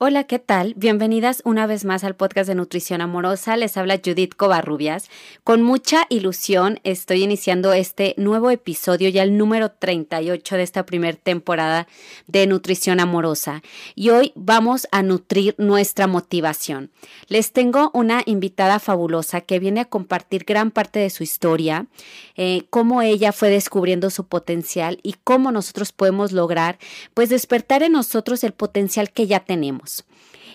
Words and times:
Hola, 0.00 0.22
¿qué 0.22 0.38
tal? 0.38 0.74
Bienvenidas 0.76 1.42
una 1.44 1.66
vez 1.66 1.84
más 1.84 2.04
al 2.04 2.14
podcast 2.14 2.46
de 2.46 2.54
Nutrición 2.54 3.00
Amorosa. 3.00 3.56
Les 3.56 3.76
habla 3.76 3.98
Judith 3.98 4.36
Covarrubias. 4.36 5.10
Con 5.42 5.62
mucha 5.62 6.06
ilusión 6.08 6.78
estoy 6.84 7.24
iniciando 7.24 7.72
este 7.72 8.14
nuevo 8.16 8.52
episodio, 8.52 9.08
ya 9.08 9.24
el 9.24 9.36
número 9.36 9.72
38 9.72 10.54
de 10.54 10.62
esta 10.62 10.86
primera 10.86 11.18
temporada 11.18 11.88
de 12.28 12.46
Nutrición 12.46 13.00
Amorosa. 13.00 13.60
Y 13.96 14.10
hoy 14.10 14.30
vamos 14.36 14.86
a 14.92 15.02
nutrir 15.02 15.56
nuestra 15.58 16.06
motivación. 16.06 16.92
Les 17.26 17.50
tengo 17.50 17.90
una 17.92 18.22
invitada 18.24 18.78
fabulosa 18.78 19.40
que 19.40 19.58
viene 19.58 19.80
a 19.80 19.86
compartir 19.86 20.44
gran 20.44 20.70
parte 20.70 21.00
de 21.00 21.10
su 21.10 21.24
historia, 21.24 21.88
eh, 22.36 22.66
cómo 22.70 23.02
ella 23.02 23.32
fue 23.32 23.50
descubriendo 23.50 24.10
su 24.10 24.28
potencial 24.28 25.00
y 25.02 25.16
cómo 25.24 25.50
nosotros 25.50 25.90
podemos 25.90 26.30
lograr, 26.30 26.78
pues, 27.14 27.30
despertar 27.30 27.82
en 27.82 27.90
nosotros 27.90 28.44
el 28.44 28.52
potencial 28.52 29.10
que 29.10 29.26
ya 29.26 29.40
tenemos. 29.40 29.87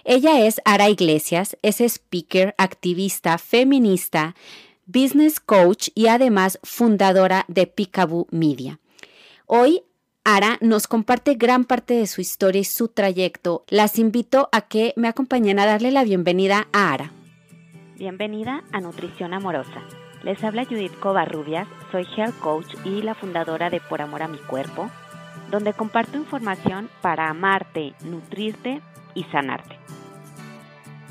Ella 0.05 0.45
es 0.45 0.61
Ara 0.65 0.89
Iglesias, 0.89 1.57
es 1.61 1.79
speaker, 1.79 2.55
activista, 2.57 3.37
feminista, 3.37 4.35
business 4.85 5.39
coach 5.39 5.89
y 5.95 6.07
además 6.07 6.59
fundadora 6.61 7.45
de 7.47 7.67
Picaboo 7.67 8.27
Media. 8.29 8.79
Hoy 9.45 9.83
Ara 10.25 10.57
nos 10.59 10.87
comparte 10.87 11.35
gran 11.35 11.63
parte 11.63 11.93
de 11.93 12.07
su 12.07 12.19
historia 12.19 12.59
y 12.59 12.65
su 12.65 12.89
trayecto. 12.89 13.63
Las 13.69 13.97
invito 13.97 14.49
a 14.51 14.61
que 14.61 14.93
me 14.97 15.07
acompañen 15.07 15.57
a 15.57 15.65
darle 15.65 15.91
la 15.91 16.03
bienvenida 16.03 16.67
a 16.73 16.91
Ara. 16.91 17.13
Bienvenida 17.95 18.61
a 18.73 18.81
Nutrición 18.81 19.33
Amorosa. 19.33 19.87
Les 20.21 20.43
habla 20.43 20.65
Judith 20.65 20.99
Covarrubias, 20.99 21.67
soy 21.93 22.05
Health 22.17 22.37
Coach 22.39 22.73
y 22.83 23.03
la 23.03 23.15
fundadora 23.15 23.69
de 23.69 23.79
Por 23.79 24.01
Amor 24.01 24.21
a 24.21 24.27
mi 24.27 24.37
Cuerpo, 24.37 24.89
donde 25.49 25.71
comparto 25.71 26.17
información 26.17 26.89
para 27.01 27.29
amarte, 27.29 27.93
nutrirte 28.03 28.81
y 29.13 29.23
sanarte. 29.25 29.77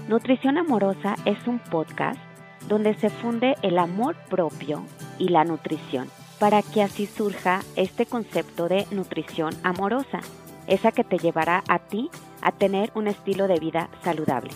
Nutrición 0.09 0.59
Amorosa 0.59 1.15
es 1.25 1.47
un 1.47 1.59
podcast 1.59 2.21
donde 2.69 2.95
se 2.95 3.11
funde 3.11 3.57
el 3.63 3.79
amor 3.79 4.17
propio 4.29 4.85
y 5.19 5.29
la 5.29 5.45
nutrición 5.45 6.09
para 6.39 6.63
que 6.63 6.83
así 6.83 7.07
surja 7.07 7.61
este 7.77 8.05
concepto 8.05 8.69
de 8.69 8.87
nutrición 8.91 9.55
amorosa, 9.63 10.21
esa 10.67 10.91
que 10.91 11.05
te 11.05 11.19
llevará 11.19 11.63
a 11.69 11.79
ti 11.79 12.11
a 12.41 12.51
tener 12.51 12.91
un 12.95 13.07
estilo 13.07 13.47
de 13.47 13.61
vida 13.61 13.89
saludable. 14.03 14.51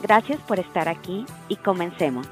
Gracias 0.00 0.40
por 0.40 0.58
estar 0.58 0.88
aquí 0.88 1.26
y 1.48 1.56
comencemos. 1.56 2.26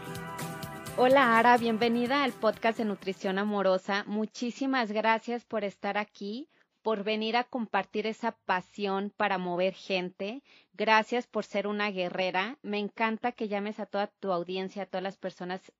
Hola 0.96 1.36
Ara, 1.38 1.58
bienvenida 1.58 2.24
al 2.24 2.32
podcast 2.32 2.78
de 2.78 2.86
Nutrición 2.86 3.38
Amorosa. 3.38 4.04
Muchísimas 4.06 4.90
gracias 4.92 5.44
por 5.44 5.62
estar 5.62 5.98
aquí 5.98 6.48
por 6.86 7.02
venir 7.02 7.36
a 7.36 7.42
compartir 7.42 8.06
esa 8.06 8.30
pasión 8.46 9.12
para 9.16 9.38
mover 9.38 9.74
gente. 9.74 10.44
Gracias 10.72 11.26
por 11.26 11.44
ser 11.44 11.66
una 11.66 11.90
guerrera. 11.90 12.58
Me 12.62 12.78
encanta 12.78 13.32
que 13.32 13.48
llames 13.48 13.80
a 13.80 13.86
toda 13.86 14.06
tu 14.06 14.30
audiencia, 14.30 14.84
a 14.84 14.86
todas 14.86 15.02
las 15.02 15.16
personas 15.16 15.72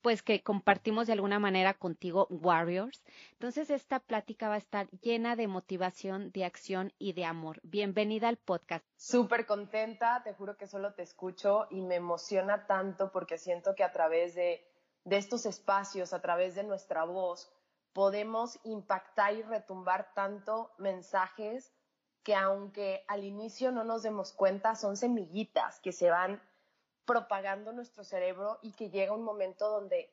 pues 0.00 0.22
que 0.22 0.42
compartimos 0.42 1.06
de 1.06 1.12
alguna 1.12 1.38
manera 1.38 1.74
contigo 1.74 2.28
Warriors. 2.30 3.04
Entonces 3.32 3.68
esta 3.68 4.00
plática 4.00 4.48
va 4.48 4.54
a 4.54 4.56
estar 4.56 4.88
llena 5.02 5.36
de 5.36 5.48
motivación, 5.48 6.30
de 6.32 6.46
acción 6.46 6.94
y 6.98 7.12
de 7.12 7.26
amor. 7.26 7.60
Bienvenida 7.62 8.28
al 8.28 8.38
podcast. 8.38 8.86
Súper 8.96 9.44
contenta, 9.44 10.22
te 10.24 10.32
juro 10.32 10.56
que 10.56 10.66
solo 10.66 10.94
te 10.94 11.02
escucho 11.02 11.66
y 11.70 11.82
me 11.82 11.96
emociona 11.96 12.66
tanto 12.66 13.12
porque 13.12 13.36
siento 13.36 13.74
que 13.74 13.84
a 13.84 13.92
través 13.92 14.34
de, 14.34 14.66
de 15.04 15.18
estos 15.18 15.44
espacios, 15.44 16.14
a 16.14 16.22
través 16.22 16.54
de 16.54 16.64
nuestra 16.64 17.04
voz, 17.04 17.52
podemos 17.94 18.58
impactar 18.64 19.34
y 19.34 19.42
retumbar 19.42 20.12
tanto 20.14 20.72
mensajes 20.78 21.72
que 22.24 22.34
aunque 22.34 23.04
al 23.06 23.24
inicio 23.24 23.70
no 23.70 23.84
nos 23.84 24.02
demos 24.02 24.32
cuenta, 24.32 24.74
son 24.74 24.96
semillitas 24.96 25.80
que 25.80 25.92
se 25.92 26.10
van 26.10 26.42
propagando 27.04 27.72
nuestro 27.72 28.02
cerebro 28.02 28.58
y 28.62 28.72
que 28.72 28.90
llega 28.90 29.14
un 29.14 29.22
momento 29.22 29.70
donde 29.70 30.10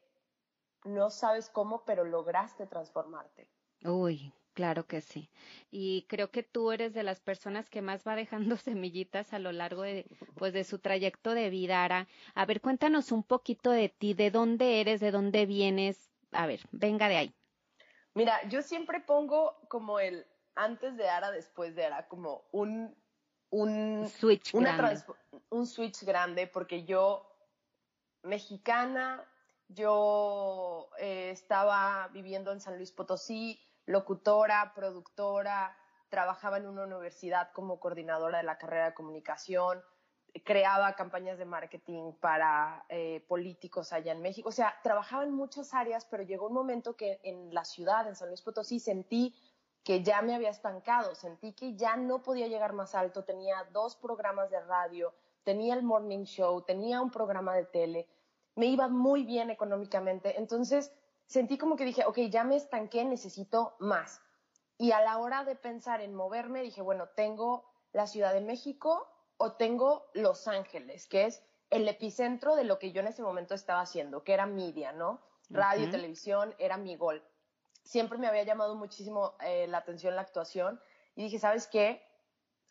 no 0.84 1.10
sabes 1.10 1.50
cómo, 1.50 1.84
pero 1.86 2.04
lograste 2.04 2.68
transformarte. 2.68 3.50
Uy, 3.84 4.34
claro 4.54 4.86
que 4.86 5.02
sí. 5.02 5.30
Y 5.72 6.06
creo 6.08 6.32
que 6.32 6.44
tú 6.44 6.72
eres 6.72 6.94
de 6.94 7.04
las 7.04 7.20
personas 7.20 7.70
que 7.70 7.82
más 7.82 8.06
va 8.06 8.16
dejando 8.16 8.58
semillitas 8.58 9.34
a 9.34 9.40
lo 9.40 9.52
largo 9.52 9.84
de, 9.84 10.06
pues, 10.38 10.54
de 10.54 10.66
su 10.66 10.80
trayecto 10.80 11.34
de 11.34 11.50
vida, 11.50 11.84
Ara. 11.84 12.08
A 12.36 12.46
ver, 12.46 12.62
cuéntanos 12.62 13.12
un 13.12 13.24
poquito 13.24 13.72
de 13.72 13.90
ti, 13.90 14.14
de 14.14 14.30
dónde 14.30 14.82
eres, 14.82 15.00
de 15.00 15.12
dónde 15.12 15.46
vienes. 15.46 16.12
A 16.32 16.46
ver, 16.46 16.62
venga 16.72 17.08
de 17.08 17.18
ahí. 17.18 17.36
Mira, 18.14 18.42
yo 18.50 18.62
siempre 18.62 19.00
pongo 19.00 19.58
como 19.70 20.00
el 20.00 20.26
antes 20.56 20.98
de 20.98 21.10
Ara, 21.10 21.32
después 21.32 21.76
de 21.76 21.86
Ara, 21.86 22.08
como 22.08 22.44
un, 22.52 22.96
un 23.50 24.08
switch 24.10 24.54
grande. 24.54 25.02
un 25.50 25.66
switch 25.66 26.04
grande, 26.04 26.48
porque 26.48 26.84
yo, 26.84 27.26
mexicana, 28.24 29.26
yo 29.70 30.90
eh, 31.00 31.32
estaba 31.32 32.10
viviendo 32.10 32.52
en 32.52 32.60
San 32.60 32.76
Luis 32.76 32.92
Potosí, 32.92 33.60
locutora, 33.86 34.74
productora, 34.76 35.78
trabajaba 36.10 36.58
en 36.58 36.68
una 36.68 36.84
universidad 36.84 37.52
como 37.54 37.80
coordinadora 37.80 38.40
de 38.40 38.44
la 38.44 38.58
carrera 38.58 38.86
de 38.88 38.94
comunicación, 38.94 39.82
creaba 40.40 40.96
campañas 40.96 41.38
de 41.38 41.46
marketing 41.46 42.14
para 42.14 42.86
eh, 42.90 43.24
políticos 43.28 43.92
allá 43.92 44.14
en 44.14 44.22
México. 44.22 44.50
O 44.50 44.54
sea, 44.54 44.74
trabajaba 44.82 45.24
en 45.24 45.34
muchas 45.34 45.74
áreas, 45.74 46.06
pero 46.06 46.24
llegó 46.24 46.48
un 46.48 46.54
momento 46.54 46.96
que 46.96 47.20
en 47.24 47.54
la 47.54 47.66
ciudad, 47.66 48.08
en 48.08 48.16
San 48.16 48.30
Luis 48.30 48.42
Potosí, 48.42 48.80
sentí 48.80 49.36
que 49.84 50.04
ya 50.04 50.22
me 50.22 50.36
había 50.36 50.50
estancado, 50.50 51.16
sentí 51.16 51.54
que 51.54 51.76
ya 51.76 51.98
no 51.98 52.22
podía 52.22 52.48
llegar 52.48 52.74
más 52.74 52.96
alto. 52.96 53.24
Tenía 53.24 53.68
dos 53.72 53.96
programas 53.96 54.50
de 54.50 54.62
radio, 54.62 55.14
tenía 55.44 55.74
el 55.74 55.84
morning 55.84 56.24
show, 56.24 56.62
tenía 56.62 57.02
un 57.02 57.12
programa 57.12 57.56
de 57.56 57.66
tele, 57.66 58.08
me 58.56 58.68
iba 58.68 58.88
muy 58.88 59.24
bien 59.24 59.50
económicamente. 59.50 60.38
Entonces 60.38 60.94
sentí 61.26 61.58
como 61.58 61.76
que 61.76 61.86
dije, 61.86 62.06
ok, 62.06 62.18
ya 62.30 62.44
me 62.44 62.56
estanqué, 62.56 63.04
necesito 63.04 63.76
más. 63.80 64.22
Y 64.78 64.92
a 64.92 65.02
la 65.02 65.18
hora 65.18 65.44
de 65.44 65.56
pensar 65.56 66.02
en 66.02 66.16
moverme, 66.16 66.62
dije, 66.62 66.82
bueno, 66.82 67.08
tengo 67.16 67.64
la 67.94 68.08
Ciudad 68.08 68.34
de 68.34 68.42
México, 68.42 69.08
o 69.42 69.54
tengo 69.54 70.08
Los 70.14 70.48
Ángeles, 70.48 71.08
que 71.08 71.26
es 71.26 71.44
el 71.72 71.88
epicentro 71.88 72.56
de 72.56 72.64
lo 72.64 72.78
que 72.78 72.92
yo 72.92 73.02
en 73.02 73.08
ese 73.08 73.24
momento 73.24 73.56
estaba 73.56 73.82
haciendo, 73.82 74.24
que 74.24 74.34
era 74.34 74.46
media, 74.46 74.92
¿no? 74.92 75.20
Radio, 75.50 75.90
televisión, 75.90 76.54
era 76.60 76.78
mi 76.78 76.96
gol. 76.96 77.24
Siempre 77.84 78.20
me 78.20 78.28
había 78.28 78.44
llamado 78.44 78.76
muchísimo 78.76 79.34
eh, 79.44 79.68
la 79.68 79.80
atención 79.80 80.16
la 80.16 80.22
actuación 80.22 80.80
y 81.16 81.24
dije, 81.24 81.40
¿sabes 81.40 81.68
qué? 81.68 82.08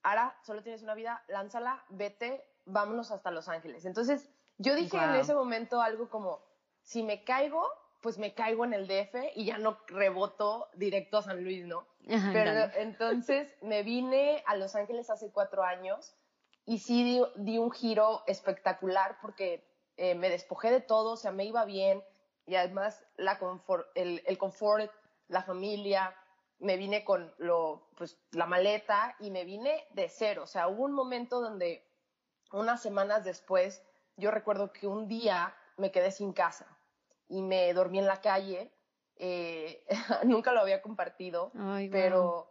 Ahora 0.05 0.39
solo 0.45 0.63
tienes 0.63 0.83
una 0.83 0.95
vida, 0.95 1.25
lánzala, 1.27 1.85
vete, 1.89 2.47
vámonos 2.67 3.11
hasta 3.11 3.33
Los 3.33 3.49
Ángeles. 3.49 3.85
Entonces, 3.85 4.31
yo 4.59 4.77
dije 4.77 4.97
en 4.97 5.17
ese 5.17 5.35
momento 5.35 5.83
algo 5.83 6.09
como, 6.09 6.41
si 6.83 7.03
me 7.03 7.25
caigo, 7.25 7.67
pues 8.01 8.17
me 8.19 8.33
caigo 8.33 8.65
en 8.65 8.75
el 8.75 8.87
DF 8.87 9.15
y 9.35 9.45
ya 9.45 9.59
no 9.59 9.79
reboto 9.89 10.69
directo 10.75 11.19
a 11.19 11.23
San 11.23 11.43
Luis, 11.43 11.67
¿no? 11.67 11.85
Pero 12.07 12.53
entonces 12.77 13.53
me 13.61 13.83
vine 13.83 14.43
a 14.47 14.57
Los 14.57 14.77
Ángeles 14.77 15.11
hace 15.11 15.33
cuatro 15.33 15.65
años 15.65 16.15
y 16.71 16.79
sí 16.79 17.21
di, 17.35 17.59
un 17.59 17.73
giro 17.73 18.23
espectacular 18.29 19.19
porque 19.21 19.69
eh, 19.97 20.15
me 20.15 20.31
despojé 20.31 20.71
de 20.71 20.81
todo, 20.81 21.15
o 21.15 21.17
sea, 21.17 21.33
me 21.33 21.45
iba 21.45 21.65
bien 21.65 22.01
y 22.47 22.55
además 22.55 23.05
la 23.17 23.41
el, 23.97 24.23
el 24.25 24.39
confort, 24.39 24.89
la 25.27 25.43
familia, 25.43 26.15
me 26.61 26.77
vine 26.77 27.03
con 27.03 27.35
lo, 27.39 27.89
pues, 27.97 28.21
la 28.31 28.47
maleta 28.47 29.17
y 29.19 29.33
me 29.33 29.45
vine 29.45 29.85
de 29.95 30.09
cero. 30.09 30.45
O 30.45 30.47
sea, 30.47 30.69
hubo 30.69 30.85
un 30.85 30.93
momento 30.93 31.41
donde 31.41 31.85
unas 32.53 32.81
semanas 32.81 33.25
después, 33.25 33.83
yo 34.17 34.31
recuerdo 34.31 34.73
que 34.73 34.87
un 34.87 35.09
día 35.09 35.53
me 35.77 35.91
quedé 35.91 36.13
sin 36.13 36.33
casa 36.33 36.69
y 37.27 37.43
me 37.43 37.75
dormí 37.75 37.99
en 37.99 38.07
la 38.07 38.21
calle. 38.21 38.73
Eh, 39.17 39.85
nunca 40.23 40.53
lo 40.53 40.61
había 40.61 40.83
compartido, 40.83 41.51
pero 41.91 42.50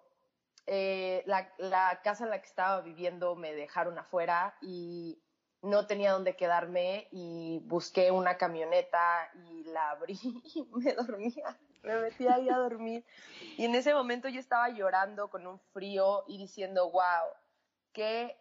eh, 0.72 1.24
la, 1.26 2.00
casa 2.04 2.26
en 2.26 2.30
la 2.30 2.40
que 2.40 2.46
estaba 2.46 2.82
viviendo 2.82 3.36
me 3.36 3.56
dejaron 3.56 3.98
afuera 3.98 4.56
y 4.62 5.20
no 5.64 5.88
tenía 5.88 6.12
dónde 6.12 6.36
quedarme 6.36 7.08
y 7.10 7.60
busqué 7.66 8.12
una 8.12 8.38
camioneta 8.38 9.32
y 9.34 9.64
la 9.64 9.90
abrí 9.90 10.20
y 10.54 10.64
me 10.72 10.94
dormía, 10.94 11.58
me 11.82 11.96
metí 11.98 12.28
ahí 12.28 12.50
a 12.50 12.58
dormir. 12.58 13.04
Y 13.58 13.66
en 13.66 13.74
ese 13.74 13.96
momento 13.96 14.30
yo 14.30 14.40
estaba 14.40 14.70
llorando 14.70 15.32
con 15.32 15.48
un 15.48 15.60
frío 15.74 16.24
y 16.28 16.38
diciendo, 16.38 16.92
wow, 16.92 17.34
qué, 17.92 18.38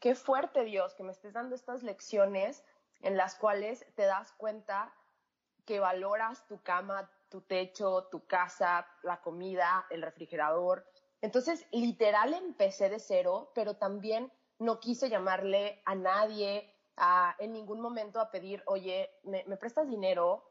qué 0.00 0.16
fuerte 0.16 0.64
Dios 0.64 0.94
que 0.94 1.04
me 1.04 1.12
estés 1.12 1.32
dando 1.32 1.54
estas 1.54 1.84
lecciones 1.84 2.64
en 3.02 3.16
las 3.16 3.36
cuales 3.36 3.86
te 3.94 4.02
das 4.02 4.32
cuenta 4.32 4.92
que 5.64 5.78
valoras 5.78 6.44
tu 6.48 6.60
cama, 6.60 7.08
tu 7.28 7.40
techo, 7.42 8.08
tu 8.10 8.26
casa, 8.26 8.84
la 9.04 9.20
comida, 9.20 9.86
el 9.90 10.02
refrigerador, 10.02 10.84
entonces, 11.20 11.66
literal 11.72 12.34
empecé 12.34 12.88
de 12.88 12.98
cero, 12.98 13.52
pero 13.54 13.76
también 13.76 14.32
no 14.58 14.80
quise 14.80 15.08
llamarle 15.08 15.82
a 15.84 15.94
nadie 15.94 16.74
a, 16.96 17.34
en 17.38 17.52
ningún 17.52 17.80
momento 17.80 18.20
a 18.20 18.30
pedir, 18.30 18.62
oye, 18.66 19.10
¿me, 19.24 19.44
prestas 19.56 19.88
dinero? 19.88 20.44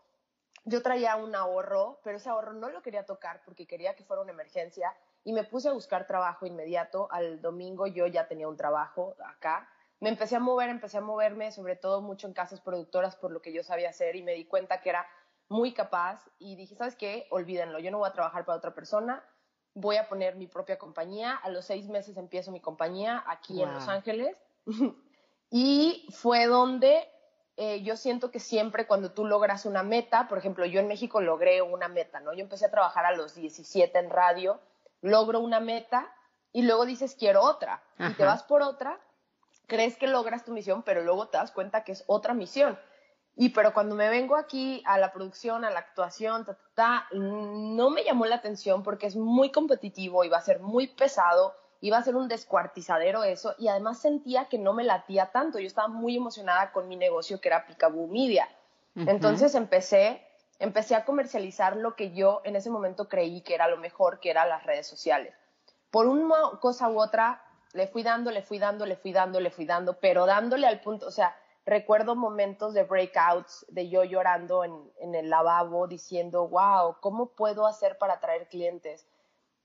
Yo 0.65 0.81
traía 0.81 1.15
un 1.15 1.35
ahorro, 1.35 1.99
pero 2.03 2.17
ese 2.17 2.29
ahorro 2.29 2.53
no 2.53 2.69
lo 2.69 2.81
quería 2.81 3.05
tocar 3.05 3.41
porque 3.45 3.67
quería 3.67 3.95
que 3.95 4.03
fuera 4.03 4.21
una 4.21 4.31
emergencia 4.31 4.95
y 5.23 5.33
me 5.33 5.43
puse 5.43 5.69
a 5.69 5.73
buscar 5.73 6.07
trabajo 6.07 6.45
inmediato. 6.45 7.07
Al 7.11 7.41
domingo 7.41 7.87
yo 7.87 8.07
ya 8.07 8.27
tenía 8.27 8.47
un 8.47 8.57
trabajo 8.57 9.15
acá 9.25 9.69
me 9.99 10.09
empecé 10.09 10.35
a 10.35 10.39
mover, 10.39 10.69
empecé 10.69 10.97
a 10.97 11.01
moverme, 11.01 11.51
sobre 11.51 11.75
todo 11.75 12.01
mucho 12.01 12.27
en 12.27 12.33
casas 12.33 12.61
productoras 12.61 13.15
por 13.15 13.31
lo 13.31 13.41
que 13.41 13.51
yo 13.51 13.63
sabía 13.63 13.89
hacer 13.89 14.15
y 14.15 14.23
me 14.23 14.33
di 14.33 14.45
cuenta 14.45 14.81
que 14.81 14.89
era 14.89 15.07
muy 15.49 15.73
capaz 15.73 16.29
y 16.37 16.55
dije, 16.55 16.75
¿sabes 16.75 16.95
qué? 16.95 17.27
Olvídenlo, 17.31 17.79
yo 17.79 17.89
no 17.89 17.99
voy 17.99 18.09
a 18.09 18.13
trabajar 18.13 18.45
para 18.45 18.57
otra 18.57 18.75
persona, 18.75 19.23
voy 19.77 19.97
a 19.97 20.07
poner 20.09 20.35
mi 20.35 20.47
propia 20.47 20.77
compañía. 20.77 21.35
A 21.35 21.49
los 21.49 21.65
seis 21.65 21.87
meses 21.87 22.17
empiezo 22.17 22.51
mi 22.51 22.59
compañía 22.59 23.23
aquí 23.27 23.61
en 23.61 23.73
Los 23.73 23.87
Ángeles 23.87 24.35
y 25.51 26.07
fue 26.11 26.47
donde 26.47 27.07
eh, 27.57 27.83
yo 27.83 27.95
siento 27.95 28.31
que 28.31 28.39
siempre 28.39 28.87
cuando 28.87 29.11
tú 29.11 29.25
logras 29.25 29.65
una 29.65 29.83
meta, 29.83 30.27
por 30.27 30.39
ejemplo, 30.39 30.65
yo 30.65 30.79
en 30.79 30.87
México 30.87 31.21
logré 31.21 31.61
una 31.61 31.87
meta, 31.87 32.19
¿no? 32.19 32.33
Yo 32.33 32.41
empecé 32.41 32.65
a 32.65 32.71
trabajar 32.71 33.05
a 33.05 33.15
los 33.15 33.35
17 33.35 33.97
en 33.99 34.09
radio, 34.09 34.59
logro 35.01 35.39
una 35.39 35.59
meta 35.59 36.11
y 36.51 36.63
luego 36.63 36.85
dices 36.85 37.15
quiero 37.15 37.43
otra 37.43 37.83
y 37.99 38.13
te 38.13 38.25
vas 38.25 38.43
por 38.43 38.63
otra, 38.63 38.99
crees 39.67 39.95
que 39.97 40.07
logras 40.07 40.43
tu 40.43 40.53
misión, 40.53 40.81
pero 40.81 41.03
luego 41.03 41.27
te 41.27 41.37
das 41.37 41.51
cuenta 41.51 41.83
que 41.83 41.91
es 41.91 42.03
otra 42.07 42.33
misión. 42.33 42.79
Y 43.37 43.49
pero 43.49 43.73
cuando 43.73 43.95
me 43.95 44.09
vengo 44.09 44.35
aquí 44.35 44.81
a 44.85 44.97
la 44.97 45.13
producción, 45.13 45.63
a 45.63 45.69
la 45.69 45.79
actuación, 45.79 46.43
ta, 46.43 46.55
ta, 46.55 46.63
ta, 46.73 47.07
no 47.13 47.89
me 47.91 48.03
llamó 48.03 48.25
la 48.25 48.35
atención 48.35 48.83
porque 48.83 49.05
es 49.05 49.15
muy 49.15 49.51
competitivo 49.51 50.23
y 50.23 50.29
va 50.29 50.37
a 50.37 50.41
ser 50.41 50.59
muy 50.59 50.87
pesado, 50.87 51.55
iba 51.79 51.97
a 51.97 52.03
ser 52.03 52.15
un 52.15 52.27
descuartizadero 52.27 53.23
eso 53.23 53.53
y 53.59 53.67
además 53.67 53.99
sentía 53.99 54.45
que 54.45 54.57
no 54.57 54.73
me 54.73 54.83
latía 54.83 55.27
tanto. 55.31 55.59
Yo 55.59 55.67
estaba 55.67 55.87
muy 55.87 56.17
emocionada 56.17 56.71
con 56.71 56.87
mi 56.87 56.95
negocio 56.95 57.39
que 57.39 57.49
era 57.49 57.67
Picaboo 57.67 58.07
Media. 58.07 58.49
Entonces 58.95 59.53
empecé 59.53 60.27
empecé 60.59 60.95
a 60.95 61.05
comercializar 61.05 61.77
lo 61.77 61.95
que 61.95 62.11
yo 62.13 62.41
en 62.43 62.55
ese 62.55 62.69
momento 62.69 63.07
creí 63.07 63.41
que 63.41 63.55
era 63.55 63.67
lo 63.67 63.77
mejor, 63.77 64.19
que 64.19 64.29
eran 64.29 64.49
las 64.49 64.63
redes 64.63 64.87
sociales. 64.87 65.33
Por 65.91 66.07
una 66.07 66.35
cosa 66.59 66.89
u 66.89 66.99
otra, 66.99 67.43
le 67.73 67.87
fui 67.87 68.03
dando, 68.03 68.31
le 68.31 68.41
fui 68.41 68.59
dando, 68.59 68.85
le 68.85 68.95
fui 68.95 69.13
dando, 69.13 69.39
le 69.39 69.51
fui 69.51 69.65
dando, 69.65 69.99
pero 69.99 70.25
dándole 70.25 70.67
al 70.67 70.81
punto, 70.81 71.07
o 71.07 71.11
sea, 71.11 71.35
recuerdo 71.67 72.15
momentos 72.15 72.73
de 72.73 72.83
breakouts, 72.83 73.65
de 73.67 73.89
yo 73.89 74.05
llorando 74.05 74.63
en, 74.63 74.73
en 75.01 75.13
el 75.15 75.29
lavabo 75.29 75.85
diciendo, 75.85 76.47
wow, 76.47 76.95
¿cómo 77.01 77.27
puedo 77.27 77.67
hacer 77.67 77.97
para 77.97 78.13
atraer 78.13 78.47
clientes? 78.47 79.05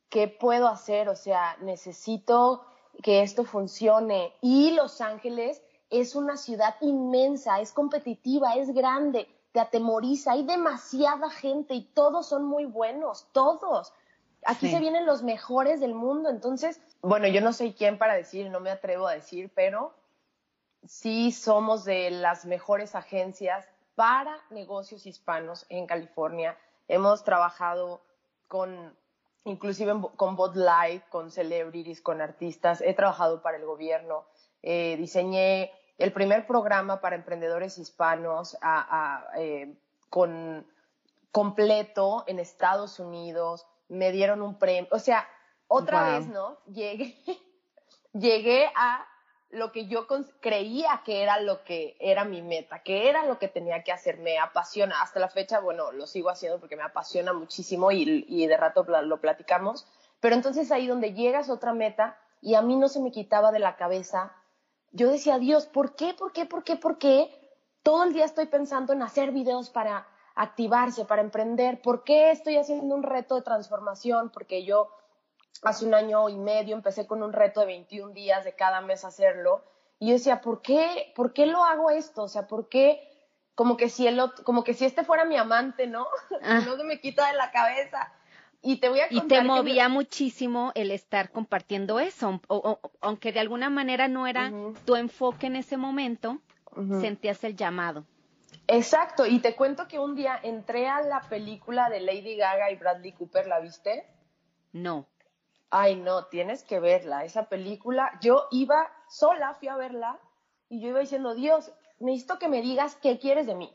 ¿Qué 0.09 0.27
puedo 0.27 0.67
hacer? 0.67 1.09
O 1.09 1.15
sea, 1.15 1.57
necesito 1.61 2.67
que 3.05 3.23
esto 3.23 3.45
funcione. 3.45 4.35
Y 4.41 4.73
Los 4.73 5.01
Ángeles 5.01 5.63
es 5.91 6.17
una 6.17 6.37
ciudad 6.37 6.75
inmensa, 6.81 7.61
es 7.61 7.73
competitiva, 7.73 8.57
es 8.57 8.75
grande, 8.75 9.29
te 9.53 9.61
atemoriza, 9.61 10.33
hay 10.33 10.45
demasiada 10.45 11.31
gente 11.31 11.75
y 11.75 11.85
todos 11.85 12.27
son 12.27 12.45
muy 12.45 12.65
buenos, 12.65 13.29
todos. 13.31 13.93
Aquí 14.45 14.69
se 14.69 14.81
vienen 14.81 15.07
los 15.07 15.23
mejores 15.23 15.79
del 15.79 15.95
mundo, 15.95 16.29
entonces, 16.29 16.81
bueno, 17.01 17.29
yo 17.29 17.41
no 17.41 17.53
soy 17.53 17.75
quién 17.75 17.97
para 17.97 18.15
decir, 18.15 18.51
no 18.51 18.59
me 18.59 18.71
atrevo 18.71 19.07
a 19.07 19.15
decir, 19.15 19.53
pero 19.55 19.95
sí 20.87 21.33
somos 21.33 21.85
de 21.85 22.11
las 22.11 22.45
mejores 22.45 22.95
agencias 22.95 23.67
para 23.95 24.39
negocios 24.51 25.07
hispanos 25.07 25.67
en 25.69 25.87
California. 25.87 26.57
Hemos 26.89 27.25
trabajado 27.25 28.03
con, 28.49 28.97
inclusive 29.45 29.95
con 30.17 30.37
Bud 30.37 30.57
Light, 30.57 31.09
con 31.09 31.31
celebrities, 31.31 32.01
con 32.01 32.21
artistas. 32.21 32.81
He 32.81 32.95
trabajado 32.95 33.43
para 33.43 33.59
el 33.59 33.67
gobierno. 33.67 34.25
Eh, 34.63 34.97
diseñé 34.97 35.73
el 35.99 36.13
primer 36.13 36.47
programa 36.47 37.01
para 37.01 37.17
emprendedores 37.17 37.79
hispanos 37.79 38.57
eh, 39.37 39.75
con 40.09 40.67
completo 41.31 42.25
en 42.27 42.39
Estados 42.39 42.99
Unidos. 42.99 43.67
Me 43.89 44.11
dieron 44.13 44.43
un 44.43 44.59
premio. 44.59 44.89
O 44.91 44.99
sea, 44.99 45.29
otra 45.69 46.19
vez, 46.19 46.29
¿no? 46.29 46.59
Llegué, 46.67 47.17
llegué 48.13 48.71
a 48.75 49.07
lo 49.53 49.71
que 49.71 49.87
yo 49.87 50.07
creía 50.41 51.03
que 51.05 51.23
era 51.23 51.39
lo 51.39 51.63
que 51.63 51.95
era 52.01 52.25
mi 52.25 52.41
meta, 52.41 52.83
que 52.83 53.11
era 53.11 53.27
lo 53.27 53.39
que 53.39 53.49
tenía 53.49 53.85
que 53.85 53.93
hacer. 53.93 54.19
Me 54.19 54.39
apasiona. 54.39 55.03
Hasta 55.03 55.21
la 55.21 55.29
fecha, 55.29 55.61
bueno, 55.61 55.93
lo 55.93 56.07
sigo 56.07 56.31
haciendo 56.31 56.59
porque 56.59 56.77
me 56.77 56.83
apasiona 56.83 57.35
muchísimo 57.35 57.93
y, 57.93 58.25
y 58.27 58.47
de 58.47 58.57
rato 58.57 58.85
lo 58.85 59.21
platicamos. 59.21 59.87
Pero 60.21 60.35
entonces 60.35 60.73
ahí 60.73 60.87
donde 60.87 61.13
llegas 61.13 61.51
otra 61.51 61.75
meta 61.75 62.19
y 62.41 62.55
a 62.55 62.63
mí 62.63 62.77
no 62.77 62.89
se 62.89 63.01
me 63.01 63.13
quitaba 63.13 63.53
de 63.53 63.59
la 63.59 63.77
cabeza, 63.77 64.35
yo 64.91 65.11
decía, 65.11 65.39
Dios, 65.39 65.67
¿por 65.67 65.97
qué, 65.97 66.15
por 66.15 66.33
qué, 66.33 66.47
por 66.47 66.65
qué, 66.65 66.77
por 66.77 66.99
qué? 66.99 67.31
Todo 67.83 68.05
el 68.05 68.15
día 68.15 68.25
estoy 68.25 68.47
pensando 68.47 68.93
en 68.93 69.03
hacer 69.03 69.33
videos 69.33 69.69
para 69.69 70.07
activarse, 70.35 71.05
para 71.05 71.23
emprender. 71.23 71.83
¿Por 71.83 72.05
qué 72.05 72.31
estoy 72.31 72.57
haciendo 72.57 72.95
un 72.95 73.03
reto 73.03 73.35
de 73.35 73.43
transformación? 73.43 74.31
Porque 74.31 74.65
yo 74.65 74.91
hace 75.63 75.87
un 75.87 75.95
año 75.95 76.29
y 76.29 76.37
medio 76.37 76.75
empecé 76.75 77.07
con 77.07 77.23
un 77.23 77.33
reto 77.33 77.61
de 77.61 77.67
21 77.67 78.13
días 78.13 78.45
de 78.45 78.55
cada 78.55 78.81
mes 78.81 79.05
hacerlo. 79.05 79.65
Y 79.99 80.09
yo 80.09 80.15
decía, 80.15 80.41
¿por 80.41 80.63
qué, 80.63 81.13
¿por 81.15 81.33
qué 81.33 81.47
lo 81.47 81.63
hago 81.65 81.91
esto? 81.91 82.25
O 82.25 82.29
sea, 82.29 82.47
¿por 82.47 82.69
qué? 82.69 83.09
Como 83.55 83.77
que 83.77 83.89
si, 83.89 84.07
el 84.07 84.21
como 84.45 84.65
que 84.65 84.75
si 84.75 84.85
este 84.85 85.05
fuera 85.05 85.25
mi 85.25 85.37
amante, 85.37 85.87
¿no? 85.87 86.07
Ah. 86.43 86.61
no 86.67 86.77
se 86.77 86.85
me 86.85 87.01
quita 87.01 87.29
de 87.29 87.35
la 87.35 87.51
cabeza. 87.53 88.13
Y 88.63 88.77
te 88.77 88.89
voy 88.89 89.01
a 89.01 89.09
contar 89.09 89.25
Y 89.25 89.29
te 89.29 89.43
movía 89.43 89.89
muchísimo 89.89 90.73
el 90.75 90.93
estar 90.93 91.31
compartiendo 91.31 91.99
eso, 91.99 92.41
aunque 93.01 93.33
de 93.33 93.41
alguna 93.41 93.71
manera 93.71 94.07
no 94.07 94.29
era 94.29 94.53
tu 94.85 94.95
enfoque 94.95 95.49
en 95.49 95.57
ese 95.57 95.77
momento, 95.77 96.39
sentías 97.01 97.43
el 97.43 97.57
llamado. 97.57 98.05
Exacto, 98.69 99.27
y 99.27 99.41
te 99.41 99.57
cuento 99.57 99.89
que 99.89 99.99
un 99.99 100.15
día 100.15 100.39
entré 100.45 100.89
a 100.89 101.03
la 101.03 101.23
película 101.23 101.91
de 101.91 102.01
Lady 102.01 102.37
Gaga 102.37 102.71
y 102.71 102.77
Bradley 102.77 103.13
Cooper, 103.13 103.49
¿la 103.49 103.59
viste? 103.59 104.07
No 104.73 105.09
ay 105.73 105.97
no, 105.97 106.27
tienes 106.27 106.63
que 106.63 106.79
verla, 106.79 107.25
esa 107.25 107.49
película. 107.49 108.13
Yo 108.21 108.47
iba 108.51 108.93
sola, 109.09 109.55
fui 109.55 109.69
a 109.69 109.77
verla 109.77 110.21
y 110.69 110.81
yo 110.81 110.91
iba 110.91 111.01
diciendo, 111.01 111.35
Dios, 111.35 111.73
necesito 111.99 112.39
que 112.39 112.49
me 112.49 112.61
digas 112.61 112.95
qué 112.97 113.19
quieres 113.19 113.47
de 113.47 113.55
mí. 113.55 113.75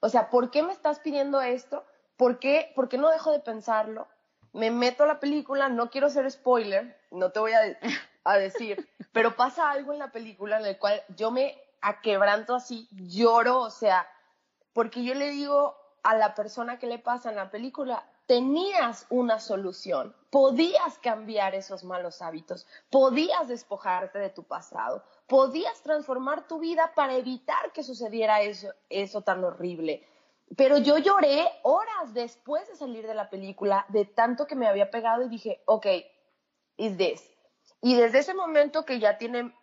O 0.00 0.08
sea, 0.08 0.28
¿por 0.28 0.50
qué 0.50 0.64
me 0.64 0.72
estás 0.72 0.98
pidiendo 0.98 1.40
esto? 1.40 1.84
¿Por 2.16 2.40
qué, 2.40 2.72
¿Por 2.74 2.88
qué 2.88 2.98
no 2.98 3.10
dejo 3.10 3.30
de 3.30 3.38
pensarlo? 3.38 4.08
Me 4.52 4.72
meto 4.72 5.04
a 5.04 5.06
la 5.06 5.20
película, 5.20 5.68
no 5.68 5.88
quiero 5.88 6.10
ser 6.10 6.28
spoiler, 6.30 7.00
no 7.12 7.30
te 7.30 7.38
voy 7.38 7.52
a, 7.52 7.60
a 8.24 8.38
decir, 8.38 8.88
pero 9.12 9.36
pasa 9.36 9.70
algo 9.70 9.92
en 9.92 10.00
la 10.00 10.10
película 10.10 10.58
en 10.58 10.66
el 10.66 10.78
cual 10.78 11.00
yo 11.16 11.30
me 11.30 11.62
aquebranto 11.80 12.56
así, 12.56 12.88
lloro, 12.90 13.60
o 13.60 13.70
sea, 13.70 14.08
porque 14.72 15.04
yo 15.04 15.14
le 15.14 15.30
digo 15.30 15.76
a 16.02 16.16
la 16.16 16.34
persona 16.34 16.80
que 16.80 16.88
le 16.88 16.98
pasa 16.98 17.30
en 17.30 17.36
la 17.36 17.50
película, 17.50 18.04
tenías 18.26 19.06
una 19.08 19.38
solución, 19.38 20.14
podías 20.30 20.98
cambiar 20.98 21.54
esos 21.54 21.84
malos 21.84 22.20
hábitos, 22.22 22.66
podías 22.90 23.48
despojarte 23.48 24.18
de 24.18 24.30
tu 24.30 24.42
pasado, 24.44 25.04
podías 25.26 25.80
transformar 25.82 26.46
tu 26.46 26.58
vida 26.58 26.92
para 26.94 27.14
evitar 27.14 27.72
que 27.72 27.82
sucediera 27.82 28.42
eso, 28.42 28.68
eso 28.90 29.22
tan 29.22 29.44
horrible. 29.44 30.06
Pero 30.56 30.78
yo 30.78 30.98
lloré 30.98 31.48
horas 31.62 32.14
después 32.14 32.68
de 32.68 32.76
salir 32.76 33.06
de 33.06 33.14
la 33.14 33.30
película, 33.30 33.84
de 33.88 34.04
tanto 34.04 34.46
que 34.46 34.54
me 34.54 34.68
había 34.68 34.90
pegado 34.90 35.24
y 35.24 35.28
dije, 35.28 35.62
ok, 35.66 35.86
is 36.76 36.96
this. 36.96 37.28
Y 37.80 37.96
desde 37.96 38.18
ese 38.18 38.34
momento 38.34 38.84
que 38.84 39.00
ya 39.00 39.18
tiene 39.18 39.54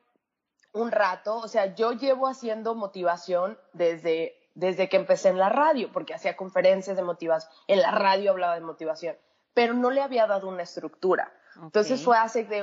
un 0.73 0.91
rato, 0.91 1.37
o 1.37 1.47
sea, 1.47 1.75
yo 1.75 1.93
llevo 1.93 2.27
haciendo 2.27 2.75
motivación 2.75 3.57
desde 3.73 4.42
desde 4.55 4.89
que 4.89 4.97
empecé 4.97 5.29
en 5.29 5.37
la 5.37 5.49
radio, 5.49 5.91
porque 5.91 6.13
hacía 6.13 6.37
conferencias 6.37 6.95
de 6.95 7.03
motivación, 7.03 7.51
en 7.67 7.81
la 7.81 7.91
radio 7.91 8.31
hablaba 8.31 8.55
de 8.55 8.61
motivación, 8.61 9.17
pero 9.53 9.73
no 9.73 9.91
le 9.91 10.01
había 10.01 10.27
dado 10.27 10.47
una 10.47 10.63
estructura. 10.63 11.31
Entonces 11.61 12.03
fue 12.03 12.17
hace 12.17 12.45
de, 12.45 12.61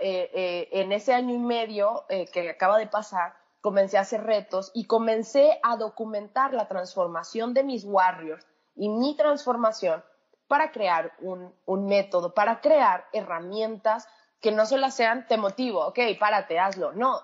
eh, 0.00 0.30
eh, 0.34 0.68
en 0.72 0.92
ese 0.92 1.14
año 1.14 1.34
y 1.34 1.38
medio 1.38 2.04
eh, 2.08 2.26
que 2.26 2.50
acaba 2.50 2.78
de 2.78 2.86
pasar, 2.86 3.34
comencé 3.60 3.98
a 3.98 4.02
hacer 4.02 4.24
retos 4.24 4.70
y 4.74 4.86
comencé 4.86 5.58
a 5.62 5.76
documentar 5.76 6.54
la 6.54 6.68
transformación 6.68 7.54
de 7.54 7.64
mis 7.64 7.84
warriors 7.84 8.46
y 8.76 8.88
mi 8.88 9.16
transformación 9.16 10.04
para 10.48 10.70
crear 10.72 11.12
un, 11.20 11.54
un 11.66 11.86
método, 11.86 12.34
para 12.34 12.60
crear 12.60 13.06
herramientas 13.12 14.08
que 14.40 14.52
no 14.52 14.66
solo 14.66 14.90
sean 14.90 15.26
te 15.26 15.36
motivo, 15.36 15.86
ok, 15.86 15.98
párate, 16.18 16.58
hazlo. 16.58 16.92
No, 16.92 17.20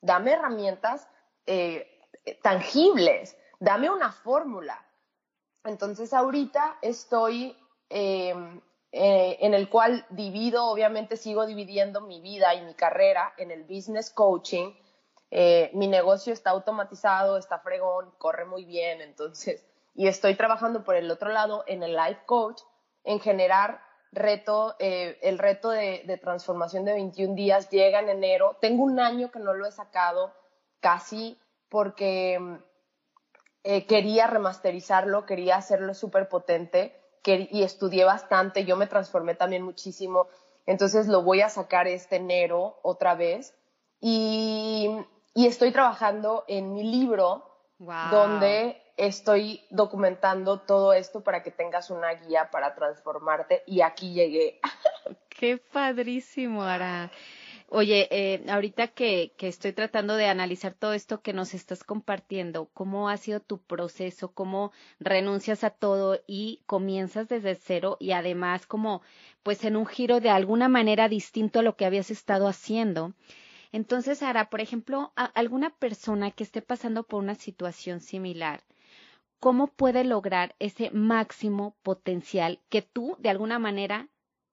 dame 0.00 0.32
herramientas 0.32 1.08
tangibles 2.42 3.36
dame 3.60 3.90
una 3.90 4.10
fórmula. 4.10 4.84
Entonces 5.64 6.12
ahorita 6.12 6.78
estoy 6.82 7.56
eh, 7.90 8.34
eh, 8.90 9.36
en 9.40 9.54
el 9.54 9.68
cual 9.68 10.04
divido, 10.08 10.66
obviamente 10.66 11.16
sigo 11.16 11.46
dividiendo 11.46 12.00
mi 12.00 12.20
vida 12.20 12.54
y 12.54 12.64
mi 12.64 12.74
carrera 12.74 13.32
en 13.36 13.50
el 13.50 13.64
business 13.64 14.10
coaching. 14.10 14.72
Eh, 15.30 15.70
mi 15.74 15.86
negocio 15.86 16.32
está 16.32 16.50
automatizado, 16.50 17.36
está 17.36 17.60
fregón, 17.60 18.10
corre 18.18 18.46
muy 18.46 18.64
bien, 18.64 19.00
entonces, 19.00 19.64
y 19.94 20.08
estoy 20.08 20.34
trabajando 20.34 20.82
por 20.82 20.96
el 20.96 21.08
otro 21.08 21.28
lado 21.28 21.62
en 21.68 21.84
el 21.84 21.94
life 21.94 22.22
coach, 22.26 22.62
en 23.04 23.20
generar 23.20 23.80
reto, 24.10 24.74
el 24.80 25.38
reto 25.38 25.70
de, 25.70 26.02
de 26.04 26.18
transformación 26.18 26.84
de 26.84 26.94
21 26.94 27.34
días 27.36 27.70
llega 27.70 28.00
en 28.00 28.08
enero. 28.08 28.56
Tengo 28.60 28.82
un 28.82 28.98
año 28.98 29.30
que 29.30 29.38
no 29.38 29.54
lo 29.54 29.66
he 29.66 29.70
sacado 29.70 30.34
casi 30.80 31.38
porque 31.68 32.60
eh, 33.64 33.86
quería 33.86 34.26
remasterizarlo, 34.26 35.26
quería 35.26 35.56
hacerlo 35.56 35.94
súper 35.94 36.28
potente 36.28 36.96
y 37.24 37.62
estudié 37.62 38.04
bastante, 38.04 38.64
yo 38.64 38.76
me 38.76 38.86
transformé 38.86 39.34
también 39.34 39.62
muchísimo, 39.62 40.26
entonces 40.66 41.06
lo 41.06 41.22
voy 41.22 41.42
a 41.42 41.50
sacar 41.50 41.86
este 41.86 42.16
enero 42.16 42.78
otra 42.82 43.14
vez 43.14 43.54
y, 44.00 44.88
y 45.34 45.46
estoy 45.46 45.70
trabajando 45.70 46.44
en 46.48 46.72
mi 46.72 46.82
libro 46.82 47.44
donde 48.10 48.82
estoy 48.96 49.62
documentando 49.70 50.60
todo 50.60 50.92
esto 50.92 51.22
para 51.22 51.42
que 51.42 51.50
tengas 51.50 51.90
una 51.90 52.12
guía 52.12 52.50
para 52.50 52.74
transformarte 52.74 53.62
y 53.66 53.80
aquí 53.80 54.12
llegué. 54.12 54.60
Qué 55.28 55.56
padrísimo, 55.56 56.62
Ara. 56.62 57.10
Oye, 57.72 58.08
eh, 58.10 58.44
ahorita 58.48 58.88
que, 58.88 59.32
que, 59.36 59.46
estoy 59.46 59.72
tratando 59.72 60.16
de 60.16 60.26
analizar 60.26 60.74
todo 60.74 60.92
esto 60.92 61.22
que 61.22 61.32
nos 61.32 61.54
estás 61.54 61.84
compartiendo, 61.84 62.68
¿cómo 62.74 63.08
ha 63.08 63.16
sido 63.16 63.38
tu 63.38 63.58
proceso? 63.62 64.32
¿Cómo 64.32 64.72
renuncias 64.98 65.62
a 65.62 65.70
todo 65.70 66.20
y 66.26 66.62
comienzas 66.66 67.28
desde 67.28 67.54
cero 67.54 67.96
y 68.00 68.10
además 68.10 68.66
como 68.66 69.02
pues 69.44 69.62
en 69.64 69.76
un 69.76 69.86
giro 69.86 70.18
de 70.18 70.30
alguna 70.30 70.68
manera 70.68 71.08
distinto 71.08 71.60
a 71.60 71.62
lo 71.62 71.76
que 71.76 71.84
habías 71.86 72.10
estado 72.10 72.48
haciendo? 72.48 73.14
Entonces, 73.70 74.24
Ara, 74.24 74.50
por 74.50 74.60
ejemplo, 74.60 75.12
alguna 75.14 75.70
persona 75.70 76.32
que 76.32 76.42
esté 76.42 76.62
pasando 76.62 77.04
por 77.04 77.22
una 77.22 77.36
situación 77.36 78.00
similar, 78.00 78.64
¿cómo 79.38 79.68
puede 79.68 80.02
lograr 80.02 80.56
ese 80.58 80.90
máximo 80.90 81.76
potencial 81.84 82.58
que 82.68 82.82
tú 82.82 83.16
de 83.20 83.30
alguna 83.30 83.60
manera 83.60 84.08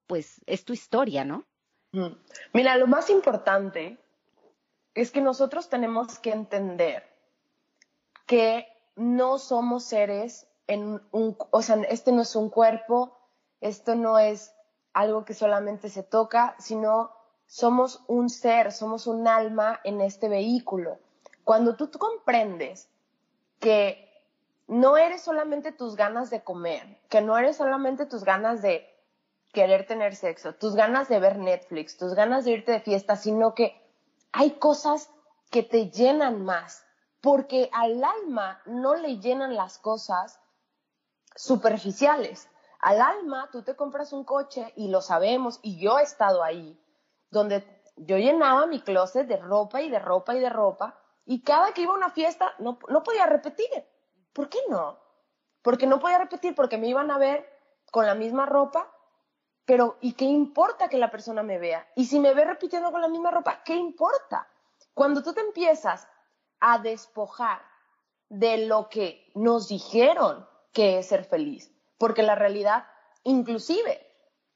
pues 0.06 0.40
es 0.46 0.64
tu 0.64 0.72
historia, 0.72 1.24
¿no? 1.24 1.46
Mira, 2.52 2.76
lo 2.76 2.86
más 2.86 3.10
importante 3.10 3.98
es 4.94 5.10
que 5.10 5.20
nosotros 5.20 5.68
tenemos 5.68 6.18
que 6.18 6.30
entender 6.30 7.08
que 8.26 8.66
no 8.96 9.38
somos 9.38 9.84
seres 9.84 10.46
en 10.66 11.00
un, 11.12 11.36
o 11.50 11.62
sea, 11.62 11.76
este 11.88 12.12
no 12.12 12.22
es 12.22 12.36
un 12.36 12.50
cuerpo, 12.50 13.16
esto 13.60 13.94
no 13.94 14.18
es 14.18 14.52
algo 14.92 15.24
que 15.24 15.34
solamente 15.34 15.88
se 15.88 16.02
toca, 16.02 16.56
sino 16.58 17.12
somos 17.46 18.02
un 18.06 18.28
ser, 18.28 18.72
somos 18.72 19.06
un 19.06 19.26
alma 19.26 19.80
en 19.84 20.00
este 20.00 20.28
vehículo. 20.28 20.98
Cuando 21.44 21.76
tú, 21.76 21.90
comprendes 21.90 22.88
que 23.58 24.06
no 24.66 24.98
eres 24.98 25.22
solamente 25.22 25.72
tus 25.72 25.96
ganas 25.96 26.28
de 26.28 26.42
comer, 26.42 27.00
que 27.08 27.22
no 27.22 27.38
eres 27.38 27.56
solamente 27.56 28.04
tus 28.04 28.22
ganas 28.22 28.60
de 28.60 28.86
querer 29.52 29.86
tener 29.86 30.14
sexo, 30.14 30.54
tus 30.54 30.74
ganas 30.74 31.08
de 31.08 31.18
ver 31.18 31.38
Netflix, 31.38 31.96
tus 31.96 32.14
ganas 32.14 32.44
de 32.44 32.52
irte 32.52 32.72
de 32.72 32.80
fiesta, 32.80 33.16
sino 33.16 33.54
que 33.54 33.80
hay 34.32 34.52
cosas 34.52 35.10
que 35.50 35.62
te 35.62 35.90
llenan 35.90 36.44
más, 36.44 36.84
porque 37.20 37.70
al 37.72 38.02
alma 38.04 38.60
no 38.66 38.94
le 38.94 39.18
llenan 39.18 39.56
las 39.56 39.78
cosas 39.78 40.40
superficiales. 41.34 42.48
Al 42.80 43.00
alma 43.00 43.48
tú 43.50 43.62
te 43.62 43.74
compras 43.74 44.12
un 44.12 44.24
coche 44.24 44.72
y 44.76 44.88
lo 44.88 45.00
sabemos, 45.00 45.58
y 45.62 45.80
yo 45.80 45.98
he 45.98 46.02
estado 46.02 46.42
ahí, 46.42 46.78
donde 47.30 47.64
yo 47.96 48.18
llenaba 48.18 48.66
mi 48.66 48.80
closet 48.80 49.26
de 49.26 49.36
ropa 49.36 49.82
y 49.82 49.90
de 49.90 49.98
ropa 49.98 50.34
y 50.34 50.40
de 50.40 50.50
ropa, 50.50 51.00
y 51.24 51.42
cada 51.42 51.72
que 51.72 51.82
iba 51.82 51.92
a 51.92 51.96
una 51.96 52.10
fiesta 52.10 52.54
no, 52.58 52.78
no 52.88 53.02
podía 53.02 53.26
repetir. 53.26 53.68
¿Por 54.32 54.48
qué 54.48 54.58
no? 54.68 54.98
Porque 55.62 55.86
no 55.86 55.98
podía 55.98 56.18
repetir 56.18 56.54
porque 56.54 56.78
me 56.78 56.88
iban 56.88 57.10
a 57.10 57.18
ver 57.18 57.48
con 57.90 58.06
la 58.06 58.14
misma 58.14 58.46
ropa 58.46 58.94
pero, 59.68 59.98
¿y 60.00 60.14
qué 60.14 60.24
importa 60.24 60.88
que 60.88 60.96
la 60.96 61.10
persona 61.10 61.42
me 61.42 61.58
vea? 61.58 61.86
Y 61.94 62.06
si 62.06 62.20
me 62.20 62.32
ve 62.32 62.46
repitiendo 62.46 62.90
con 62.90 63.02
la 63.02 63.08
misma 63.08 63.30
ropa, 63.30 63.62
¿qué 63.66 63.74
importa? 63.74 64.48
Cuando 64.94 65.22
tú 65.22 65.34
te 65.34 65.42
empiezas 65.42 66.08
a 66.58 66.78
despojar 66.78 67.60
de 68.30 68.66
lo 68.66 68.88
que 68.88 69.30
nos 69.34 69.68
dijeron 69.68 70.48
que 70.72 70.98
es 70.98 71.08
ser 71.08 71.22
feliz, 71.22 71.70
porque 71.98 72.22
la 72.22 72.34
realidad, 72.34 72.86
inclusive, 73.24 74.10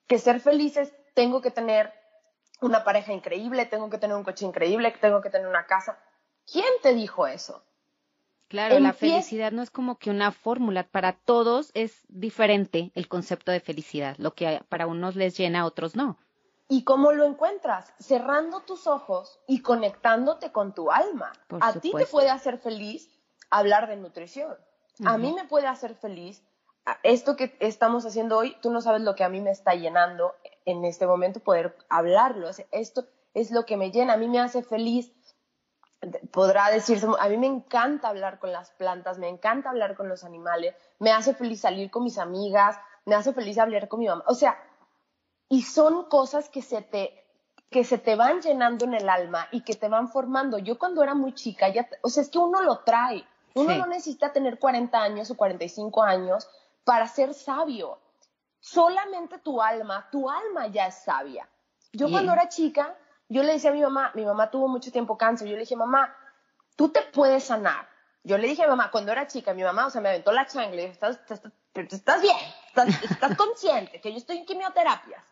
que 0.06 0.18
ser 0.18 0.40
feliz 0.40 0.78
es, 0.78 0.94
tengo 1.12 1.42
que 1.42 1.50
tener 1.50 1.92
una 2.62 2.82
pareja 2.82 3.12
increíble, 3.12 3.66
tengo 3.66 3.90
que 3.90 3.98
tener 3.98 4.16
un 4.16 4.24
coche 4.24 4.46
increíble, 4.46 4.92
tengo 4.98 5.20
que 5.20 5.28
tener 5.28 5.46
una 5.46 5.66
casa. 5.66 5.98
¿Quién 6.50 6.72
te 6.80 6.94
dijo 6.94 7.26
eso? 7.26 7.62
Claro, 8.52 8.78
la 8.80 8.92
felicidad 8.92 9.50
no 9.50 9.62
es 9.62 9.70
como 9.70 9.96
que 9.96 10.10
una 10.10 10.30
fórmula, 10.30 10.82
para 10.86 11.14
todos 11.14 11.70
es 11.72 12.02
diferente 12.08 12.92
el 12.94 13.08
concepto 13.08 13.50
de 13.50 13.60
felicidad, 13.60 14.14
lo 14.18 14.34
que 14.34 14.62
para 14.68 14.86
unos 14.86 15.16
les 15.16 15.38
llena, 15.38 15.60
a 15.60 15.64
otros 15.64 15.96
no. 15.96 16.18
¿Y 16.68 16.84
cómo 16.84 17.12
lo 17.12 17.24
encuentras? 17.24 17.94
Cerrando 17.98 18.60
tus 18.60 18.86
ojos 18.86 19.40
y 19.48 19.62
conectándote 19.62 20.52
con 20.52 20.74
tu 20.74 20.90
alma. 20.90 21.32
a 21.62 21.72
ti 21.72 21.92
te 21.96 22.04
puede 22.04 22.28
hacer 22.28 22.58
feliz 22.58 23.08
hablar 23.48 23.88
de 23.88 23.96
nutrición. 23.96 24.54
A 25.02 25.16
mí 25.16 25.32
me 25.32 25.44
puede 25.44 25.66
hacer 25.66 25.94
feliz 25.94 26.42
esto 27.02 27.36
que 27.36 27.56
estamos 27.58 28.04
haciendo 28.04 28.36
hoy, 28.36 28.54
tú 28.60 28.70
no 28.70 28.82
sabes 28.82 29.00
lo 29.00 29.14
que 29.14 29.24
a 29.24 29.30
mí 29.30 29.40
me 29.40 29.50
está 29.50 29.74
llenando 29.74 30.34
en 30.66 30.84
este 30.84 31.06
momento 31.06 31.40
poder 31.40 31.74
hablarlo. 31.88 32.50
Esto 32.70 33.06
es 33.32 33.50
lo 33.50 33.64
que 33.64 33.78
me 33.78 33.90
llena, 33.90 34.12
a 34.12 34.18
mí 34.18 34.28
me 34.28 34.40
hace 34.40 34.62
feliz 34.62 35.10
podrá 36.30 36.70
decirse, 36.70 37.06
a 37.18 37.28
mí 37.28 37.36
me 37.36 37.46
encanta 37.46 38.08
hablar 38.08 38.38
con 38.38 38.52
las 38.52 38.70
plantas, 38.72 39.18
me 39.18 39.28
encanta 39.28 39.70
hablar 39.70 39.94
con 39.94 40.08
los 40.08 40.24
animales, 40.24 40.74
me 40.98 41.12
hace 41.12 41.34
feliz 41.34 41.60
salir 41.60 41.90
con 41.90 42.04
mis 42.04 42.18
amigas, 42.18 42.76
me 43.04 43.14
hace 43.14 43.32
feliz 43.32 43.58
hablar 43.58 43.88
con 43.88 44.00
mi 44.00 44.08
mamá. 44.08 44.24
O 44.26 44.34
sea, 44.34 44.56
y 45.48 45.62
son 45.62 46.04
cosas 46.04 46.48
que 46.48 46.62
se 46.62 46.82
te 46.82 47.18
que 47.70 47.84
se 47.84 47.96
te 47.96 48.16
van 48.16 48.42
llenando 48.42 48.84
en 48.84 48.92
el 48.92 49.08
alma 49.08 49.48
y 49.50 49.62
que 49.62 49.74
te 49.74 49.88
van 49.88 50.08
formando. 50.08 50.58
Yo 50.58 50.78
cuando 50.78 51.02
era 51.02 51.14
muy 51.14 51.32
chica, 51.34 51.70
ya, 51.70 51.88
o 52.02 52.10
sea, 52.10 52.22
es 52.22 52.28
que 52.28 52.38
uno 52.38 52.60
lo 52.60 52.80
trae. 52.80 53.26
Uno 53.54 53.74
no 53.74 53.86
necesita 53.86 54.30
tener 54.30 54.58
40 54.58 55.02
años 55.02 55.30
o 55.30 55.36
45 55.36 56.02
años 56.02 56.48
para 56.84 57.06
ser 57.08 57.32
sabio. 57.32 57.98
Solamente 58.60 59.38
tu 59.38 59.60
alma, 59.60 60.06
tu 60.10 60.28
alma 60.30 60.66
ya 60.68 60.86
es 60.86 61.02
sabia. 61.02 61.48
Yo 61.92 62.10
cuando 62.10 62.32
era 62.32 62.48
chica, 62.48 62.96
yo 63.32 63.42
le 63.42 63.54
decía 63.54 63.70
a 63.70 63.72
mi 63.72 63.80
mamá, 63.80 64.12
mi 64.14 64.24
mamá 64.24 64.50
tuvo 64.50 64.68
mucho 64.68 64.92
tiempo 64.92 65.16
cáncer, 65.16 65.48
yo 65.48 65.54
le 65.54 65.60
dije, 65.60 65.76
mamá, 65.76 66.14
tú 66.76 66.90
te 66.90 67.00
puedes 67.02 67.44
sanar. 67.44 67.88
Yo 68.24 68.38
le 68.38 68.46
dije 68.46 68.62
a 68.62 68.66
mi 68.66 68.70
mamá, 68.70 68.90
cuando 68.90 69.10
era 69.10 69.26
chica, 69.26 69.54
mi 69.54 69.62
mamá, 69.62 69.86
o 69.86 69.90
sea, 69.90 70.00
me 70.00 70.10
aventó 70.10 70.32
la 70.32 70.46
chancla, 70.46 70.76
le 70.76 70.82
dije, 70.82 70.92
estás, 70.92 71.18
estás, 71.74 72.22
bien, 72.22 72.36
estás, 73.10 73.36
consciente 73.36 74.00
que 74.00 74.12
yo 74.12 74.18
estoy 74.18 74.38
en 74.38 74.46
quimioterapias. 74.46 75.24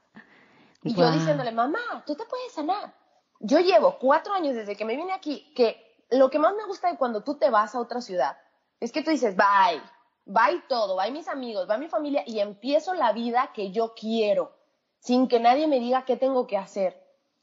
Y 0.82 0.94
yo 0.94 1.10
diciéndole, 1.10 1.52
mamá, 1.52 2.02
tú 2.06 2.14
te 2.16 2.24
puedes 2.24 2.52
sanar. 2.52 2.94
Yo 3.38 3.58
llevo 3.60 3.98
cuatro 3.98 4.32
años 4.32 4.54
desde 4.54 4.76
que 4.76 4.84
me 4.84 4.96
vine 4.96 5.12
aquí, 5.12 5.52
que 5.54 6.06
lo 6.10 6.30
que 6.30 6.38
más 6.38 6.54
me 6.54 6.64
gusta 6.64 6.90
de 6.90 6.96
cuando 6.96 7.22
tú 7.22 7.36
te 7.36 7.50
vas 7.50 7.74
a 7.74 7.80
otra 7.80 8.00
ciudad 8.00 8.38
es 8.80 8.92
que 8.92 9.02
tú 9.02 9.10
dices, 9.10 9.36
bye, 9.36 9.80
bye 10.24 10.62
todo, 10.68 10.96
bye 10.96 11.10
mis 11.10 11.28
amigos, 11.28 11.68
bye 11.68 11.78
mi 11.78 11.88
familia, 11.88 12.22
y 12.26 12.40
empiezo 12.40 12.94
la 12.94 13.12
vida 13.12 13.50
que 13.54 13.70
yo 13.70 13.94
quiero, 13.94 14.56
sin 14.98 15.28
que 15.28 15.38
nadie 15.38 15.66
me 15.66 15.80
diga 15.80 16.04
qué 16.04 16.16
tengo 16.16 16.46
que 16.46 16.56
hacer. 16.56 16.99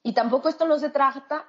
Y 0.07 0.13
tampoco 0.13 0.47
esto 0.47 0.65
no 0.65 0.79
se 0.79 0.89
trata 0.89 1.45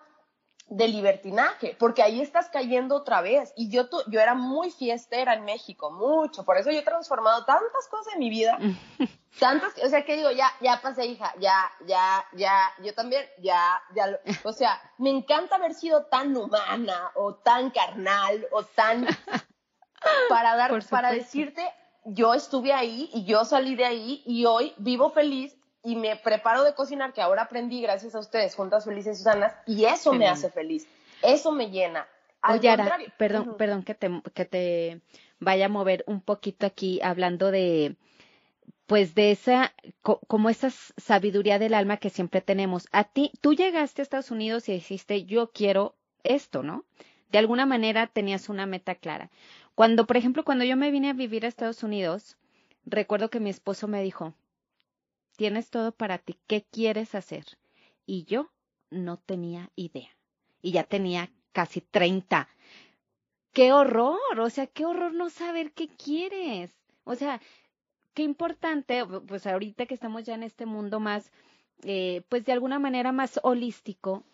de 0.66 0.88
libertinaje, 0.88 1.76
porque 1.78 2.02
ahí 2.02 2.20
estás 2.20 2.48
cayendo 2.48 2.96
otra 2.96 3.20
vez. 3.20 3.52
Y 3.54 3.70
yo, 3.70 3.88
yo 4.08 4.18
era 4.18 4.34
muy 4.34 4.72
fiestera 4.72 5.34
en 5.34 5.44
México, 5.44 5.92
mucho. 5.92 6.44
Por 6.44 6.56
eso 6.56 6.72
yo 6.72 6.80
he 6.80 6.82
transformado 6.82 7.44
tantas 7.44 7.86
cosas 7.88 8.14
en 8.14 8.18
mi 8.18 8.30
vida. 8.30 8.58
tantas, 9.38 9.74
o 9.80 9.88
sea, 9.88 10.04
que 10.04 10.16
digo, 10.16 10.32
ya, 10.32 10.50
ya 10.60 10.80
pasé, 10.82 11.06
hija, 11.06 11.32
ya, 11.38 11.70
ya, 11.86 12.26
ya, 12.32 12.74
yo 12.82 12.92
también, 12.94 13.24
ya, 13.38 13.80
ya. 13.94 14.18
o 14.42 14.52
sea, 14.52 14.82
me 14.98 15.10
encanta 15.10 15.54
haber 15.54 15.74
sido 15.74 16.06
tan 16.06 16.36
humana 16.36 17.12
o 17.14 17.36
tan 17.36 17.70
carnal 17.70 18.44
o 18.50 18.64
tan... 18.64 19.06
para 20.28 20.56
dar, 20.56 20.84
para 20.90 21.12
decirte, 21.12 21.62
yo 22.06 22.34
estuve 22.34 22.72
ahí 22.72 23.08
y 23.14 23.24
yo 23.24 23.44
salí 23.44 23.76
de 23.76 23.84
ahí 23.84 24.24
y 24.26 24.46
hoy 24.46 24.74
vivo 24.78 25.10
feliz 25.10 25.57
y 25.88 25.96
me 25.96 26.16
preparo 26.16 26.64
de 26.64 26.74
cocinar, 26.74 27.14
que 27.14 27.22
ahora 27.22 27.44
aprendí 27.44 27.80
gracias 27.80 28.14
a 28.14 28.18
ustedes, 28.18 28.54
Juntas 28.54 28.84
Felices 28.84 29.20
y 29.20 29.22
Sanas, 29.22 29.54
y 29.64 29.86
eso 29.86 30.12
me 30.12 30.28
hace 30.28 30.50
feliz, 30.50 30.86
eso 31.22 31.50
me 31.50 31.70
llena. 31.70 32.06
Oye, 32.46 32.76
perdón, 33.16 33.56
perdón 33.56 33.82
que 33.84 33.94
te, 33.94 34.10
que 34.34 34.44
te 34.44 35.00
vaya 35.40 35.64
a 35.64 35.70
mover 35.70 36.04
un 36.06 36.20
poquito 36.20 36.66
aquí 36.66 37.00
hablando 37.02 37.50
de, 37.50 37.96
pues 38.84 39.14
de 39.14 39.30
esa, 39.30 39.72
como 40.02 40.50
esa 40.50 40.68
sabiduría 40.68 41.58
del 41.58 41.72
alma 41.72 41.96
que 41.96 42.10
siempre 42.10 42.42
tenemos. 42.42 42.86
A 42.92 43.04
ti, 43.04 43.32
tú 43.40 43.54
llegaste 43.54 44.02
a 44.02 44.04
Estados 44.04 44.30
Unidos 44.30 44.68
y 44.68 44.72
dijiste, 44.72 45.24
yo 45.24 45.52
quiero 45.52 45.94
esto, 46.22 46.62
¿no? 46.62 46.84
De 47.32 47.38
alguna 47.38 47.64
manera 47.64 48.08
tenías 48.08 48.50
una 48.50 48.66
meta 48.66 48.94
clara. 48.94 49.30
Cuando, 49.74 50.06
por 50.06 50.18
ejemplo, 50.18 50.44
cuando 50.44 50.66
yo 50.66 50.76
me 50.76 50.90
vine 50.90 51.08
a 51.08 51.14
vivir 51.14 51.46
a 51.46 51.48
Estados 51.48 51.82
Unidos, 51.82 52.36
recuerdo 52.84 53.30
que 53.30 53.40
mi 53.40 53.48
esposo 53.48 53.88
me 53.88 54.02
dijo, 54.02 54.34
tienes 55.38 55.70
todo 55.70 55.92
para 55.92 56.18
ti, 56.18 56.36
¿qué 56.48 56.64
quieres 56.68 57.14
hacer? 57.14 57.44
Y 58.04 58.24
yo 58.24 58.50
no 58.90 59.18
tenía 59.18 59.70
idea. 59.76 60.10
Y 60.62 60.72
ya 60.72 60.82
tenía 60.82 61.30
casi 61.52 61.80
30. 61.80 62.48
¡Qué 63.52 63.72
horror! 63.72 64.40
O 64.40 64.50
sea, 64.50 64.66
qué 64.66 64.84
horror 64.84 65.14
no 65.14 65.30
saber 65.30 65.70
qué 65.72 65.86
quieres. 65.86 66.72
O 67.04 67.14
sea, 67.14 67.40
qué 68.14 68.24
importante, 68.24 69.06
pues 69.06 69.46
ahorita 69.46 69.86
que 69.86 69.94
estamos 69.94 70.24
ya 70.24 70.34
en 70.34 70.42
este 70.42 70.66
mundo 70.66 70.98
más, 70.98 71.30
eh, 71.84 72.22
pues 72.28 72.44
de 72.44 72.50
alguna 72.50 72.80
manera 72.80 73.12
más 73.12 73.38
holístico, 73.44 74.24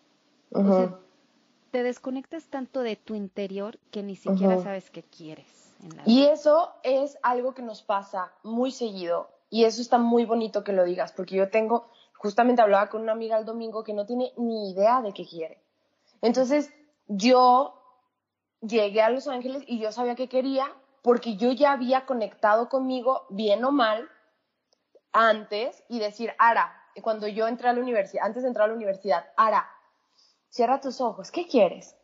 te 1.69 1.83
desconectas 1.83 2.47
tanto 2.47 2.81
de 2.81 2.95
tu 2.95 3.13
interior 3.13 3.77
que 3.91 4.01
ni 4.01 4.15
siquiera 4.15 4.57
sabes 4.63 4.89
qué 4.89 5.03
quieres. 5.03 5.71
y 6.05 6.23
eso 6.23 6.73
es 6.81 7.19
algo 7.21 7.53
que 7.53 7.61
nos 7.61 7.83
pasa 7.83 8.33
muy 8.41 8.71
seguido 8.71 9.34
y 9.49 9.65
eso 9.65 9.81
está 9.81 9.97
muy 9.97 10.25
bonito 10.25 10.63
que 10.63 10.73
lo 10.73 10.83
digas, 10.83 11.11
porque 11.11 11.35
yo 11.35 11.49
tengo, 11.49 11.89
justamente 12.17 12.61
hablaba 12.61 12.89
con 12.89 13.01
una 13.01 13.11
amiga 13.11 13.37
el 13.37 13.45
domingo 13.45 13.83
que 13.83 13.93
no 13.93 14.05
tiene 14.05 14.33
ni 14.37 14.71
idea 14.71 15.01
de 15.01 15.13
qué 15.13 15.25
quiere. 15.25 15.61
Entonces, 16.21 16.71
yo 17.07 17.81
llegué 18.61 19.01
a 19.01 19.09
Los 19.09 19.27
Ángeles 19.27 19.63
y 19.67 19.79
yo 19.79 19.91
sabía 19.91 20.15
que 20.15 20.29
quería 20.29 20.67
porque 21.01 21.37
yo 21.37 21.51
ya 21.51 21.71
había 21.71 22.05
conectado 22.07 22.67
conmigo, 22.67 23.27
bien 23.29 23.63
o 23.63 23.71
mal, 23.71 24.09
antes 25.11 25.83
y 25.87 25.99
decir, 25.99 26.33
Ara, 26.39 26.75
cuando 27.01 27.27
yo 27.27 27.47
entré 27.47 27.69
a 27.69 27.73
la 27.73 27.81
universidad, 27.81 28.25
antes 28.25 28.41
de 28.41 28.49
entrar 28.49 28.65
a 28.65 28.69
la 28.69 28.75
universidad, 28.75 29.25
Ara, 29.37 29.69
cierra 30.49 30.81
tus 30.81 31.01
ojos, 31.01 31.29
¿qué 31.31 31.47
quieres? 31.47 31.95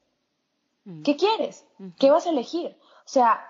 Mm. 0.83 1.01
¿Qué 1.01 1.17
quieres? 1.17 1.65
¿Qué 1.97 2.11
vas 2.11 2.27
a 2.27 2.29
elegir? 2.29 2.77
O 3.05 3.09
sea, 3.09 3.43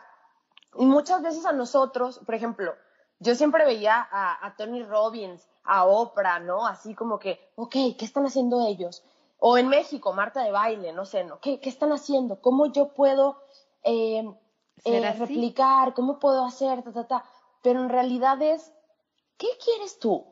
muchas 0.74 1.22
veces 1.22 1.46
a 1.46 1.52
nosotros, 1.52 2.20
por 2.26 2.36
ejemplo, 2.36 2.74
yo 3.22 3.36
siempre 3.36 3.66
veía 3.66 4.08
a, 4.12 4.56
Tony 4.58 4.82
Robbins, 4.84 5.48
a 5.64 5.86
Oprah, 5.86 6.40
¿no? 6.40 6.66
Así 6.66 6.96
como 6.96 7.20
que, 7.20 7.40
ok, 7.56 7.72
¿qué 7.98 8.06
están 8.06 8.26
haciendo 8.26 8.66
ellos? 8.66 9.04
O 9.38 9.60
en 9.60 9.68
México, 9.68 10.12
Marta 10.12 10.44
de 10.44 10.52
baile, 10.52 10.92
no 10.92 11.06
sé, 11.06 11.24
¿no? 11.24 11.40
¿Qué, 11.40 11.60
están 11.64 11.92
haciendo? 11.92 12.42
¿Cómo 12.42 12.66
yo 12.72 12.94
puedo 12.94 13.44
eh, 13.84 14.28
eh, 14.86 15.14
replicar? 15.14 15.94
¿Cómo 15.94 16.18
puedo 16.18 16.44
hacer? 16.44 16.82
Ta, 16.82 16.92
ta, 16.92 17.08
ta. 17.08 17.26
Pero 17.62 17.82
en 17.82 17.90
realidad 17.90 18.42
es, 18.42 18.74
¿qué 19.38 19.50
quieres 19.64 20.00
tú? 20.00 20.26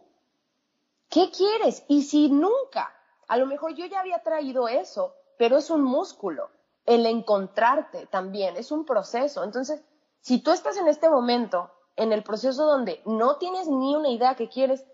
¿Qué 1.10 1.30
quieres? 1.30 1.86
Y 1.88 2.02
si 2.02 2.30
nunca, 2.30 2.92
a 3.28 3.38
lo 3.38 3.46
mejor 3.46 3.76
yo 3.76 3.86
ya 3.86 4.00
había 4.00 4.24
traído 4.24 4.68
eso, 4.68 5.14
pero 5.38 5.58
es 5.58 5.70
un 5.70 5.84
músculo. 5.84 6.50
El 6.88 7.06
encontrarte 7.06 8.08
también 8.08 8.58
es 8.58 8.72
un 8.72 8.84
proceso. 8.84 9.44
Entonces, 9.44 9.84
si 10.22 10.40
tú 10.42 10.50
estás 10.50 10.76
en 10.78 10.88
este 10.88 11.08
momento, 11.08 11.72
en 12.00 12.14
el 12.14 12.24
proceso 12.24 12.66
donde 12.66 13.02
no 13.06 13.36
tienes 13.36 13.68
ni 13.68 13.96
una 13.96 14.10
idea 14.10 14.36
que 14.36 14.48
quieres, 14.48 14.86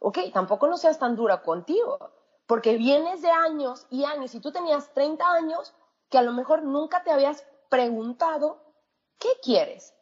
ok, 0.00 0.18
tampoco 0.32 0.66
no 0.66 0.78
seas 0.78 0.98
tan 0.98 1.14
dura 1.14 1.42
contigo, 1.42 1.98
porque 2.46 2.78
vienes 2.78 3.20
de 3.20 3.30
años 3.30 3.86
y 3.90 4.04
años, 4.04 4.34
y 4.34 4.40
tú 4.40 4.50
tenías 4.50 4.92
30 4.94 5.30
años 5.30 5.74
que 6.08 6.16
a 6.16 6.22
lo 6.22 6.32
mejor 6.32 6.62
nunca 6.62 7.04
te 7.04 7.10
habías 7.10 7.46
preguntado, 7.68 8.62
¿qué 9.18 9.28
quieres? 9.42 9.94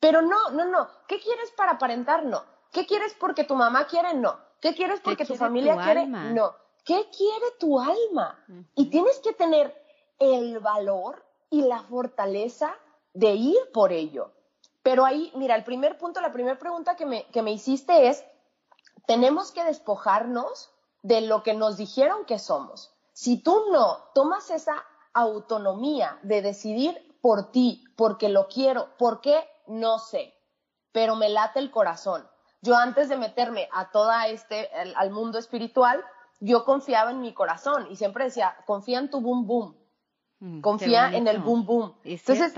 Pero 0.00 0.22
no, 0.22 0.50
no, 0.50 0.64
no, 0.64 0.88
¿qué 1.06 1.20
quieres 1.20 1.52
para 1.52 1.72
aparentar? 1.72 2.24
No. 2.24 2.42
¿Qué 2.72 2.84
quieres 2.86 3.14
porque 3.20 3.44
tu 3.44 3.54
mamá 3.54 3.86
quiere? 3.86 4.14
No. 4.14 4.36
¿Qué 4.60 4.74
quieres 4.74 5.00
porque 5.00 5.24
tu 5.24 5.36
familia 5.36 5.76
quiere? 5.76 6.06
No. 6.06 6.56
¿Qué 6.84 7.08
quiere 7.16 7.46
tu 7.60 7.78
alma? 7.78 8.44
Y 8.74 8.90
tienes 8.90 9.20
que 9.20 9.32
tener 9.34 9.72
el 10.18 10.58
valor 10.58 11.24
y 11.50 11.62
la 11.62 11.80
fortaleza 11.84 12.74
de 13.12 13.34
ir 13.34 13.58
por 13.72 13.92
ello. 13.92 14.32
Pero 14.82 15.04
ahí, 15.04 15.32
mira, 15.34 15.54
el 15.54 15.64
primer 15.64 15.98
punto, 15.98 16.20
la 16.20 16.32
primera 16.32 16.58
pregunta 16.58 16.96
que 16.96 17.06
me, 17.06 17.26
que 17.26 17.42
me 17.42 17.52
hiciste 17.52 18.08
es, 18.08 18.24
tenemos 19.06 19.52
que 19.52 19.64
despojarnos 19.64 20.70
de 21.02 21.20
lo 21.20 21.42
que 21.42 21.54
nos 21.54 21.76
dijeron 21.76 22.24
que 22.24 22.38
somos. 22.38 22.92
Si 23.12 23.42
tú 23.42 23.64
no 23.70 23.98
tomas 24.14 24.50
esa 24.50 24.84
autonomía 25.12 26.18
de 26.22 26.42
decidir 26.42 27.16
por 27.20 27.52
ti, 27.52 27.84
porque 27.96 28.28
lo 28.28 28.48
quiero, 28.48 28.96
¿por 28.96 29.20
qué? 29.20 29.44
No 29.66 29.98
sé, 29.98 30.34
pero 30.90 31.14
me 31.16 31.28
late 31.28 31.58
el 31.58 31.70
corazón. 31.70 32.26
Yo 32.62 32.76
antes 32.76 33.08
de 33.08 33.16
meterme 33.16 33.68
a 33.72 33.90
toda 33.90 34.28
este, 34.28 34.70
al 34.96 35.10
mundo 35.10 35.38
espiritual, 35.38 36.04
yo 36.40 36.64
confiaba 36.64 37.10
en 37.10 37.20
mi 37.20 37.34
corazón 37.34 37.86
y 37.90 37.96
siempre 37.96 38.24
decía, 38.24 38.56
confía 38.66 38.98
en 38.98 39.10
tu 39.10 39.20
boom 39.20 39.46
boom, 39.46 39.76
mm, 40.40 40.60
confía 40.60 41.12
en 41.12 41.28
el 41.28 41.38
boom 41.38 41.66
boom. 41.66 41.94
Entonces, 42.04 42.54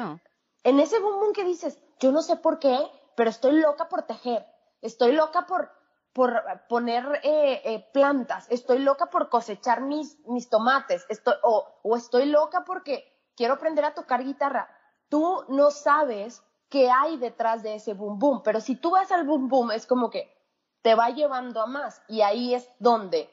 en 0.63 0.81
ese 0.81 0.99
boom 1.01 1.21
boom 1.21 1.33
que 1.33 1.45
dices, 1.45 1.79
yo 2.01 2.13
no 2.13 2.23
sé 2.23 2.37
por 2.37 2.59
qué, 2.59 2.79
pero 3.17 3.31
estoy 3.31 3.53
loca 3.61 3.89
por 3.89 4.03
tejer, 4.03 4.47
estoy 4.81 5.13
loca 5.13 5.47
por, 5.47 5.71
por 6.13 6.43
poner 6.69 7.21
eh, 7.23 7.63
eh, 7.65 7.89
plantas, 7.93 8.47
estoy 8.51 8.79
loca 8.79 9.07
por 9.07 9.29
cosechar 9.29 9.81
mis, 9.81 10.19
mis 10.27 10.49
tomates, 10.49 11.07
estoy, 11.09 11.35
o, 11.43 11.81
o 11.83 11.97
estoy 11.97 12.27
loca 12.27 12.65
porque 12.65 13.05
quiero 13.37 13.55
aprender 13.55 13.85
a 13.85 13.95
tocar 13.95 14.25
guitarra. 14.25 14.69
Tú 15.09 15.45
no 15.49 15.71
sabes 15.71 16.43
qué 16.69 16.91
hay 16.91 17.17
detrás 17.19 17.63
de 17.63 17.77
ese 17.77 17.95
boom 17.95 18.19
boom, 18.19 18.43
pero 18.43 18.61
si 18.61 18.77
tú 18.77 18.91
vas 18.91 19.13
al 19.13 19.25
boom 19.25 19.49
boom 19.49 19.71
es 19.71 19.87
como 19.87 20.11
que 20.11 20.35
te 20.83 20.95
va 20.95 21.11
llevando 21.11 21.63
a 21.63 21.67
más 21.67 22.03
y 22.09 22.23
ahí 22.23 22.55
es 22.55 22.69
donde 22.79 23.31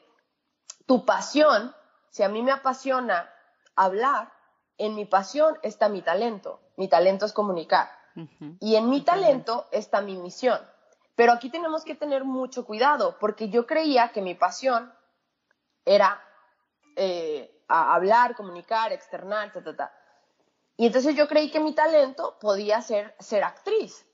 tu 0.86 1.04
pasión, 1.04 1.74
si 2.10 2.22
a 2.22 2.28
mí 2.28 2.42
me 2.42 2.52
apasiona 2.52 3.30
hablar, 3.76 4.32
en 4.78 4.94
mi 4.94 5.04
pasión 5.04 5.58
está 5.62 5.88
mi 5.88 6.02
talento. 6.02 6.60
Mi 6.76 6.88
talento 6.88 7.26
es 7.26 7.32
comunicar. 7.32 7.88
Y 8.60 8.76
en 8.76 8.90
mi 8.90 9.02
talento 9.02 9.68
está 9.70 10.00
mi 10.00 10.16
misión. 10.16 10.60
Pero 11.14 11.32
aquí 11.32 11.50
tenemos 11.50 11.84
que 11.84 11.94
tener 11.94 12.24
mucho 12.24 12.64
cuidado, 12.64 13.16
porque 13.18 13.48
yo 13.48 13.66
creía 13.66 14.12
que 14.12 14.22
mi 14.22 14.34
pasión 14.34 14.92
era 15.84 16.22
eh, 16.96 17.62
hablar, 17.68 18.34
comunicar, 18.34 18.92
externar, 18.92 19.52
ta, 19.52 19.62
ta, 19.62 19.76
ta. 19.76 19.92
Y 20.76 20.86
entonces 20.86 21.14
yo 21.14 21.28
creí 21.28 21.50
que 21.50 21.60
mi 21.60 21.74
talento 21.74 22.38
podía 22.40 22.80
ser 22.80 23.14
ser 23.18 23.44
actriz. 23.44 24.06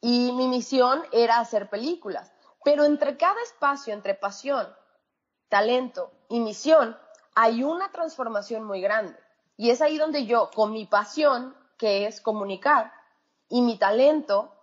Y 0.00 0.32
mi 0.32 0.48
misión 0.48 1.02
era 1.12 1.40
hacer 1.40 1.68
películas. 1.68 2.32
Pero 2.64 2.84
entre 2.84 3.16
cada 3.16 3.40
espacio, 3.42 3.92
entre 3.92 4.14
pasión, 4.14 4.68
talento 5.48 6.12
y 6.28 6.40
misión, 6.40 6.96
hay 7.34 7.62
una 7.62 7.90
transformación 7.90 8.64
muy 8.64 8.80
grande. 8.80 9.18
Y 9.56 9.70
es 9.70 9.82
ahí 9.82 9.98
donde 9.98 10.26
yo, 10.26 10.50
con 10.54 10.72
mi 10.72 10.86
pasión, 10.86 11.54
que 11.76 12.06
es 12.06 12.20
comunicar, 12.20 12.92
y 13.50 13.60
mi 13.60 13.76
talento, 13.76 14.54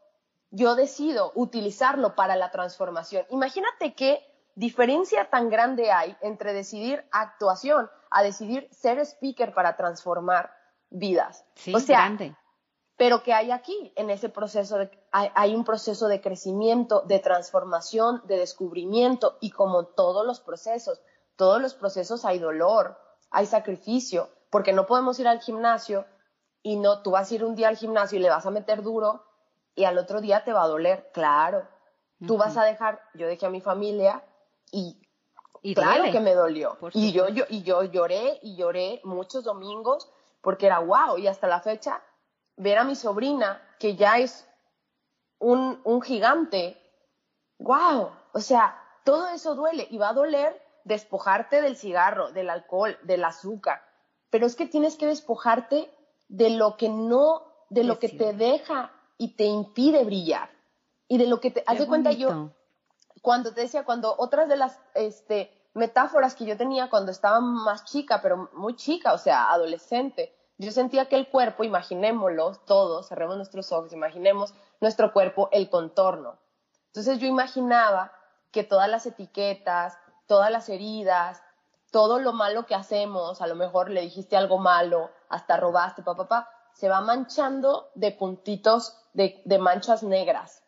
yo 0.49 0.75
decido 0.75 1.31
utilizarlo 1.35 2.15
para 2.15 2.35
la 2.35 2.49
transformación. 2.49 3.25
Imagínate 3.29 3.93
qué 3.93 4.25
diferencia 4.55 5.29
tan 5.29 5.49
grande 5.49 5.91
hay 5.91 6.17
entre 6.21 6.53
decidir 6.53 7.05
actuación 7.11 7.91
a 8.09 8.23
decidir 8.23 8.67
ser 8.71 8.97
speaker 8.99 9.53
para 9.53 9.75
transformar 9.75 10.51
vidas. 10.89 11.45
Sí, 11.55 11.75
o 11.75 11.79
sea, 11.79 11.99
grande. 11.99 12.35
pero 12.95 13.21
que 13.21 13.33
hay 13.33 13.51
aquí 13.51 13.93
en 13.95 14.09
ese 14.09 14.29
proceso 14.29 14.77
de, 14.77 14.89
hay, 15.11 15.53
un 15.53 15.65
proceso 15.65 16.07
de 16.07 16.21
crecimiento, 16.21 17.01
de 17.01 17.19
transformación, 17.19 18.23
de 18.25 18.37
descubrimiento 18.37 19.37
y 19.41 19.51
como 19.51 19.85
todos 19.85 20.25
los 20.25 20.39
procesos, 20.39 21.01
todos 21.35 21.61
los 21.61 21.73
procesos 21.73 22.23
hay 22.23 22.39
dolor, 22.39 22.97
hay 23.29 23.45
sacrificio, 23.45 24.29
porque 24.49 24.71
no 24.71 24.87
podemos 24.87 25.19
ir 25.19 25.27
al 25.27 25.41
gimnasio 25.41 26.05
y 26.67 26.75
no, 26.75 27.01
tú 27.01 27.11
vas 27.11 27.31
a 27.31 27.35
ir 27.35 27.45
un 27.45 27.55
día 27.55 27.69
al 27.69 27.77
gimnasio 27.77 28.19
y 28.19 28.21
le 28.21 28.29
vas 28.29 28.45
a 28.45 28.51
meter 28.51 28.83
duro 28.83 29.23
y 29.73 29.85
al 29.85 29.97
otro 29.97 30.19
día 30.19 30.43
te 30.43 30.51
va 30.51 30.63
a 30.63 30.67
doler, 30.67 31.09
claro. 31.13 31.65
Tú 32.25 32.35
vas 32.35 32.57
a 32.57 32.65
dejar, 32.65 33.01
yo 33.13 33.25
dejé 33.25 33.45
a 33.45 33.49
mi 33.49 33.61
familia 33.61 34.21
y, 34.69 34.99
claro 35.75 36.11
que 36.11 36.19
me 36.19 36.33
dolió. 36.33 36.77
Y 36.91 37.13
yo, 37.13 37.29
yo, 37.29 37.45
y 37.47 37.63
yo 37.63 37.83
lloré 37.83 38.39
y 38.41 38.57
lloré 38.57 38.99
muchos 39.05 39.45
domingos 39.45 40.11
porque 40.41 40.65
era 40.65 40.79
wow. 40.79 41.17
Y 41.17 41.27
hasta 41.27 41.47
la 41.47 41.61
fecha, 41.61 42.01
ver 42.57 42.79
a 42.79 42.83
mi 42.83 42.97
sobrina, 42.97 43.61
que 43.79 43.95
ya 43.95 44.17
es 44.17 44.45
un, 45.39 45.79
un 45.85 46.01
gigante, 46.01 46.77
wow. 47.59 48.11
O 48.33 48.39
sea, 48.41 48.77
todo 49.05 49.29
eso 49.29 49.55
duele 49.55 49.87
y 49.89 49.97
va 49.97 50.09
a 50.09 50.13
doler 50.13 50.61
despojarte 50.83 51.61
del 51.61 51.77
cigarro, 51.77 52.33
del 52.33 52.49
alcohol, 52.49 52.97
del 53.03 53.23
azúcar, 53.23 53.81
pero 54.29 54.45
es 54.45 54.57
que 54.57 54.65
tienes 54.65 54.97
que 54.97 55.07
despojarte 55.07 55.93
de 56.27 56.49
lo 56.49 56.77
que 56.77 56.89
no, 56.89 57.43
de 57.69 57.83
lo 57.83 57.99
que 57.99 58.09
te 58.09 58.33
deja 58.33 58.91
y 59.17 59.35
te 59.35 59.45
impide 59.45 60.03
brillar. 60.03 60.49
Y 61.07 61.17
de 61.17 61.27
lo 61.27 61.39
que 61.39 61.51
te, 61.51 61.63
haz 61.65 61.79
de 61.79 61.87
cuenta 61.87 62.11
yo, 62.11 62.51
cuando 63.21 63.53
te 63.53 63.61
decía, 63.61 63.85
cuando 63.85 64.13
otras 64.17 64.49
de 64.49 64.57
las, 64.57 64.79
este, 64.93 65.51
metáforas 65.73 66.35
que 66.35 66.45
yo 66.45 66.57
tenía 66.57 66.89
cuando 66.89 67.11
estaba 67.11 67.39
más 67.39 67.85
chica, 67.85 68.21
pero 68.21 68.49
muy 68.53 68.75
chica, 68.75 69.13
o 69.13 69.17
sea, 69.17 69.51
adolescente, 69.51 70.33
yo 70.57 70.71
sentía 70.71 71.07
que 71.07 71.15
el 71.15 71.29
cuerpo, 71.29 71.63
imaginémoslo 71.63 72.55
todos, 72.65 73.07
cerremos 73.07 73.37
nuestros 73.37 73.71
ojos, 73.71 73.93
imaginemos 73.93 74.53
nuestro 74.81 75.13
cuerpo, 75.13 75.49
el 75.51 75.69
contorno. 75.69 76.37
Entonces 76.87 77.19
yo 77.19 77.27
imaginaba 77.27 78.11
que 78.51 78.63
todas 78.63 78.89
las 78.89 79.05
etiquetas, 79.05 79.97
todas 80.25 80.51
las 80.51 80.67
heridas, 80.67 81.43
todo 81.97 82.19
lo 82.19 82.31
malo 82.31 82.67
que 82.67 82.75
hacemos, 82.75 83.41
a 83.41 83.47
lo 83.47 83.55
mejor 83.55 83.89
le 83.89 84.01
dijiste 84.01 84.37
algo 84.37 84.59
malo, 84.59 85.09
hasta 85.29 85.57
robaste, 85.57 86.03
papá, 86.03 86.27
papá, 86.27 86.49
se 86.71 86.89
va 86.89 87.01
manchando 87.01 87.89
de 87.95 88.11
puntitos, 88.11 88.95
de, 89.13 89.41
de 89.45 89.57
manchas 89.57 90.03
negras. 90.03 90.63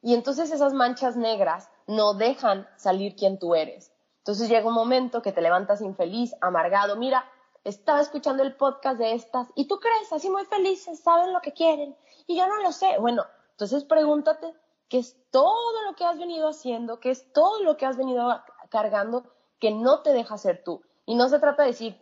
Y 0.00 0.14
entonces 0.14 0.52
esas 0.52 0.72
manchas 0.72 1.16
negras 1.16 1.68
no 1.88 2.14
dejan 2.14 2.68
salir 2.76 3.16
quien 3.16 3.40
tú 3.40 3.56
eres. 3.56 3.92
Entonces 4.18 4.48
llega 4.48 4.68
un 4.68 4.74
momento 4.74 5.22
que 5.22 5.32
te 5.32 5.40
levantas 5.40 5.80
infeliz, 5.80 6.36
amargado. 6.40 6.94
Mira, 6.94 7.24
estaba 7.64 8.00
escuchando 8.00 8.44
el 8.44 8.54
podcast 8.54 8.96
de 9.00 9.14
estas 9.14 9.48
y 9.56 9.66
tú 9.66 9.80
crees 9.80 10.12
así 10.12 10.30
muy 10.30 10.44
felices, 10.44 11.00
saben 11.00 11.32
lo 11.32 11.40
que 11.40 11.52
quieren 11.52 11.96
y 12.28 12.36
yo 12.36 12.46
no 12.46 12.62
lo 12.62 12.70
sé. 12.70 12.96
Bueno, 13.00 13.26
entonces 13.50 13.82
pregúntate 13.82 14.54
qué 14.88 14.98
es 14.98 15.16
todo 15.32 15.82
lo 15.82 15.96
que 15.96 16.04
has 16.04 16.16
venido 16.16 16.48
haciendo, 16.48 17.00
qué 17.00 17.10
es 17.10 17.32
todo 17.32 17.60
lo 17.64 17.76
que 17.76 17.86
has 17.86 17.96
venido 17.96 18.40
cargando 18.68 19.24
que 19.60 19.70
no 19.70 20.00
te 20.00 20.12
deja 20.12 20.38
ser 20.38 20.64
tú. 20.64 20.82
Y 21.06 21.14
no 21.14 21.28
se 21.28 21.38
trata 21.38 21.62
de 21.62 21.68
decir, 21.68 22.00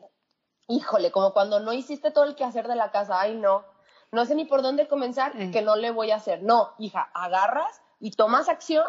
híjole, 0.68 1.10
como 1.10 1.32
cuando 1.32 1.60
no 1.60 1.72
hiciste 1.72 2.10
todo 2.10 2.24
el 2.24 2.34
quehacer 2.34 2.68
de 2.68 2.76
la 2.76 2.90
casa, 2.90 3.20
ay 3.20 3.36
no, 3.36 3.64
no 4.12 4.24
sé 4.24 4.34
ni 4.34 4.44
por 4.44 4.62
dónde 4.62 4.88
comenzar, 4.88 5.32
que 5.50 5.62
no 5.62 5.76
le 5.76 5.90
voy 5.90 6.10
a 6.10 6.16
hacer. 6.16 6.42
No, 6.42 6.74
hija, 6.78 7.10
agarras 7.14 7.82
y 8.00 8.12
tomas 8.12 8.48
acción 8.48 8.86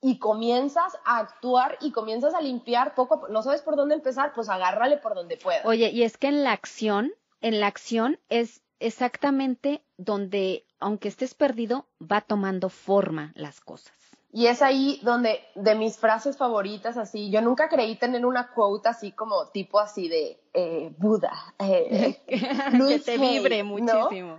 y 0.00 0.18
comienzas 0.18 0.96
a 1.04 1.18
actuar 1.18 1.78
y 1.80 1.92
comienzas 1.92 2.34
a 2.34 2.40
limpiar 2.40 2.94
poco 2.94 3.14
a 3.14 3.20
poco. 3.20 3.32
No 3.32 3.42
sabes 3.42 3.62
por 3.62 3.76
dónde 3.76 3.94
empezar, 3.94 4.32
pues 4.34 4.48
agárrale 4.48 4.98
por 4.98 5.14
donde 5.14 5.36
puedas. 5.36 5.64
Oye, 5.64 5.90
y 5.90 6.02
es 6.02 6.16
que 6.16 6.28
en 6.28 6.42
la 6.42 6.52
acción, 6.52 7.12
en 7.40 7.60
la 7.60 7.66
acción 7.66 8.18
es 8.28 8.62
exactamente 8.80 9.84
donde, 9.96 10.66
aunque 10.80 11.08
estés 11.08 11.34
perdido, 11.34 11.86
va 12.00 12.20
tomando 12.20 12.68
forma 12.68 13.32
las 13.34 13.60
cosas. 13.60 13.94
Y 14.36 14.48
es 14.48 14.60
ahí 14.60 15.00
donde, 15.02 15.40
de 15.54 15.74
mis 15.74 15.96
frases 15.96 16.36
favoritas, 16.36 16.98
así, 16.98 17.30
yo 17.30 17.40
nunca 17.40 17.70
creí 17.70 17.96
tener 17.96 18.26
una 18.26 18.52
quote 18.52 18.86
así 18.86 19.12
como 19.12 19.46
tipo 19.46 19.80
así 19.80 20.10
de 20.10 20.38
eh, 20.52 20.94
Buda, 20.98 21.32
eh, 21.58 22.20
que 22.26 22.98
te 22.98 23.16
vibre 23.16 23.64
muchísimo. 23.64 24.38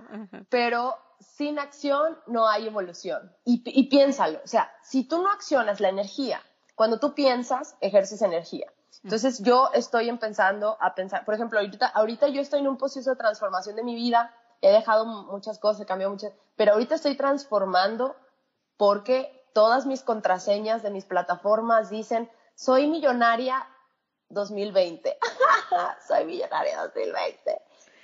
Pero 0.50 0.96
sin 1.20 1.58
acción 1.58 2.16
no 2.28 2.48
hay 2.48 2.68
evolución. 2.68 3.36
Y, 3.44 3.64
y 3.66 3.90
piénsalo, 3.90 4.40
o 4.44 4.48
sea, 4.48 4.72
si 4.84 5.04
tú 5.04 5.24
no 5.24 5.32
accionas 5.32 5.80
la 5.80 5.90
energía, 5.90 6.44
cuando 6.76 7.00
tú 7.00 7.16
piensas, 7.16 7.76
ejerces 7.82 8.22
energía. 8.22 8.72
Entonces 9.04 9.42
yo 9.42 9.72
estoy 9.74 10.10
empezando 10.10 10.78
a 10.80 10.94
pensar, 10.94 11.26
por 11.26 11.34
ejemplo, 11.34 11.58
ahorita, 11.58 11.88
ahorita 11.88 12.28
yo 12.28 12.42
estoy 12.42 12.60
en 12.60 12.68
un 12.68 12.78
proceso 12.78 13.10
de 13.10 13.16
transformación 13.16 13.76
de 13.76 13.84
mi 13.84 13.96
vida, 13.96 14.32
he 14.62 14.72
dejado 14.72 15.08
muchas 15.08 15.58
cosas, 15.58 15.82
he 15.82 15.86
cambiado 15.88 16.14
muchas, 16.14 16.34
pero 16.56 16.74
ahorita 16.74 16.94
estoy 16.94 17.16
transformando 17.18 18.16
porque 18.78 19.37
todas 19.58 19.88
mis 19.88 20.04
contraseñas 20.04 20.84
de 20.84 20.92
mis 20.92 21.06
plataformas 21.06 21.90
dicen, 21.90 22.30
soy 22.54 22.86
millonaria 22.86 23.68
2020. 24.30 25.18
soy 26.08 26.26
millonaria 26.26 26.84
2020. 26.84 27.60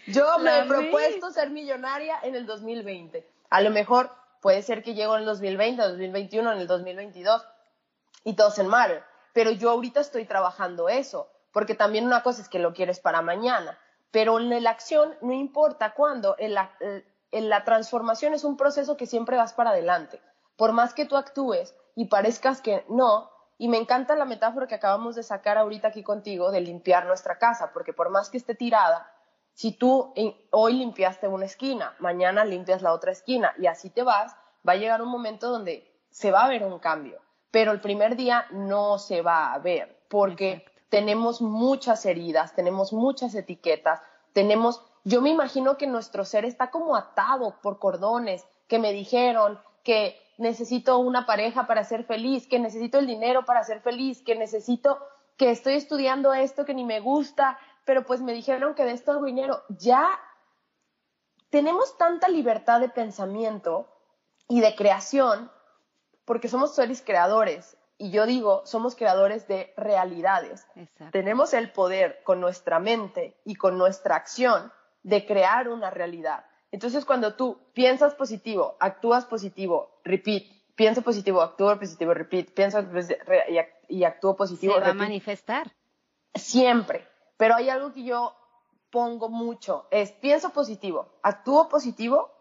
Yo 0.07 0.39
me 0.39 0.57
he 0.57 0.63
propuesto 0.63 1.29
ser 1.29 1.51
millonaria 1.51 2.17
en 2.23 2.33
el 2.33 2.47
2020. 2.47 3.29
A 3.51 3.61
lo 3.61 3.69
mejor 3.69 4.09
puede 4.41 4.63
ser 4.63 4.81
que 4.81 4.95
llego 4.95 5.13
en 5.13 5.19
el 5.19 5.25
2020, 5.27 5.79
en 5.79 5.85
el 5.85 5.91
2021, 5.91 6.53
en 6.53 6.57
el 6.57 6.65
2022 6.65 7.45
y 8.23 8.33
todo 8.33 8.51
en 8.57 8.67
matter. 8.67 9.03
Pero 9.33 9.51
yo 9.51 9.69
ahorita 9.69 9.99
estoy 9.99 10.25
trabajando 10.25 10.89
eso, 10.89 11.29
porque 11.51 11.75
también 11.75 12.07
una 12.07 12.23
cosa 12.23 12.41
es 12.41 12.49
que 12.49 12.57
lo 12.57 12.73
quieres 12.73 12.99
para 12.99 13.21
mañana, 13.21 13.77
pero 14.09 14.39
en 14.39 14.63
la 14.63 14.71
acción 14.71 15.13
no 15.21 15.33
importa 15.33 15.93
cuándo, 15.93 16.35
en 16.39 16.55
la, 16.55 16.71
en 17.29 17.49
la 17.49 17.63
transformación 17.63 18.33
es 18.33 18.43
un 18.43 18.57
proceso 18.57 18.97
que 18.97 19.05
siempre 19.05 19.37
vas 19.37 19.53
para 19.53 19.69
adelante. 19.69 20.19
Por 20.55 20.71
más 20.71 20.93
que 20.93 21.05
tú 21.05 21.17
actúes 21.17 21.75
y 21.95 22.05
parezcas 22.05 22.61
que 22.61 22.85
no, 22.89 23.29
y 23.57 23.67
me 23.67 23.77
encanta 23.77 24.15
la 24.15 24.25
metáfora 24.25 24.67
que 24.67 24.75
acabamos 24.75 25.15
de 25.15 25.23
sacar 25.23 25.57
ahorita 25.57 25.89
aquí 25.89 26.03
contigo 26.03 26.51
de 26.51 26.61
limpiar 26.61 27.05
nuestra 27.05 27.37
casa, 27.37 27.71
porque 27.73 27.93
por 27.93 28.09
más 28.09 28.29
que 28.29 28.37
esté 28.37 28.55
tirada, 28.55 29.09
si 29.53 29.71
tú 29.71 30.13
hoy 30.51 30.73
limpiaste 30.73 31.27
una 31.27 31.45
esquina, 31.45 31.95
mañana 31.99 32.43
limpias 32.43 32.81
la 32.81 32.93
otra 32.93 33.11
esquina 33.11 33.53
y 33.59 33.67
así 33.67 33.89
te 33.89 34.03
vas, 34.03 34.35
va 34.67 34.73
a 34.73 34.77
llegar 34.77 35.01
un 35.01 35.09
momento 35.09 35.49
donde 35.49 35.89
se 36.09 36.31
va 36.31 36.43
a 36.43 36.49
ver 36.49 36.63
un 36.63 36.79
cambio, 36.79 37.19
pero 37.51 37.71
el 37.71 37.81
primer 37.81 38.15
día 38.15 38.45
no 38.51 38.97
se 38.97 39.21
va 39.21 39.53
a 39.53 39.59
ver 39.59 40.03
porque 40.09 40.65
tenemos 40.89 41.41
muchas 41.41 42.05
heridas, 42.05 42.55
tenemos 42.55 42.93
muchas 42.93 43.35
etiquetas, 43.35 44.01
tenemos, 44.33 44.81
yo 45.03 45.21
me 45.21 45.29
imagino 45.29 45.77
que 45.77 45.87
nuestro 45.87 46.25
ser 46.25 46.45
está 46.45 46.71
como 46.71 46.95
atado 46.95 47.55
por 47.61 47.79
cordones 47.79 48.45
que 48.67 48.79
me 48.79 48.91
dijeron 48.91 49.59
que 49.83 50.22
necesito 50.37 50.97
una 50.99 51.25
pareja 51.25 51.67
para 51.67 51.83
ser 51.83 52.03
feliz, 52.03 52.47
que 52.47 52.59
necesito 52.59 52.99
el 52.99 53.07
dinero 53.07 53.45
para 53.45 53.63
ser 53.63 53.81
feliz, 53.81 54.21
que 54.21 54.35
necesito 54.35 54.99
que 55.37 55.51
estoy 55.51 55.75
estudiando 55.75 56.33
esto 56.33 56.65
que 56.65 56.73
ni 56.73 56.83
me 56.83 56.99
gusta, 56.99 57.57
pero 57.85 58.05
pues 58.05 58.21
me 58.21 58.33
dijeron 58.33 58.75
que 58.75 58.85
de 58.85 58.91
esto 58.91 59.11
hago 59.11 59.25
dinero. 59.25 59.63
Ya 59.69 60.19
tenemos 61.49 61.97
tanta 61.97 62.27
libertad 62.29 62.79
de 62.79 62.89
pensamiento 62.89 63.87
y 64.47 64.61
de 64.61 64.75
creación 64.75 65.51
porque 66.25 66.47
somos 66.47 66.73
seres 66.75 67.01
creadores. 67.01 67.77
Y 67.97 68.11
yo 68.11 68.25
digo, 68.25 68.63
somos 68.65 68.95
creadores 68.95 69.47
de 69.47 69.73
realidades. 69.77 70.65
Tenemos 71.11 71.53
el 71.53 71.71
poder 71.71 72.21
con 72.23 72.41
nuestra 72.41 72.79
mente 72.79 73.39
y 73.45 73.55
con 73.55 73.77
nuestra 73.77 74.15
acción 74.15 74.73
de 75.03 75.25
crear 75.25 75.69
una 75.69 75.89
realidad. 75.89 76.45
Entonces, 76.73 77.05
cuando 77.05 77.35
tú 77.35 77.59
piensas 77.73 78.15
positivo, 78.15 78.77
actúas 78.79 79.25
positivo, 79.25 79.91
repeat, 80.03 80.43
pienso 80.75 81.03
positivo, 81.03 81.43
actúo 81.43 81.77
positivo, 81.77 82.15
repeat, 82.15 82.49
pienso 82.49 82.83
y 83.87 84.03
actúo 84.03 84.35
positivo. 84.35 84.73
Se 84.73 84.79
va 84.79 84.87
a 84.87 84.93
manifestar. 84.95 85.71
Siempre. 86.33 87.07
Pero 87.37 87.53
hay 87.53 87.69
algo 87.69 87.93
que 87.93 88.03
yo 88.03 88.35
pongo 88.89 89.29
mucho, 89.29 89.85
es 89.91 90.13
pienso 90.13 90.49
positivo, 90.49 91.09
actúo 91.21 91.69
positivo, 91.69 92.31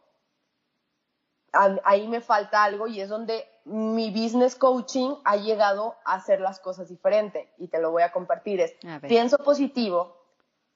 ahí 1.85 2.09
me 2.09 2.23
falta 2.23 2.65
algo 2.65 2.87
y 2.87 3.03
es 3.03 3.11
donde 3.11 3.47
mi 3.67 4.11
business 4.11 4.57
coaching 4.57 5.15
ha 5.25 5.37
llegado 5.37 5.97
a 6.07 6.15
hacer 6.15 6.41
las 6.41 6.59
cosas 6.59 6.89
diferente 6.89 7.53
y 7.59 7.69
te 7.69 7.81
lo 7.81 7.91
voy 7.91 8.03
a 8.03 8.13
compartir. 8.13 8.61
Es, 8.61 8.75
pienso 9.03 9.37
positivo, 9.39 10.17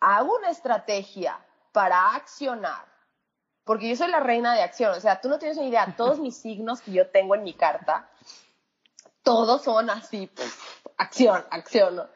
hago 0.01 0.37
una 0.37 0.51
estrategia 0.51 1.38
para 1.73 2.14
accionar, 2.14 2.95
porque 3.66 3.88
yo 3.88 3.96
soy 3.96 4.09
la 4.09 4.20
reina 4.20 4.55
de 4.55 4.62
acción, 4.62 4.92
o 4.92 5.00
sea, 5.00 5.20
tú 5.20 5.29
no 5.29 5.40
tienes 5.40 5.59
ni 5.59 5.66
idea, 5.66 5.92
todos 5.96 6.20
mis 6.20 6.37
signos 6.37 6.81
que 6.81 6.92
yo 6.92 7.09
tengo 7.09 7.35
en 7.35 7.42
mi 7.42 7.52
carta, 7.52 8.09
todos 9.24 9.64
son 9.64 9.90
así, 9.90 10.31
acción, 10.96 11.44
acción. 11.50 12.09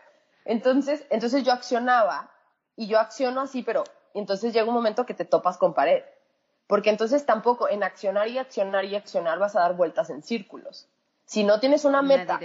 Entonces, 0.44 1.04
entonces 1.10 1.42
yo 1.42 1.52
accionaba 1.52 2.30
y 2.76 2.86
yo 2.86 3.00
acciono 3.00 3.40
así, 3.40 3.64
pero 3.64 3.82
entonces 4.14 4.52
llega 4.52 4.68
un 4.68 4.74
momento 4.74 5.04
que 5.04 5.12
te 5.12 5.24
topas 5.24 5.58
con 5.58 5.74
pared. 5.74 6.04
Porque 6.68 6.90
entonces 6.90 7.26
tampoco 7.26 7.68
en 7.68 7.82
accionar 7.82 8.28
y 8.28 8.38
accionar 8.38 8.84
y 8.84 8.94
accionar 8.94 9.40
vas 9.40 9.56
a 9.56 9.60
dar 9.60 9.74
vueltas 9.74 10.08
en 10.08 10.22
círculos. 10.22 10.88
Si 11.24 11.42
no 11.42 11.58
tienes 11.58 11.84
una 11.84 12.00
meta, 12.00 12.38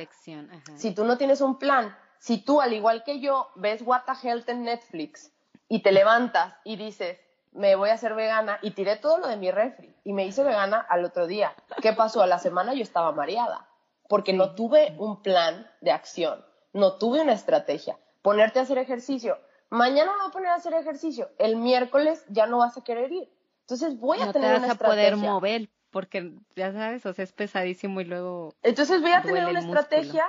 si 0.78 0.96
tú 0.96 1.06
no 1.06 1.20
tienes 1.20 1.42
un 1.42 1.60
plan, 1.60 1.96
si 2.18 2.40
tú 2.40 2.60
al 2.60 2.74
igual 2.74 3.04
que 3.04 3.20
yo 3.20 3.52
ves 3.54 3.84
What 3.84 4.02
the 4.08 4.28
Health 4.28 4.50
en 4.50 4.64
Netflix 4.64 5.32
y 5.70 5.84
te 5.84 5.92
levantas 5.92 6.56
y 6.64 6.76
dices, 6.76 7.20
me 7.56 7.76
voy 7.76 7.90
a 7.90 7.94
hacer 7.94 8.14
vegana 8.14 8.60
y 8.62 8.72
tiré 8.72 8.98
todo 8.98 9.18
lo 9.18 9.28
de 9.28 9.38
mi 9.38 9.50
refri 9.52 9.96
y 10.04 10.14
me 10.14 10.26
hice 10.26 10.44
vegana 10.44 10.86
al 10.90 11.04
otro 11.06 11.26
día. 11.28 11.56
¿Qué 11.82 11.94
pasó? 11.94 12.22
A 12.22 12.28
la 12.28 12.40
semana 12.40 12.74
yo 12.74 12.84
estaba 12.84 13.12
mareada 13.12 13.68
porque 14.08 14.34
no 14.34 14.54
tuve 14.54 14.96
un 15.00 15.22
plan 15.24 15.68
de 15.82 15.92
acción 15.92 16.46
no 16.76 16.98
tuve 16.98 17.22
una 17.22 17.34
estrategia. 17.34 17.98
Ponerte 18.22 18.60
a 18.60 18.64
hacer 18.64 18.78
ejercicio. 18.78 19.40
Mañana 19.70 20.12
me 20.12 20.18
voy 20.20 20.28
a 20.28 20.32
poner 20.32 20.50
a 20.50 20.56
hacer 20.56 20.74
ejercicio. 20.74 21.30
El 21.40 21.56
miércoles 21.56 22.24
ya 22.28 22.48
no 22.48 22.58
vas 22.60 22.78
a 22.78 22.84
querer 22.84 23.12
ir. 23.12 23.30
Entonces 23.62 23.98
voy 23.98 24.20
a 24.22 24.32
tener 24.32 24.58
una 24.58 24.68
estrategia. 24.68 25.12
No 25.12 25.30
vas 25.30 25.38
a 25.40 25.40
poder 25.40 25.62
mover 25.62 25.70
porque 25.90 26.34
ya 26.56 26.74
sabes, 26.74 27.06
o 27.06 27.14
sea, 27.14 27.24
es 27.24 27.32
pesadísimo 27.32 28.02
y 28.02 28.04
luego. 28.04 28.54
Entonces 28.62 29.02
voy 29.02 29.12
a 29.12 29.22
tener 29.22 29.46
una 29.46 29.60
estrategia 29.60 30.26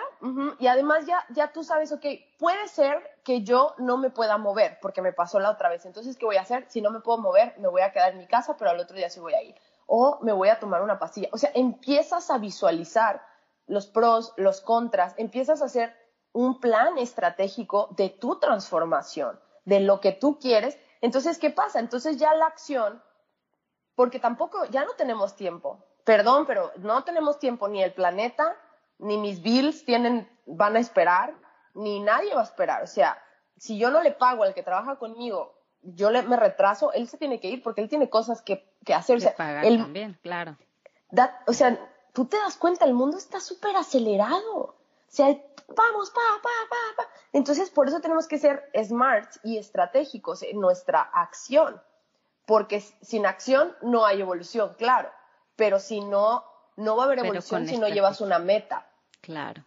y 0.61 0.69
además 0.69 1.05
ya, 1.07 1.25
ya 1.31 1.53
tú 1.53 1.65
sabes, 1.65 1.91
ok, 1.91 2.07
puede 2.39 2.69
ser 2.69 2.97
que 3.27 3.43
yo 3.43 3.75
no 3.79 3.97
me 3.97 4.11
pueda 4.11 4.39
mover 4.39 4.79
porque 4.81 5.03
me 5.03 5.13
pasó 5.13 5.41
la 5.41 5.51
otra 5.51 5.69
vez. 5.69 5.85
Entonces, 5.85 6.17
¿qué 6.17 6.25
voy 6.25 6.37
a 6.37 6.43
hacer? 6.43 6.65
Si 6.69 6.81
no 6.81 6.93
me 6.93 7.01
puedo 7.01 7.19
mover, 7.19 7.59
me 7.59 7.67
voy 7.67 7.83
a 7.83 7.91
quedar 7.91 8.13
en 8.13 8.19
mi 8.19 8.29
casa, 8.29 8.57
pero 8.57 8.71
al 8.71 8.79
otro 8.79 8.97
día 8.97 9.11
sí 9.11 9.19
voy 9.19 9.35
a 9.35 9.43
ir. 9.43 9.57
O 9.87 10.21
me 10.23 10.33
voy 10.33 10.49
a 10.49 10.61
tomar 10.61 10.81
una 10.81 11.01
pastilla. 11.01 11.29
O 11.33 11.39
sea, 11.39 11.51
empiezas 11.53 12.31
a 12.31 12.39
visualizar 12.39 13.21
los 13.67 13.89
pros, 13.89 14.33
los 14.37 14.61
contras, 14.61 15.13
empiezas 15.17 15.61
a 15.61 15.65
hacer 15.65 15.93
un 16.31 16.61
plan 16.61 16.99
estratégico 16.99 17.89
de 17.97 18.11
tu 18.11 18.39
transformación, 18.39 19.41
de 19.65 19.81
lo 19.81 20.01
que 20.01 20.13
tú 20.13 20.39
quieres. 20.39 20.79
Entonces, 21.01 21.39
¿qué 21.39 21.51
pasa? 21.51 21.81
Entonces 21.81 22.19
ya 22.19 22.33
la 22.33 22.47
acción, 22.47 23.03
porque 23.97 24.21
tampoco, 24.21 24.67
ya 24.67 24.85
no 24.85 24.93
tenemos 24.93 25.35
tiempo. 25.35 25.85
Perdón, 26.05 26.47
pero 26.47 26.71
no 26.77 27.03
tenemos 27.03 27.41
tiempo, 27.41 27.67
ni 27.67 27.83
el 27.83 27.93
planeta, 27.93 28.57
ni 28.99 29.19
mis 29.19 29.43
bills 29.43 29.85
tienen, 29.85 30.31
van 30.47 30.77
a 30.77 30.79
esperar, 30.79 31.35
ni 31.77 32.01
nadie 32.01 32.35
va 32.35 32.41
a 32.41 32.45
esperar. 32.45 32.83
O 32.83 32.87
sea, 32.87 33.23
si 33.57 33.79
yo 33.79 33.91
no 33.91 34.03
le 34.03 34.13
pago 34.13 34.43
al 34.43 34.55
que 34.55 34.63
trabaja 34.63 34.97
conmigo, 34.97 35.55
yo 35.83 36.11
le, 36.11 36.23
me 36.23 36.37
retraso, 36.37 36.93
él 36.93 37.09
se 37.09 37.19
tiene 37.19 37.41
que 37.41 37.49
ir 37.49 37.63
porque 37.63 37.81
él 37.81 37.89
tiene 37.89 38.11
cosas 38.11 38.43
que, 38.43 38.69
que 38.85 38.95
hacer. 38.95 39.19
O 39.19 39.21
sea, 39.21 39.35
también, 39.35 40.19
claro. 40.23 40.57
o 41.47 41.53
sea, 41.53 41.79
tú 42.13 42.27
te 42.27 42.37
das 42.39 42.57
cuenta, 42.57 42.85
el 42.85 42.95
mundo 42.95 43.17
está 43.17 43.41
súper 43.41 43.77
acelerado. 43.77 44.57
O 44.57 44.75
sea, 45.09 45.27
vamos, 45.69 46.11
pa, 46.11 46.21
pa, 46.43 46.49
pa, 46.69 47.03
pa. 47.03 47.09
Entonces, 47.33 47.71
por 47.71 47.89
eso 47.89 48.01
tenemos 48.01 48.27
que 48.27 48.39
ser 48.39 48.71
smart 48.85 49.31
y 49.45 49.59
estratégicos 49.59 50.43
en 50.43 50.61
nuestra 50.61 51.01
acción, 51.01 51.81
porque 52.45 52.81
sin 52.81 53.27
acción 53.27 53.77
no 53.83 54.05
hay 54.05 54.21
evolución, 54.21 54.75
claro, 54.77 55.11
pero 55.55 55.79
si 55.79 56.01
no, 56.01 56.45
no 56.77 56.97
va 56.97 57.05
a 57.05 57.07
haber 57.07 57.21
evolución 57.21 57.67
si 57.67 57.79
no 57.79 57.89
llevas 57.89 58.21
una 58.21 58.39
meta. 58.39 58.87
Claro. 59.21 59.65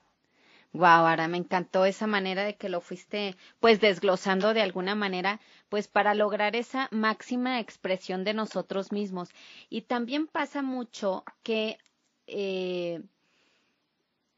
Wow, 0.71 1.07
ahora 1.07 1.27
me 1.27 1.37
encantó 1.37 1.85
esa 1.85 2.05
manera 2.05 2.43
de 2.43 2.55
que 2.55 2.69
lo 2.69 2.79
fuiste 2.79 3.35
pues 3.59 3.81
desglosando 3.81 4.53
de 4.53 4.61
alguna 4.61 4.93
manera, 4.93 5.39
pues 5.67 5.87
para 5.87 6.13
lograr 6.13 6.55
esa 6.55 6.87
máxima 6.91 7.59
expresión 7.59 8.23
de 8.23 8.35
nosotros 8.35 8.91
mismos. 8.91 9.29
Y 9.69 9.81
también 9.81 10.27
pasa 10.27 10.61
mucho 10.61 11.23
que 11.41 11.79
eh, 12.27 13.01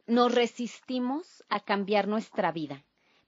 nos 0.08 0.34
resistimos 0.34 1.44
a 1.50 1.60
cambiar 1.60 2.08
nuestra 2.08 2.54
vida. 2.54 2.82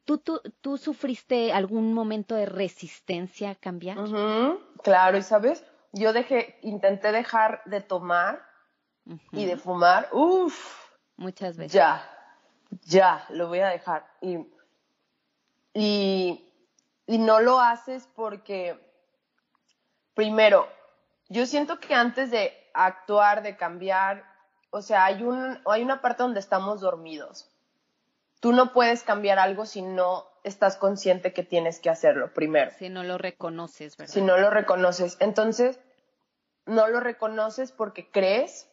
¿Tú, 0.05 0.17
tú, 0.17 0.41
tú 0.61 0.77
sufriste 0.77 1.51
algún 1.51 1.93
momento 1.93 2.35
de 2.35 2.45
resistencia 2.45 3.51
a 3.51 3.55
cambiar? 3.55 3.97
Claro, 4.81 5.17
y 5.17 5.21
sabes, 5.21 5.65
yo 5.91 6.13
dejé, 6.13 6.57
intenté 6.61 7.11
dejar 7.11 7.61
de 7.65 7.81
tomar 7.81 8.45
y 9.31 9.45
de 9.45 9.57
fumar, 9.57 10.09
uff, 10.11 10.89
muchas 11.15 11.57
veces. 11.57 11.73
Ya, 11.73 12.09
ya, 12.81 13.25
lo 13.29 13.47
voy 13.47 13.59
a 13.59 13.67
dejar. 13.67 14.05
Y, 14.21 14.47
y, 15.73 16.51
y 17.05 17.17
no 17.17 17.39
lo 17.39 17.59
haces 17.59 18.07
porque, 18.15 18.79
primero, 20.13 20.67
yo 21.29 21.45
siento 21.45 21.79
que 21.79 21.93
antes 21.93 22.31
de 22.31 22.53
actuar, 22.73 23.43
de 23.43 23.57
cambiar, 23.57 24.23
o 24.69 24.81
sea, 24.81 25.05
hay, 25.05 25.23
un, 25.23 25.59
hay 25.65 25.83
una 25.83 26.01
parte 26.01 26.23
donde 26.23 26.39
estamos 26.39 26.81
dormidos. 26.81 27.49
Tú 28.39 28.51
no 28.51 28.73
puedes 28.73 29.03
cambiar 29.03 29.39
algo 29.39 29.65
si 29.65 29.81
no 29.81 30.27
estás 30.43 30.75
consciente 30.75 31.33
que 31.33 31.43
tienes 31.43 31.79
que 31.79 31.89
hacerlo 31.89 32.33
primero. 32.33 32.71
Si 32.77 32.89
no 32.89 33.03
lo 33.03 33.17
reconoces, 33.17 33.95
¿verdad? 33.95 34.13
Si 34.13 34.21
no 34.21 34.37
lo 34.37 34.49
reconoces. 34.49 35.15
Entonces, 35.21 35.79
no 36.65 36.87
lo 36.87 36.99
reconoces 36.99 37.71
porque 37.71 38.09
crees. 38.09 38.69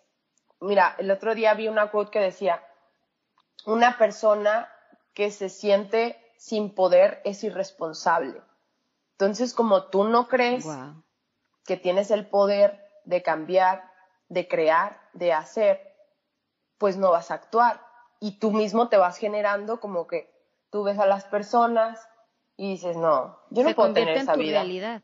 Mira, 0.61 0.97
el 0.99 1.11
otro 1.11 1.35
día 1.35 1.55
vi 1.55 1.69
una 1.69 1.91
quote 1.91 2.11
que 2.11 2.21
decía, 2.21 2.63
una 3.67 3.99
persona 3.99 4.69
que 5.15 5.31
se 5.31 5.49
siente 5.49 6.17
sin 6.37 6.75
poder 6.75 7.21
es 7.25 7.45
irresponsable. 7.45 8.41
Entonces, 9.13 9.53
como 9.53 9.85
tú 9.85 10.05
no 10.05 10.29
crees 10.29 10.67
que 11.67 11.77
tienes 11.77 12.11
el 12.11 12.27
poder 12.27 12.83
de 13.05 13.23
cambiar, 13.23 13.91
de 14.29 14.49
crear, 14.49 15.01
de 15.13 15.33
hacer, 15.33 15.95
pues 16.79 16.97
no 16.97 17.11
vas 17.11 17.31
a 17.31 17.35
actuar. 17.35 17.87
Y 18.21 18.39
tú 18.39 18.53
mismo 18.53 18.89
te 18.89 18.97
vas 18.97 19.19
generando 19.19 19.81
como 19.81 20.07
que 20.07 20.33
tú 20.71 20.85
ves 20.85 20.99
a 20.99 21.07
las 21.07 21.25
personas 21.25 22.09
y 22.57 22.73
dices, 22.73 22.97
no, 22.97 23.39
yo 23.51 23.63
no 23.63 23.75
puedo 23.75 23.93
tener 23.93 24.17
esa 24.17 24.35
vida. 24.35 24.61
realidad. 24.61 25.03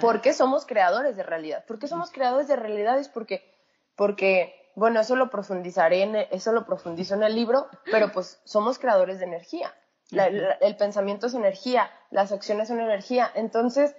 ¿Por 0.00 0.22
qué 0.22 0.32
somos 0.32 0.64
creadores 0.64 1.16
de 1.16 1.22
realidad? 1.22 1.64
¿Por 1.66 1.78
qué 1.78 1.86
somos 1.86 2.10
creadores 2.10 2.48
de 2.48 2.56
realidades? 2.56 3.08
Porque, 3.08 3.54
porque, 3.94 4.63
bueno, 4.74 5.00
eso 5.00 5.16
lo 5.16 5.30
profundizaré, 5.30 6.02
en, 6.02 6.16
eso 6.30 6.52
lo 6.52 6.66
profundizo 6.66 7.14
en 7.14 7.22
el 7.22 7.34
libro, 7.34 7.68
pero 7.90 8.12
pues 8.12 8.40
somos 8.44 8.78
creadores 8.78 9.18
de 9.18 9.26
energía. 9.26 9.74
el 10.10 10.76
pensamiento 10.76 11.26
es 11.26 11.34
energía, 11.34 11.90
las 12.10 12.32
acciones 12.32 12.68
son 12.68 12.80
energía. 12.80 13.30
Entonces, 13.34 13.94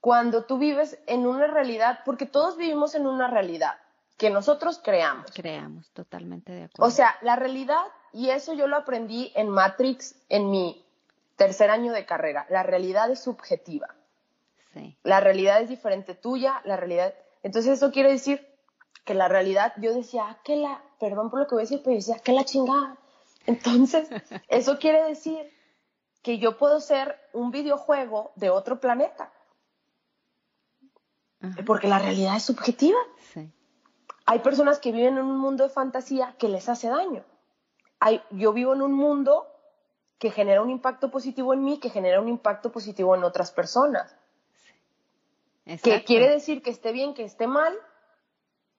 cuando 0.00 0.44
tú 0.44 0.58
vives 0.58 0.98
en 1.06 1.26
una 1.26 1.46
realidad, 1.46 2.00
porque 2.04 2.26
todos 2.26 2.56
vivimos 2.56 2.94
en 2.94 3.06
una 3.06 3.28
realidad 3.28 3.74
que 4.18 4.30
nosotros 4.30 4.80
creamos. 4.82 5.30
Creamos, 5.32 5.90
totalmente 5.90 6.52
de 6.52 6.64
acuerdo. 6.64 6.86
O 6.86 6.90
sea, 6.90 7.16
la 7.22 7.36
realidad, 7.36 7.82
y 8.12 8.30
eso 8.30 8.52
yo 8.52 8.66
lo 8.66 8.76
aprendí 8.76 9.32
en 9.34 9.48
Matrix 9.48 10.14
en 10.28 10.50
mi 10.50 10.84
tercer 11.36 11.70
año 11.70 11.92
de 11.92 12.06
carrera, 12.06 12.46
la 12.48 12.62
realidad 12.62 13.10
es 13.10 13.20
subjetiva. 13.20 13.88
Sí. 14.72 14.96
La 15.02 15.20
realidad 15.20 15.62
es 15.62 15.68
diferente 15.68 16.14
tuya, 16.14 16.60
la 16.64 16.76
realidad. 16.76 17.14
Entonces 17.42 17.72
eso 17.72 17.90
quiere 17.90 18.10
decir 18.10 18.53
que 19.04 19.14
la 19.14 19.28
realidad, 19.28 19.74
yo 19.78 19.94
decía, 19.94 20.26
ah, 20.28 20.38
que 20.44 20.56
la, 20.56 20.82
perdón 20.98 21.30
por 21.30 21.40
lo 21.40 21.46
que 21.46 21.54
voy 21.54 21.62
a 21.62 21.66
decir, 21.66 21.80
pero 21.84 21.92
yo 21.92 21.98
decía, 21.98 22.18
que 22.18 22.32
la 22.32 22.44
chingada. 22.44 22.96
Entonces, 23.46 24.08
eso 24.48 24.78
quiere 24.78 25.02
decir 25.04 25.52
que 26.22 26.38
yo 26.38 26.56
puedo 26.56 26.80
ser 26.80 27.18
un 27.32 27.50
videojuego 27.50 28.32
de 28.36 28.50
otro 28.50 28.80
planeta 28.80 29.30
porque 31.66 31.88
la 31.88 31.98
realidad 31.98 32.36
es 32.36 32.44
subjetiva. 32.44 32.98
Hay 34.26 34.38
personas 34.38 34.78
que 34.78 34.92
viven 34.92 35.18
en 35.18 35.24
un 35.24 35.38
mundo 35.38 35.64
de 35.64 35.70
fantasía 35.70 36.34
que 36.38 36.48
les 36.48 36.68
hace 36.68 36.88
daño. 36.88 37.24
Hay, 38.00 38.22
yo 38.30 38.52
vivo 38.52 38.74
en 38.74 38.82
un 38.82 38.92
mundo 38.92 39.46
que 40.18 40.30
genera 40.30 40.62
un 40.62 40.70
impacto 40.70 41.10
positivo 41.10 41.52
en 41.52 41.62
mí, 41.62 41.78
que 41.78 41.90
genera 41.90 42.20
un 42.20 42.28
impacto 42.28 42.72
positivo 42.72 43.14
en 43.14 43.24
otras 43.24 43.52
personas. 43.52 44.16
Que 45.82 46.04
quiere 46.04 46.28
decir 46.30 46.62
que 46.62 46.70
esté 46.70 46.92
bien, 46.92 47.14
que 47.14 47.24
esté 47.24 47.46
mal, 47.46 47.74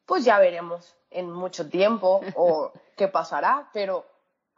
pues 0.06 0.26
ya 0.26 0.40
veremos 0.40 0.96
en 1.12 1.32
mucho 1.32 1.70
tiempo 1.70 2.22
o 2.36 2.72
qué 2.96 3.08
pasará, 3.08 3.70
pero 3.74 4.06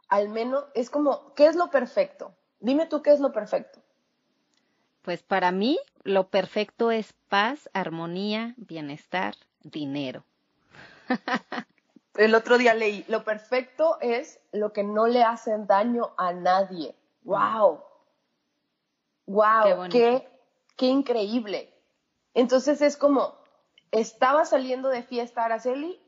al 0.08 0.28
menos 0.28 0.64
es 0.74 0.90
como, 0.90 1.34
¿qué 1.34 1.46
es 1.46 1.56
lo 1.56 1.70
perfecto? 1.70 2.32
Dime 2.60 2.86
tú 2.86 3.02
qué 3.02 3.12
es 3.12 3.20
lo 3.20 3.32
perfecto. 3.32 3.80
Pues 5.02 5.22
para 5.22 5.52
mí 5.52 5.78
lo 6.02 6.28
perfecto 6.28 6.90
es 6.90 7.14
paz, 7.28 7.70
armonía, 7.72 8.54
bienestar, 8.56 9.34
dinero. 9.62 10.24
El 12.18 12.34
otro 12.34 12.58
día 12.58 12.74
leí, 12.74 13.04
lo 13.06 13.22
perfecto 13.22 13.96
es 14.00 14.40
lo 14.50 14.72
que 14.72 14.82
no 14.82 15.06
le 15.06 15.22
hace 15.22 15.56
daño 15.56 16.10
a 16.16 16.32
nadie. 16.32 16.96
¡Wow! 17.22 17.80
¡Wow! 19.26 19.88
Qué, 19.88 20.28
qué, 20.76 20.86
increíble! 20.86 21.72
Entonces 22.34 22.82
es 22.82 22.96
como, 22.96 23.37
estaba 23.92 24.44
saliendo 24.44 24.88
de 24.88 25.02
fiesta 25.02 25.44
Araceli, 25.44 26.00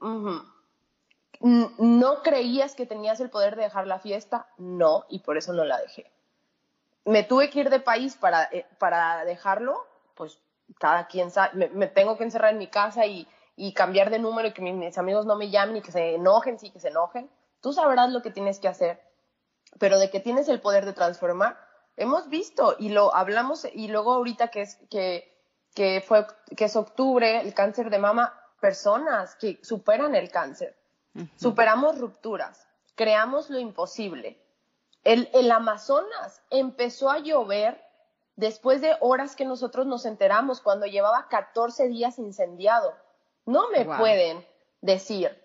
¿no 1.41 2.23
creías 2.23 2.75
que 2.75 2.87
tenías 2.87 3.21
el 3.21 3.31
poder 3.31 3.57
de 3.57 3.63
dejar 3.63 3.87
la 3.87 3.99
fiesta? 3.99 4.49
No, 4.59 5.07
y 5.09 5.21
por 5.21 5.37
eso 5.37 5.53
no 5.53 5.65
la 5.65 5.79
dejé 5.79 6.11
me 7.05 7.23
tuve 7.23 7.51
que 7.51 7.61
ir 7.61 7.71
de 7.71 7.81
país 7.81 8.17
para, 8.17 8.45
eh, 8.53 8.67
para 8.79 9.25
dejarlo, 9.25 9.87
pues 10.15 10.41
cada 10.79 11.07
quien 11.07 11.31
sabe, 11.31 11.69
me, 11.71 11.87
tengo 11.87 12.17
que 12.17 12.25
encerrar 12.25 12.53
en 12.53 12.59
mi 12.59 12.69
casa 12.69 13.07
y, 13.07 13.27
cambiar 13.75 14.09
de 14.09 14.19
número 14.19 14.49
y 14.49 14.53
que 14.53 14.63
mis, 14.63 14.97
amigos 14.97 15.27
no 15.27 15.37
me 15.37 15.51
llamen 15.51 15.77
y 15.77 15.83
que 15.83 15.93
se 15.93 16.15
enojen, 16.15 16.59
sí, 16.59 16.71
que 16.71 16.81
se 16.81 16.89
enojen. 16.89 17.31
Tú 17.61 17.75
sabrás 17.75 18.11
lo 18.11 18.23
que 18.23 18.31
tienes 18.31 18.59
que 18.59 18.69
hacer, 18.69 19.03
pero 19.79 19.99
de 19.99 20.09
que 20.09 20.19
tienes 20.19 20.49
el 20.49 20.63
poder 20.63 20.87
de 20.87 20.95
transformar, 20.95 21.59
hemos 21.99 22.31
visto 22.31 22.77
y 22.79 22.89
lo 22.89 23.15
hablamos 23.15 23.67
y 23.75 23.89
luego 23.89 24.15
ahorita 24.15 24.49
que 24.49 24.63
es 24.63 24.79
que, 24.89 25.30
que 25.75 26.01
fue 26.07 26.27
que 26.57 26.65
es 26.65 26.77
octubre, 26.77 27.41
el 27.41 27.55
cáncer 27.55 27.91
de 27.91 27.99
mama, 27.99 28.35
personas 28.61 29.35
que 29.37 29.59
superan 29.63 30.15
el 30.15 30.31
cáncer, 30.31 30.77
superamos 31.37 31.99
rupturas, 31.99 32.67
creamos 32.95 33.51
lo 33.51 33.59
imposible, 33.59 34.41
el, 35.05 35.51
Amazonas 35.51 36.43
empezó 36.51 37.11
a 37.11 37.21
llover 37.21 37.83
después 38.37 38.81
de 38.81 38.97
horas 39.01 39.35
que 39.35 39.45
nosotros 39.45 39.87
nos 39.87 40.05
enteramos, 40.05 40.61
cuando 40.61 40.87
llevaba 40.87 41.29
14 41.29 41.89
días 41.89 42.19
incendiado. 42.19 42.95
No 43.47 43.71
me 43.71 43.85
pueden 43.85 44.47
decir 44.81 45.43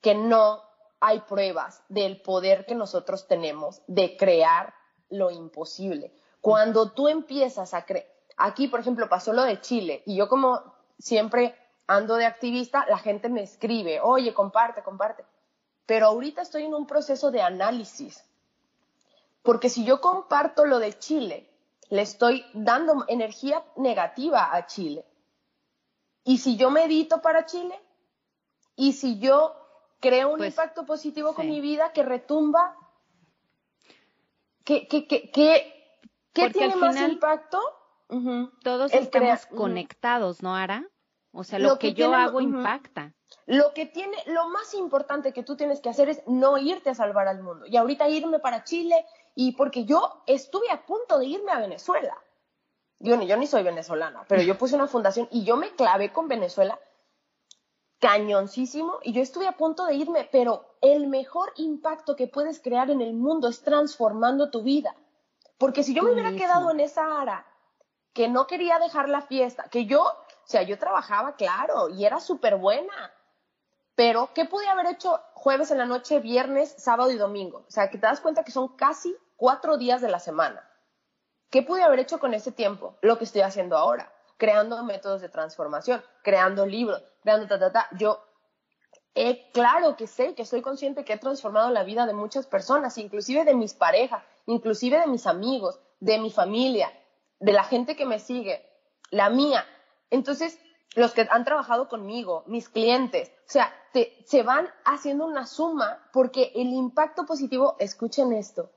que 0.00 0.14
no 0.14 0.62
hay 1.00 1.20
pruebas 1.20 1.82
del 1.88 2.20
poder 2.22 2.66
que 2.66 2.74
nosotros 2.74 3.26
tenemos 3.26 3.82
de 3.86 4.16
crear 4.16 4.74
lo 5.10 5.30
imposible. 5.30 6.12
Cuando 6.40 6.92
tú 6.92 7.08
empiezas 7.08 7.74
a 7.74 7.84
creer, 7.84 8.08
aquí 8.38 8.68
por 8.68 8.80
ejemplo 8.80 9.08
pasó 9.08 9.32
lo 9.32 9.42
de 9.42 9.60
Chile 9.60 10.02
y 10.06 10.16
yo 10.16 10.28
como 10.28 10.62
siempre 10.98 11.54
ando 11.86 12.16
de 12.16 12.26
activista, 12.26 12.86
la 12.88 12.98
gente 12.98 13.28
me 13.28 13.42
escribe, 13.42 14.00
oye, 14.00 14.34
comparte, 14.34 14.82
comparte. 14.82 15.24
Pero 15.86 16.06
ahorita 16.06 16.42
estoy 16.42 16.64
en 16.64 16.74
un 16.74 16.86
proceso 16.86 17.30
de 17.30 17.40
análisis 17.40 18.24
porque 19.42 19.70
si 19.70 19.84
yo 19.84 20.00
comparto 20.00 20.66
lo 20.66 20.78
de 20.78 20.98
Chile, 20.98 21.48
le 21.88 22.02
estoy 22.02 22.44
dando 22.52 23.04
energía 23.08 23.64
negativa 23.76 24.54
a 24.54 24.66
Chile. 24.66 25.06
Y 26.24 26.38
si 26.38 26.56
yo 26.56 26.70
medito 26.70 27.22
para 27.22 27.46
Chile, 27.46 27.80
y 28.76 28.92
si 28.92 29.18
yo 29.18 29.56
creo 30.00 30.28
un 30.28 30.38
pues, 30.38 30.50
impacto 30.50 30.84
positivo 30.84 31.34
con 31.34 31.48
mi 31.48 31.60
vida 31.60 31.92
que 31.92 32.02
retumba, 32.02 32.76
¿qué, 34.64 34.86
tiene 36.52 36.76
más 36.76 36.96
impacto? 36.96 37.58
Todos 38.62 38.92
estamos 38.92 39.46
conectados, 39.46 40.42
¿no, 40.42 40.54
Ara? 40.54 40.88
O 41.32 41.44
sea, 41.44 41.58
lo, 41.58 41.78
que, 41.78 41.92
yo 41.92 42.14
hago 42.14 42.40
impacta. 42.40 43.12
Lo 43.46 43.74
que 43.74 43.86
tiene, 43.86 44.16
lo 44.26 44.48
más 44.48 44.72
importante 44.74 45.32
que 45.32 45.42
tú 45.42 45.56
tienes 45.56 45.80
que 45.80 45.90
hacer 45.90 46.08
es 46.08 46.22
no 46.26 46.56
irte 46.56 46.90
a 46.90 46.94
salvar 46.94 47.28
al 47.28 47.42
mundo. 47.42 47.66
Y 47.66 47.76
ahorita 47.76 48.08
irme 48.08 48.38
para 48.38 48.64
Chile 48.64 49.04
y 49.34 49.52
porque 49.52 49.84
yo 49.84 50.22
estuve 50.26 50.70
a 50.70 50.86
punto 50.86 51.18
de 51.18 51.26
irme 51.26 51.52
a 51.52 51.60
Venezuela. 51.60 52.16
Yo, 52.98 53.20
yo 53.22 53.36
ni 53.36 53.46
soy 53.46 53.62
venezolana, 53.62 54.24
pero 54.26 54.42
yo 54.42 54.58
puse 54.58 54.74
una 54.74 54.88
fundación 54.88 55.28
y 55.30 55.44
yo 55.44 55.56
me 55.56 55.70
clavé 55.76 56.12
con 56.12 56.28
Venezuela 56.28 56.80
cañoncísimo 58.00 58.98
y 59.02 59.12
yo 59.12 59.22
estuve 59.22 59.46
a 59.46 59.56
punto 59.56 59.84
de 59.84 59.94
irme, 59.94 60.28
pero 60.32 60.76
el 60.80 61.06
mejor 61.08 61.52
impacto 61.56 62.16
que 62.16 62.26
puedes 62.26 62.60
crear 62.60 62.90
en 62.90 63.00
el 63.00 63.12
mundo 63.12 63.48
es 63.48 63.62
transformando 63.62 64.50
tu 64.50 64.62
vida. 64.62 64.96
Porque 65.58 65.82
si 65.82 65.94
yo 65.94 66.02
me 66.02 66.12
hubiera 66.12 66.32
quedado 66.32 66.70
en 66.70 66.80
esa 66.80 67.20
ara 67.20 67.46
que 68.12 68.28
no 68.28 68.46
quería 68.46 68.78
dejar 68.78 69.08
la 69.08 69.22
fiesta, 69.22 69.64
que 69.70 69.86
yo, 69.86 70.02
o 70.02 70.46
sea, 70.46 70.62
yo 70.62 70.78
trabajaba, 70.78 71.36
claro, 71.36 71.88
y 71.88 72.04
era 72.04 72.20
súper 72.20 72.56
buena, 72.56 73.12
pero, 73.98 74.30
¿qué 74.32 74.44
pude 74.44 74.68
haber 74.68 74.86
hecho 74.86 75.20
jueves 75.34 75.72
en 75.72 75.78
la 75.78 75.84
noche, 75.84 76.20
viernes, 76.20 76.72
sábado 76.78 77.10
y 77.10 77.16
domingo? 77.16 77.64
O 77.66 77.70
sea, 77.72 77.90
que 77.90 77.98
te 77.98 78.06
das 78.06 78.20
cuenta 78.20 78.44
que 78.44 78.52
son 78.52 78.76
casi 78.76 79.16
cuatro 79.34 79.76
días 79.76 80.00
de 80.00 80.08
la 80.08 80.20
semana. 80.20 80.70
¿Qué 81.50 81.64
pude 81.64 81.82
haber 81.82 81.98
hecho 81.98 82.20
con 82.20 82.32
ese 82.32 82.52
tiempo? 82.52 82.96
Lo 83.02 83.18
que 83.18 83.24
estoy 83.24 83.40
haciendo 83.40 83.76
ahora, 83.76 84.12
creando 84.36 84.84
métodos 84.84 85.20
de 85.20 85.28
transformación, 85.28 86.00
creando 86.22 86.64
libros, 86.64 87.02
creando 87.22 87.48
ta, 87.48 87.58
ta, 87.58 87.72
ta. 87.72 87.88
Yo, 87.98 88.22
eh, 89.16 89.50
claro 89.52 89.96
que 89.96 90.06
sé, 90.06 90.36
que 90.36 90.42
estoy 90.42 90.62
consciente 90.62 91.04
que 91.04 91.14
he 91.14 91.18
transformado 91.18 91.70
la 91.70 91.82
vida 91.82 92.06
de 92.06 92.14
muchas 92.14 92.46
personas, 92.46 92.98
inclusive 92.98 93.44
de 93.44 93.56
mis 93.56 93.74
parejas, 93.74 94.22
inclusive 94.46 95.00
de 95.00 95.08
mis 95.08 95.26
amigos, 95.26 95.80
de 95.98 96.18
mi 96.18 96.30
familia, 96.30 96.88
de 97.40 97.52
la 97.52 97.64
gente 97.64 97.96
que 97.96 98.06
me 98.06 98.18
sigue, 98.18 98.64
la 99.10 99.30
mía. 99.30 99.64
Entonces, 100.10 100.58
los 100.94 101.12
que 101.12 101.26
han 101.30 101.44
trabajado 101.44 101.88
conmigo, 101.88 102.44
mis 102.46 102.68
clientes, 102.68 103.30
o 103.46 103.50
sea, 103.50 103.72
se 104.24 104.42
van 104.42 104.68
haciendo 104.84 105.26
una 105.26 105.46
suma 105.46 105.98
porque 106.12 106.52
el 106.54 106.68
impacto 106.68 107.26
positivo, 107.26 107.76
escuchen 107.78 108.32
esto, 108.32 108.70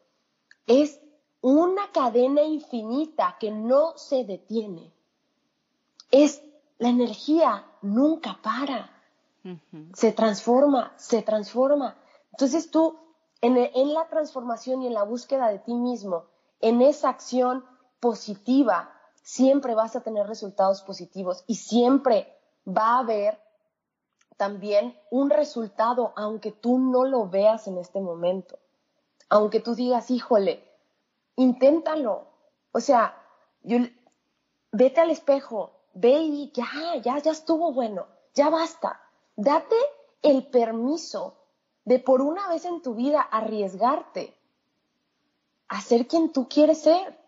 es 0.68 1.00
una 1.42 1.92
cadena 1.92 2.44
infinita 2.44 3.38
que 3.40 3.52
no 3.52 3.98
se 3.98 4.24
detiene. 4.24 4.94
Es 6.12 6.44
la 6.78 6.90
energía, 6.90 7.66
nunca 7.82 8.40
para. 8.42 8.98
Se 9.94 10.12
transforma, 10.12 10.94
se 10.98 11.24
transforma. 11.24 11.98
Entonces 12.32 12.70
tú, 12.70 13.00
en, 13.42 13.58
en 13.58 13.94
la 13.94 14.08
transformación 14.08 14.84
y 14.84 14.88
en 14.88 14.94
la 14.94 15.04
búsqueda 15.04 15.50
de 15.50 15.60
ti 15.60 15.74
mismo, 15.74 16.26
en 16.60 16.82
esa 16.82 17.10
acción 17.10 17.66
positiva, 18.02 18.92
siempre 19.24 19.76
vas 19.76 19.96
a 19.96 20.02
tener 20.02 20.28
resultados 20.28 20.82
positivos 20.82 21.46
y 21.48 21.56
siempre 21.56 22.38
va 22.68 22.96
a 22.96 23.00
haber 23.00 23.40
también 24.36 25.00
un 25.12 25.30
resultado, 25.30 26.12
aunque 26.16 26.52
tú 26.52 26.80
no 26.80 27.06
lo 27.06 27.30
veas 27.30 27.68
en 27.68 27.78
este 27.78 28.02
momento. 28.02 28.58
Aunque 29.30 29.60
tú 29.60 29.76
digas, 29.76 30.10
híjole, 30.12 30.68
inténtalo. 31.36 32.28
O 32.72 32.80
sea, 32.80 33.16
yo, 33.62 33.78
vete 34.72 35.00
al 35.00 35.12
espejo, 35.12 35.72
ve 35.94 36.20
y 36.22 36.52
ya, 36.52 36.96
ya, 37.02 37.20
ya 37.20 37.32
estuvo 37.32 37.72
bueno, 37.72 38.08
ya 38.34 38.50
basta. 38.50 39.00
Date 39.36 39.76
el 40.24 40.48
permiso 40.48 41.36
de 41.86 42.00
por 42.00 42.22
una 42.22 42.48
vez 42.50 42.66
en 42.66 42.82
tu 42.82 42.96
vida 42.96 43.22
arriesgarte 43.22 44.36
a 45.68 45.82
ser 45.82 46.08
quien 46.08 46.34
tú 46.34 46.50
quieres 46.50 46.82
ser. 46.82 47.21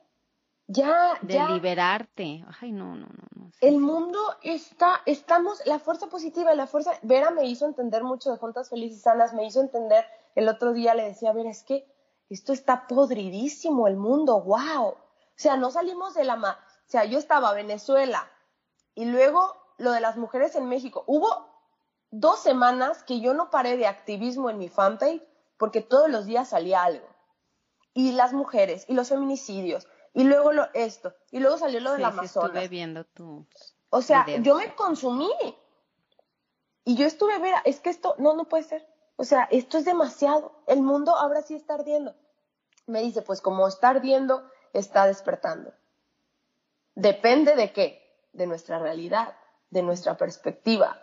Ya, 0.67 1.17
de 1.21 1.39
liberarte. 1.49 2.45
Ay, 2.61 2.71
no, 2.71 2.95
no, 2.95 3.07
no. 3.35 3.51
el 3.59 3.79
mundo 3.79 4.19
está, 4.41 5.01
estamos, 5.05 5.61
la 5.65 5.79
fuerza 5.79 6.07
positiva, 6.07 6.53
la 6.55 6.67
fuerza, 6.67 6.91
Vera 7.01 7.31
me 7.31 7.45
hizo 7.45 7.65
entender 7.65 8.03
mucho 8.03 8.31
de 8.31 8.37
Juntas 8.37 8.69
Felices 8.69 8.99
y 8.99 9.01
Sanas, 9.01 9.33
me 9.33 9.45
hizo 9.45 9.59
entender, 9.59 10.05
el 10.35 10.47
otro 10.47 10.73
día 10.73 10.95
le 10.95 11.03
decía, 11.03 11.33
Vera, 11.33 11.49
es 11.49 11.63
que 11.63 11.85
esto 12.29 12.53
está 12.53 12.87
podridísimo 12.87 13.87
el 13.87 13.97
mundo, 13.97 14.41
wow. 14.41 14.87
O 14.87 14.97
sea, 15.35 15.57
no 15.57 15.71
salimos 15.71 16.13
de 16.13 16.23
la... 16.23 16.35
Ma 16.35 16.57
o 16.85 16.91
sea, 16.93 17.05
yo 17.05 17.17
estaba 17.17 17.53
Venezuela 17.53 18.31
y 18.93 19.05
luego 19.05 19.55
lo 19.77 19.91
de 19.91 20.01
las 20.01 20.17
mujeres 20.17 20.55
en 20.55 20.67
México. 20.67 21.03
Hubo 21.07 21.47
dos 22.11 22.39
semanas 22.39 23.03
que 23.03 23.19
yo 23.19 23.33
no 23.33 23.49
paré 23.49 23.77
de 23.77 23.87
activismo 23.87 24.49
en 24.49 24.59
mi 24.59 24.69
fanpage 24.69 25.23
porque 25.57 25.81
todos 25.81 26.09
los 26.09 26.25
días 26.25 26.49
salía 26.49 26.83
algo. 26.83 27.07
Y 27.93 28.11
las 28.11 28.33
mujeres, 28.33 28.85
y 28.87 28.93
los 28.93 29.09
feminicidios, 29.09 29.87
y 30.13 30.23
luego 30.23 30.51
lo, 30.51 30.67
esto, 30.73 31.13
y 31.31 31.39
luego 31.39 31.57
salió 31.57 31.79
lo 31.79 31.93
de 31.93 31.99
la 31.99 32.09
Amazonas. 32.09 32.49
estuve 32.51 32.67
viendo 32.67 33.03
tu 33.03 33.47
O 33.89 34.01
sea, 34.01 34.25
yo 34.41 34.55
me 34.55 34.75
consumí. 34.75 35.31
Y 36.85 36.95
yo 36.95 37.05
estuve, 37.07 37.39
ver, 37.39 37.55
es 37.65 37.79
que 37.79 37.89
esto, 37.89 38.15
no, 38.17 38.35
no 38.35 38.45
puede 38.45 38.63
ser. 38.63 38.87
O 39.15 39.23
sea, 39.23 39.47
esto 39.51 39.77
es 39.77 39.85
demasiado. 39.85 40.63
El 40.67 40.81
mundo 40.81 41.15
ahora 41.15 41.41
sí 41.41 41.55
está 41.55 41.75
ardiendo. 41.75 42.13
Me 42.85 43.01
dice, 43.01 43.21
pues 43.21 43.41
como 43.41 43.67
está 43.67 43.89
ardiendo, 43.89 44.43
está 44.73 45.07
despertando. 45.07 45.73
Depende 46.95 47.55
de 47.55 47.71
qué? 47.71 48.27
De 48.33 48.47
nuestra 48.47 48.79
realidad, 48.79 49.35
de 49.69 49.81
nuestra 49.81 50.17
perspectiva. 50.17 51.01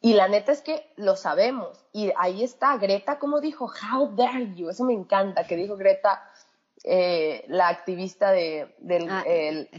Y 0.00 0.14
la 0.14 0.28
neta 0.28 0.52
es 0.52 0.60
que 0.60 0.92
lo 0.96 1.16
sabemos. 1.16 1.86
Y 1.92 2.12
ahí 2.16 2.42
está 2.42 2.76
Greta, 2.76 3.18
como 3.18 3.40
dijo, 3.40 3.70
how 3.92 4.14
dare 4.14 4.54
you. 4.54 4.68
Eso 4.68 4.84
me 4.84 4.92
encanta, 4.92 5.46
que 5.46 5.56
dijo 5.56 5.76
Greta, 5.76 6.30
eh, 6.88 7.44
la 7.48 7.66
activista 7.66 8.30
de, 8.30 8.72
del, 8.78 9.10
ah, 9.10 9.24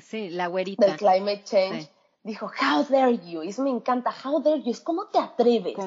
sí, 0.02 0.30
la 0.30 0.50
del 0.50 0.76
climate 0.98 1.43
change. 1.46 1.89
Dijo, 2.22 2.48
how 2.62 2.84
dare 2.84 3.17
you. 3.20 3.43
Y 3.43 3.50
eso 3.50 3.63
me 3.63 3.70
encanta, 3.70 4.13
how 4.24 4.41
dare 4.41 4.62
you. 4.62 4.72
Es 4.72 4.82
cómo 4.82 5.08
te 5.08 5.17
atreves 5.17 5.78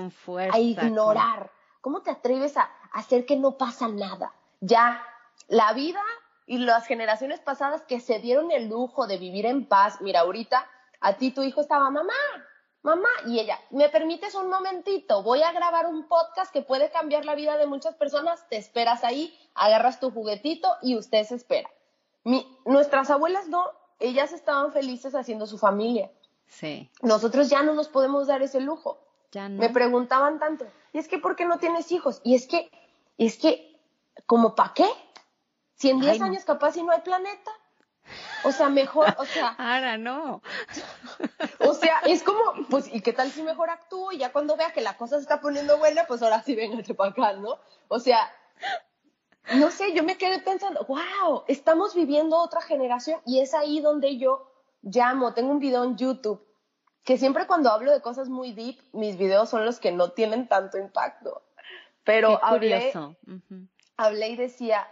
a 0.51 0.59
ignorar. 0.59 1.51
¿Cómo 1.83 2.01
te 2.01 2.11
atreves 2.11 2.57
a 2.57 2.71
hacer 2.93 3.27
que 3.27 3.37
no 3.37 3.59
pasa 3.59 3.89
nada? 3.89 4.33
Ya, 4.61 5.03
la 5.49 5.75
vida 5.75 6.01
y 6.47 6.57
las 6.57 6.87
generaciones 6.87 7.41
pasadas 7.41 7.83
que 7.83 8.01
se 8.01 8.19
dieron 8.19 8.51
el 8.51 8.69
lujo 8.69 9.07
de 9.07 9.19
vivir 9.19 9.45
en 9.45 9.67
paz. 9.67 10.01
Mira, 10.01 10.21
ahorita 10.21 10.67
a 11.01 11.19
ti 11.19 11.33
tu 11.33 11.43
hijo 11.43 11.61
estaba, 11.61 11.91
mamá, 11.91 12.15
mamá, 12.83 13.09
y 13.27 13.39
ella, 13.39 13.59
¿me 13.71 13.89
permites 13.89 14.35
un 14.35 14.49
momentito? 14.49 15.23
Voy 15.23 15.43
a 15.43 15.53
grabar 15.53 15.87
un 15.87 16.07
podcast 16.09 16.53
que 16.53 16.63
puede 16.63 16.91
cambiar 16.91 17.25
la 17.25 17.35
vida 17.35 17.57
de 17.57 17.67
muchas 17.67 17.95
personas. 17.95 18.47
Te 18.49 18.57
esperas 18.57 19.05
ahí, 19.05 19.37
agarras 19.55 20.01
tu 20.01 20.11
juguetito 20.11 20.77
y 20.83 20.97
usted 20.97 21.25
se 21.25 21.35
espera. 21.35 21.71
nuestras 22.65 23.11
abuelas 23.11 23.49
no, 23.49 23.65
ellas 23.99 24.33
estaban 24.33 24.73
felices 24.73 25.15
haciendo 25.15 25.47
su 25.47 25.59
familia. 25.59 26.11
Sí. 26.47 26.91
Nosotros 27.03 27.49
ya 27.49 27.63
no 27.63 27.75
nos 27.75 27.89
podemos 27.89 28.27
dar 28.27 28.43
ese 28.43 28.61
lujo. 28.61 28.99
Me 29.33 29.71
preguntaban 29.71 30.41
tanto, 30.41 30.67
¿y 30.93 30.99
es 30.99 31.07
que 31.07 31.19
por 31.19 31.37
qué 31.37 31.45
no 31.45 31.59
tienes 31.59 31.93
hijos? 31.93 32.21
Y 32.25 32.35
es 32.35 32.49
que, 32.49 32.69
es 33.17 33.39
que, 33.39 33.81
¿como 34.27 34.57
para 34.57 34.75
qué? 34.75 34.89
Si 35.77 35.89
en 35.89 36.01
10 36.01 36.21
años 36.21 36.45
capaz 36.45 36.73
si 36.73 36.83
no 36.83 36.93
hay 36.93 37.01
planeta. 37.01 37.53
O 38.45 38.51
sea, 38.51 38.69
mejor, 38.69 39.15
o 39.19 39.25
sea. 39.25 39.49
Ahora 39.59 39.97
no. 39.99 40.43
O 41.71 41.75
sea, 41.75 42.01
es 42.05 42.25
como, 42.25 42.67
pues, 42.69 42.93
¿y 42.93 43.01
qué 43.01 43.13
tal 43.13 43.31
si 43.31 43.43
mejor 43.43 43.71
actúo? 43.71 44.11
Y 44.11 44.19
ya 44.19 44.33
cuando 44.33 44.57
vea 44.57 44.73
que 44.73 44.81
la 44.81 44.97
cosa 44.97 45.17
se 45.17 45.23
está 45.23 45.41
poniendo 45.41 45.79
buena, 45.79 46.05
pues 46.09 46.21
ahora 46.21 46.43
sí 46.43 46.57
véngate 46.57 46.95
para 46.95 47.11
acá, 47.11 47.33
¿no? 47.35 47.59
O 47.87 48.01
sea, 48.01 48.29
no 49.55 49.71
sé, 49.71 49.93
yo 49.95 50.03
me 50.03 50.19
quedé 50.19 50.41
pensando, 50.41 50.85
wow, 50.87 51.45
estamos 51.47 51.95
viviendo 51.95 52.37
otra 52.39 52.61
generación 52.61 53.21
y 53.25 53.39
es 53.39 53.55
ahí 53.55 53.81
donde 53.81 54.19
yo 54.19 54.51
llamo, 54.83 55.33
tengo 55.33 55.53
un 55.53 55.61
video 55.61 55.85
en 55.85 55.97
YouTube 55.97 56.45
que 57.05 57.17
siempre 57.19 57.47
cuando 57.47 57.71
hablo 57.71 57.93
de 57.93 58.03
cosas 58.03 58.29
muy 58.29 58.53
deep, 58.53 58.83
mis 58.93 59.17
videos 59.17 59.49
son 59.49 59.65
los 59.65 59.79
que 59.79 59.93
no 59.93 60.11
tienen 60.11 60.49
tanto 60.49 60.77
impacto. 60.77 61.43
Pero 62.05 62.45
hablé, 62.45 62.93
hablé 63.97 64.29
y 64.31 64.37
decía, 64.37 64.89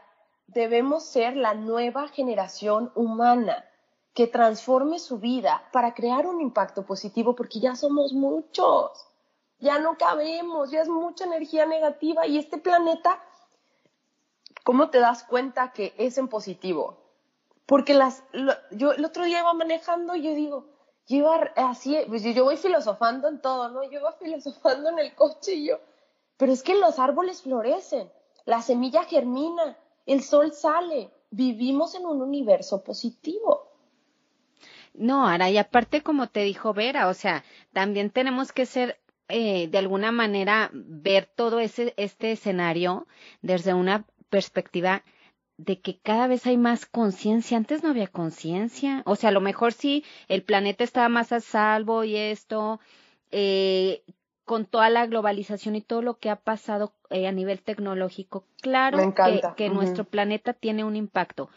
debemos 0.47 1.05
ser 1.05 1.37
la 1.37 1.55
nueva 1.55 2.07
generación 2.09 2.93
humana 2.95 3.68
que 4.19 4.27
transforme 4.27 4.99
su 4.99 5.21
vida 5.21 5.63
para 5.71 5.95
crear 5.95 6.27
un 6.27 6.41
impacto 6.41 6.85
positivo 6.85 7.37
porque 7.37 7.61
ya 7.61 7.77
somos 7.77 8.13
muchos, 8.13 8.91
ya 9.61 9.79
no 9.79 9.97
cabemos, 9.97 10.73
ya 10.73 10.83
es 10.83 10.89
mucha 10.89 11.25
energía 11.25 11.67
negativa 11.67 12.27
y 12.27 12.37
este 12.37 12.59
planeta, 12.59 13.23
¿cómo 14.65 14.91
te 14.91 14.99
das 14.99 15.23
cuenta 15.23 15.73
que 15.73 15.95
es 15.99 16.19
en 16.19 16.27
positivo? 16.27 16.99
Porque 17.65 17.95
las, 17.95 18.25
yo 18.73 18.91
el 18.91 19.05
otro 19.05 19.23
día 19.23 19.39
iba 19.39 19.55
manejando 19.55 20.17
y 20.17 20.23
yo 20.23 20.35
digo, 20.35 20.67
yo 21.07 21.19
iba 21.19 21.37
así, 21.55 21.97
pues 22.09 22.25
yo 22.25 22.43
voy 22.43 22.57
filosofando 22.57 23.29
en 23.29 23.41
todo, 23.41 23.69
¿no? 23.69 23.85
Yo 23.85 24.01
iba 24.01 24.13
filosofando 24.21 24.89
en 24.89 24.99
el 24.99 25.15
coche 25.15 25.55
y 25.55 25.67
yo, 25.69 25.79
pero 26.37 26.51
es 26.51 26.65
que 26.65 26.75
los 26.75 26.99
árboles 26.99 27.43
florecen, 27.43 28.11
la 28.47 28.63
semilla 28.63 29.05
germina, 29.05 29.79
el 30.07 30.25
sol 30.25 30.53
sale, 30.53 31.09
vivimos 31.31 31.95
en 31.95 32.05
un 32.05 32.21
universo 32.21 32.83
positivo. 32.83 33.68
No, 34.95 35.29
ahora, 35.29 35.51
y 35.51 35.59
aparte 35.59 36.03
como 36.03 36.29
te 36.29 36.43
dijo 36.43 36.75
Vera, 36.75 37.09
o 37.09 37.15
sea, 37.15 37.45
también 37.73 38.11
tenemos 38.11 38.53
que 38.53 38.67
ser 38.67 39.01
eh, 39.29 39.69
de 39.69 39.79
alguna 39.79 40.13
manera 40.13 40.71
ver 40.73 41.27
todo 41.27 41.61
ese 41.61 41.93
este 41.97 42.33
escenario 42.33 43.07
desde 43.43 43.75
una 43.75 44.07
perspectiva 44.31 45.03
de 45.59 45.81
que 45.81 45.99
cada 45.99 46.29
vez 46.29 46.47
hay 46.47 46.57
más 46.57 46.87
conciencia. 46.87 47.57
Antes 47.57 47.83
no 47.83 47.91
había 47.91 48.07
conciencia. 48.07 49.03
O 49.05 49.17
sea, 49.17 49.31
a 49.31 49.33
lo 49.33 49.41
mejor 49.41 49.73
sí, 49.73 50.05
el 50.29 50.43
planeta 50.43 50.85
estaba 50.85 51.09
más 51.09 51.33
a 51.33 51.41
salvo 51.41 52.05
y 52.05 52.17
esto, 52.17 52.81
eh, 53.33 54.03
con 54.45 54.65
toda 54.65 54.89
la 54.89 55.07
globalización 55.07 55.77
y 55.77 55.83
todo 55.83 56.01
lo 56.01 56.19
que 56.19 56.31
ha 56.31 56.37
pasado 56.37 56.95
eh, 57.11 57.27
a 57.27 57.33
nivel 57.33 57.61
tecnológico, 57.61 58.45
claro 58.63 59.15
que, 59.57 59.69
nuestro 59.69 60.05
planeta 60.05 60.55
tiene 60.55 60.85
un 60.85 60.97
impacto, 60.97 61.51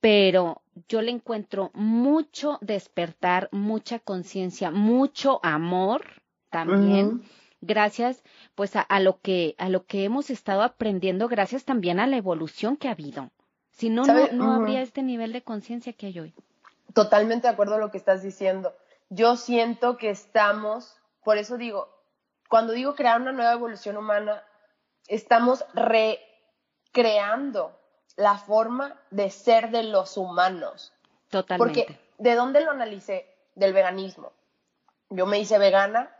pero 0.00 0.62
yo 0.88 1.02
le 1.02 1.10
encuentro 1.10 1.70
mucho 1.74 2.58
despertar, 2.60 3.48
mucha 3.52 3.98
conciencia, 3.98 4.70
mucho 4.70 5.40
amor 5.42 6.04
también. 6.48 7.22
gracias 7.60 8.22
pues 8.54 8.72
a, 8.74 9.00
lo 9.00 9.20
que 9.20 9.54
a 9.58 9.68
lo 9.68 9.84
que 9.84 10.04
hemos 10.04 10.30
estado 10.30 10.62
aprendiendo 10.62 11.28
gracias 11.28 11.64
también 11.64 12.00
a 12.00 12.06
la 12.06 12.16
evolución 12.16 12.76
que 12.76 12.88
ha 12.88 12.92
habido. 12.92 13.30
Si 13.72 13.90
no, 13.90 14.04
no, 14.32 14.52
habría 14.52 14.82
este 14.82 15.02
nivel 15.02 15.32
de 15.32 15.42
conciencia 15.42 15.92
que 15.92 16.06
hay 16.06 16.18
hoy. 16.18 16.34
Totalmente 16.94 17.46
de 17.46 17.52
acuerdo 17.52 17.76
a 17.76 17.78
lo 17.78 17.90
que 17.90 17.98
estás 17.98 18.22
diciendo. 18.22 18.74
Yo 19.10 19.36
siento 19.36 19.96
que 19.96 20.10
estamos, 20.10 20.96
por 21.24 21.38
eso 21.38 21.56
digo, 21.56 21.88
cuando 22.48 22.72
digo 22.72 22.94
crear 22.94 23.20
una 23.20 23.32
nueva 23.32 23.52
evolución 23.52 23.96
humana, 23.96 24.42
estamos 25.08 25.64
recreando 25.72 27.79
la 28.20 28.36
forma 28.36 29.00
de 29.10 29.30
ser 29.30 29.70
de 29.70 29.82
los 29.82 30.18
humanos. 30.18 30.92
Totalmente. 31.30 31.84
Porque, 31.86 32.00
¿de 32.18 32.34
dónde 32.34 32.60
lo 32.60 32.70
analicé? 32.70 33.26
Del 33.54 33.72
veganismo. 33.72 34.32
Yo 35.08 35.24
me 35.24 35.38
hice 35.38 35.58
vegana 35.58 36.14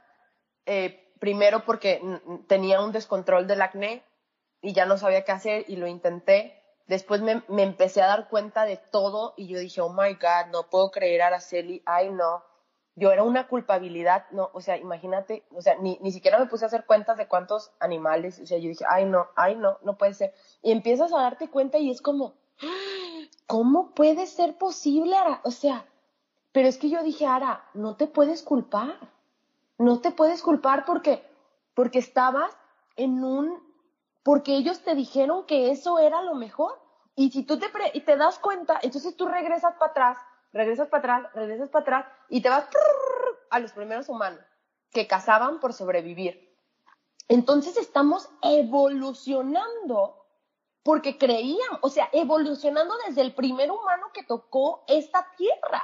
eh, 0.65 1.13
primero 1.19 1.65
porque 1.65 2.01
tenía 2.49 2.81
un 2.81 2.93
descontrol 2.93 3.47
del 3.47 3.61
acné 3.61 4.03
y 4.63 4.73
ya 4.73 4.87
no 4.87 4.97
sabía 4.97 5.25
qué 5.25 5.33
hacer 5.33 5.65
y 5.69 5.77
lo 5.77 5.87
intenté. 5.87 6.63
Después 6.87 7.21
me, 7.21 7.43
empecé 7.63 8.01
a 8.01 8.07
dar 8.07 8.29
cuenta 8.29 8.65
de 8.65 8.79
todo 8.79 9.35
y 9.37 9.47
yo 9.47 9.59
dije, 9.59 9.83
oh 9.83 9.93
my 9.93 10.15
God, 10.15 10.51
no 10.51 10.71
puedo 10.71 10.91
creer 10.91 11.21
a 11.21 11.27
Araceli, 11.27 11.83
ay 11.85 12.11
no, 12.11 12.43
yo 13.01 13.11
era 13.11 13.25
una 13.25 13.49
culpabilidad, 13.49 14.27
no, 14.31 14.51
o 14.53 14.61
sea, 14.61 14.77
imagínate, 14.77 15.43
o 15.55 15.63
sea, 15.63 15.77
ni, 15.77 15.99
ni 16.03 16.13
siquiera 16.13 16.39
me 16.39 16.47
puse 16.47 16.67
a 16.67 16.69
hacer 16.69 16.85
cuentas 16.85 17.17
de 17.17 17.27
cuántos 17.27 17.73
animales, 17.81 18.39
o 18.39 18.47
sea, 18.47 18.59
yo 18.59 18.69
dije, 18.69 18.85
ay 18.89 19.07
no, 19.07 19.29
ay 19.37 19.57
no, 19.57 19.79
no 19.83 19.97
puede 19.97 20.13
ser. 20.13 20.35
Y 20.63 20.71
empiezas 20.71 21.11
a 21.13 21.23
darte 21.23 21.49
cuenta 21.49 21.79
y 21.79 21.91
es 21.91 22.03
como, 22.03 22.35
¿cómo 23.47 23.95
puede 23.95 24.27
ser 24.27 24.59
posible, 24.59 25.17
Ara? 25.17 25.41
O 25.45 25.51
sea, 25.51 25.87
pero 26.53 26.69
es 26.69 26.77
que 26.77 26.91
yo 26.91 27.03
dije, 27.03 27.27
Ara, 27.27 27.65
no 27.73 27.97
te 27.97 28.07
puedes 28.07 28.43
culpar, 28.43 28.99
no 29.79 30.01
te 30.01 30.11
puedes 30.11 30.43
culpar 30.43 30.85
porque, 30.85 31.25
porque 31.73 32.01
estabas 32.01 32.55
en 32.97 33.25
un, 33.25 33.63
porque 34.23 34.57
ellos 34.57 34.83
te 34.83 34.95
dijeron 34.95 35.47
que 35.47 35.71
eso 35.71 35.99
era 35.99 36.21
lo 36.21 36.35
mejor. 36.35 36.79
Y 37.17 37.31
si 37.31 37.45
tú 37.45 37.59
te, 37.59 37.71
y 37.95 38.03
te 38.03 38.17
das 38.17 38.39
cuenta, 38.39 38.79
entonces 38.83 39.17
tú 39.17 39.27
regresas 39.27 39.75
para 39.79 39.91
atrás 39.91 40.19
regresas 40.53 40.89
para 40.89 41.17
atrás, 41.17 41.35
regresas 41.35 41.69
para 41.71 41.83
atrás 41.83 42.07
y 42.29 42.41
te 42.41 42.49
vas 42.49 42.67
a 43.51 43.59
los 43.59 43.73
primeros 43.73 44.09
humanos 44.09 44.41
que 44.93 45.07
cazaban 45.07 45.61
por 45.61 45.73
sobrevivir. 45.73 46.51
Entonces 47.29 47.77
estamos 47.77 48.29
evolucionando 48.43 50.17
porque 50.83 51.19
creían, 51.19 51.79
o 51.83 51.89
sea, 51.89 52.09
evolucionando 52.13 52.95
desde 53.07 53.21
el 53.21 53.35
primer 53.35 53.71
humano 53.71 54.07
que 54.13 54.25
tocó 54.25 54.85
esta 54.89 55.27
tierra. 55.37 55.83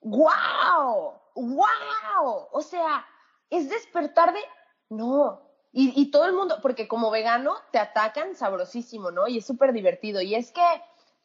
¡Wow! 0.00 1.14
¡Wow! 1.34 2.48
O 2.52 2.62
sea, 2.62 3.04
es 3.50 3.68
despertar 3.68 4.32
de, 4.32 4.40
no. 4.90 5.42
Y, 5.72 6.00
y 6.00 6.10
todo 6.10 6.26
el 6.26 6.32
mundo, 6.32 6.58
porque 6.62 6.86
como 6.86 7.10
vegano 7.10 7.56
te 7.72 7.78
atacan 7.78 8.36
sabrosísimo, 8.36 9.10
¿no? 9.10 9.26
Y 9.26 9.38
es 9.38 9.46
súper 9.46 9.72
divertido. 9.72 10.20
Y 10.20 10.34
es 10.34 10.52
que 10.52 10.62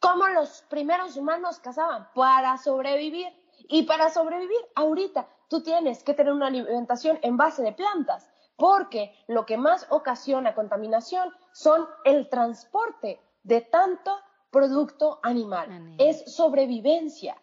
¿Cómo 0.02 0.26
los 0.26 0.62
primeros 0.68 1.16
humanos 1.16 1.60
cazaban? 1.60 2.08
Para 2.12 2.58
sobrevivir. 2.58 3.28
Y 3.68 3.84
para 3.84 4.10
sobrevivir, 4.10 4.58
ahorita 4.74 5.28
tú 5.48 5.62
tienes 5.62 6.02
que 6.02 6.12
tener 6.12 6.32
una 6.32 6.48
alimentación 6.48 7.20
en 7.22 7.36
base 7.36 7.62
de 7.62 7.72
plantas, 7.72 8.28
porque 8.56 9.14
lo 9.28 9.46
que 9.46 9.56
más 9.56 9.86
ocasiona 9.90 10.56
contaminación 10.56 11.32
son 11.52 11.86
el 12.04 12.28
transporte 12.28 13.20
de 13.44 13.60
tanto 13.60 14.18
producto 14.50 15.20
animal. 15.22 15.94
Es 15.98 16.34
sobrevivencia. 16.34 17.36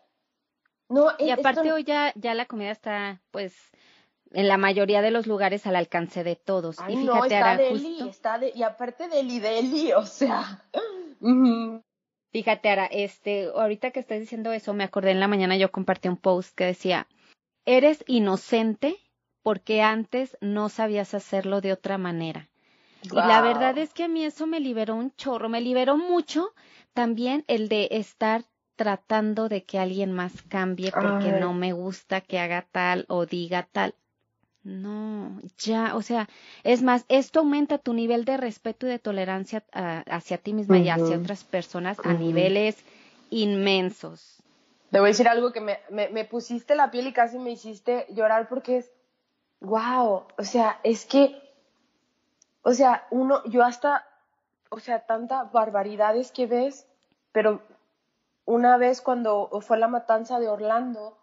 No, 0.89 1.11
y 1.17 1.29
aparte 1.29 1.71
hoy 1.71 1.85
ya, 1.85 2.11
ya 2.15 2.33
la 2.33 2.45
comida 2.45 2.71
está, 2.71 3.21
pues, 3.31 3.55
en 4.31 4.49
la 4.49 4.57
mayoría 4.57 5.01
de 5.01 5.11
los 5.11 5.27
lugares 5.27 5.65
al 5.65 5.77
alcance 5.77 6.25
de 6.25 6.35
todos. 6.35 6.77
y 6.89 6.97
fíjate, 6.97 7.05
no, 7.05 7.23
está 7.23 7.55
deli, 7.55 8.09
está 8.09 8.37
de, 8.37 8.51
y 8.53 8.63
aparte 8.63 9.07
deli 9.07 9.39
deli, 9.39 9.93
o 9.93 10.05
sea. 10.05 10.65
Fíjate, 12.31 12.69
Ara, 12.69 12.85
este, 12.85 13.49
ahorita 13.55 13.91
que 13.91 13.99
estás 13.99 14.19
diciendo 14.19 14.51
eso, 14.51 14.73
me 14.73 14.83
acordé 14.83 15.11
en 15.11 15.19
la 15.19 15.27
mañana 15.27 15.57
yo 15.57 15.71
compartí 15.71 16.07
un 16.07 16.17
post 16.17 16.55
que 16.55 16.65
decía, 16.65 17.07
eres 17.65 18.03
inocente 18.07 18.97
porque 19.41 19.81
antes 19.81 20.37
no 20.41 20.69
sabías 20.69 21.13
hacerlo 21.13 21.61
de 21.61 21.73
otra 21.73 21.97
manera. 21.97 22.49
Y 23.11 23.15
la 23.15 23.41
verdad 23.41 23.77
es 23.77 23.93
que 23.93 24.03
a 24.03 24.07
mí 24.07 24.23
eso 24.23 24.45
me 24.45 24.59
liberó 24.59 24.95
un 24.95 25.11
chorro, 25.15 25.49
me 25.49 25.61
liberó 25.61 25.97
mucho 25.97 26.53
también 26.93 27.45
el 27.47 27.69
de 27.69 27.87
estar 27.91 28.43
tratando 28.75 29.49
de 29.49 29.63
que 29.63 29.79
alguien 29.79 30.11
más 30.11 30.41
cambie 30.43 30.91
porque 30.91 31.31
no 31.31 31.53
me 31.53 31.73
gusta 31.73 32.21
que 32.21 32.39
haga 32.39 32.67
tal 32.71 33.05
o 33.07 33.25
diga 33.25 33.67
tal. 33.71 33.95
No, 34.69 35.41
ya, 35.57 35.95
o 35.95 36.03
sea, 36.03 36.29
es 36.63 36.83
más, 36.83 37.03
esto 37.09 37.39
aumenta 37.39 37.79
tu 37.79 37.93
nivel 37.93 38.23
de 38.23 38.37
respeto 38.37 38.85
y 38.85 38.89
de 38.89 38.99
tolerancia 38.99 39.63
ah, 39.73 40.03
hacia 40.07 40.37
ti 40.37 40.53
misma 40.53 40.77
y 40.77 40.89
hacia 40.89 41.17
otras 41.17 41.43
personas 41.43 41.97
a 42.03 42.13
niveles 42.13 42.77
inmensos. 43.31 44.43
Te 44.91 44.99
voy 44.99 45.07
a 45.07 45.11
decir 45.11 45.27
algo 45.27 45.51
que 45.51 45.59
me, 45.59 45.79
me, 45.89 46.09
me, 46.09 46.23
pusiste 46.23 46.75
la 46.75 46.91
piel 46.91 47.07
y 47.07 47.13
casi 47.13 47.39
me 47.39 47.49
hiciste 47.49 48.05
llorar 48.09 48.47
porque 48.47 48.77
es, 48.77 48.91
wow, 49.59 50.27
o 50.37 50.43
sea, 50.43 50.79
es 50.83 51.05
que, 51.05 51.35
o 52.61 52.73
sea, 52.73 53.07
uno, 53.09 53.43
yo 53.45 53.63
hasta, 53.63 54.05
o 54.69 54.79
sea, 54.79 54.99
tanta 55.07 55.45
barbaridades 55.45 56.31
que 56.31 56.45
ves, 56.45 56.85
pero 57.31 57.63
una 58.45 58.77
vez 58.77 59.01
cuando 59.01 59.49
fue 59.61 59.79
la 59.79 59.87
matanza 59.87 60.39
de 60.39 60.47
Orlando, 60.47 61.18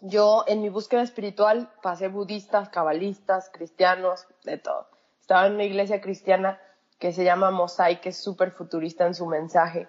yo 0.00 0.44
en 0.46 0.62
mi 0.62 0.68
búsqueda 0.68 1.02
espiritual 1.02 1.70
pasé 1.82 2.08
budistas, 2.08 2.68
cabalistas, 2.68 3.50
cristianos, 3.52 4.26
de 4.44 4.58
todo. 4.58 4.86
Estaba 5.20 5.46
en 5.46 5.54
una 5.54 5.64
iglesia 5.64 6.00
cristiana 6.00 6.60
que 6.98 7.12
se 7.12 7.24
llama 7.24 7.50
Mosaic, 7.50 8.00
que 8.00 8.08
es 8.10 8.16
súper 8.16 8.52
futurista 8.52 9.06
en 9.06 9.14
su 9.14 9.26
mensaje. 9.26 9.88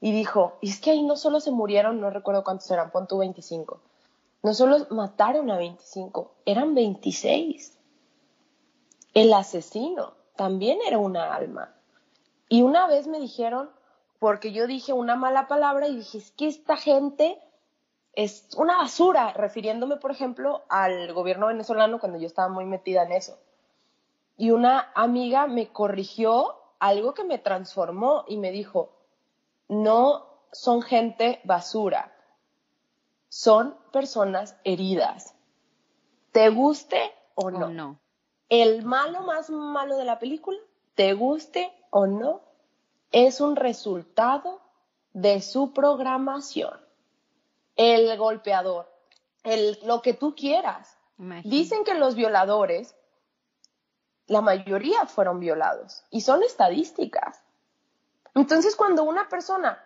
Y 0.00 0.12
dijo, 0.12 0.58
y 0.60 0.70
es 0.70 0.80
que 0.80 0.92
ahí 0.92 1.02
no 1.02 1.16
solo 1.16 1.40
se 1.40 1.50
murieron, 1.50 2.00
no 2.00 2.10
recuerdo 2.10 2.44
cuántos 2.44 2.70
eran, 2.70 2.90
pon 2.90 3.06
tú 3.06 3.18
25. 3.18 3.80
No 4.42 4.54
solo 4.54 4.86
mataron 4.90 5.50
a 5.50 5.56
25, 5.56 6.32
eran 6.44 6.74
26. 6.74 7.76
El 9.14 9.32
asesino 9.32 10.14
también 10.36 10.78
era 10.86 10.98
una 10.98 11.34
alma. 11.34 11.74
Y 12.48 12.62
una 12.62 12.86
vez 12.86 13.08
me 13.08 13.18
dijeron, 13.18 13.70
porque 14.20 14.52
yo 14.52 14.66
dije 14.66 14.92
una 14.92 15.16
mala 15.16 15.48
palabra 15.48 15.88
y 15.88 15.96
dije, 15.96 16.18
es 16.18 16.30
que 16.32 16.46
esta 16.46 16.76
gente 16.76 17.40
es 18.18 18.48
una 18.56 18.78
basura, 18.78 19.32
refiriéndome, 19.32 19.96
por 19.98 20.10
ejemplo, 20.10 20.64
al 20.68 21.12
gobierno 21.12 21.46
venezolano 21.46 22.00
cuando 22.00 22.18
yo 22.18 22.26
estaba 22.26 22.48
muy 22.48 22.64
metida 22.64 23.04
en 23.04 23.12
eso. 23.12 23.38
Y 24.36 24.50
una 24.50 24.90
amiga 24.96 25.46
me 25.46 25.68
corrigió 25.68 26.56
algo 26.80 27.14
que 27.14 27.22
me 27.22 27.38
transformó 27.38 28.24
y 28.26 28.36
me 28.36 28.50
dijo, 28.50 28.90
no 29.68 30.26
son 30.50 30.82
gente 30.82 31.40
basura, 31.44 32.12
son 33.28 33.76
personas 33.92 34.56
heridas. 34.64 35.36
¿Te 36.32 36.48
guste 36.48 37.14
o 37.36 37.52
no? 37.52 37.68
no. 37.68 38.00
El 38.48 38.84
malo 38.84 39.22
más 39.22 39.48
malo 39.48 39.96
de 39.96 40.04
la 40.04 40.18
película, 40.18 40.58
te 40.96 41.12
guste 41.12 41.72
o 41.90 42.08
no, 42.08 42.40
es 43.12 43.40
un 43.40 43.54
resultado 43.54 44.60
de 45.12 45.40
su 45.40 45.72
programación 45.72 46.87
el 47.78 48.18
golpeador, 48.18 48.92
el, 49.44 49.78
lo 49.84 50.02
que 50.02 50.12
tú 50.12 50.34
quieras. 50.34 50.98
Dicen 51.44 51.84
que 51.84 51.94
los 51.94 52.14
violadores, 52.14 52.94
la 54.26 54.40
mayoría 54.40 55.06
fueron 55.06 55.40
violados 55.40 56.04
y 56.10 56.20
son 56.20 56.42
estadísticas. 56.42 57.42
Entonces, 58.34 58.76
cuando 58.76 59.02
una 59.04 59.28
persona, 59.28 59.82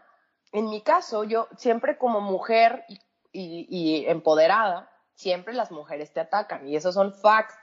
en 0.51 0.68
mi 0.68 0.82
caso, 0.82 1.24
yo 1.24 1.49
siempre 1.57 1.97
como 1.97 2.20
mujer 2.20 2.84
y, 3.32 4.05
empoderada, 4.09 4.90
siempre 5.14 5.55
las 5.55 5.70
mujeres 5.70 6.12
te 6.12 6.20
atacan 6.20 6.66
y 6.66 6.76
esos 6.76 6.95
son 6.95 7.14
facts. 7.14 7.55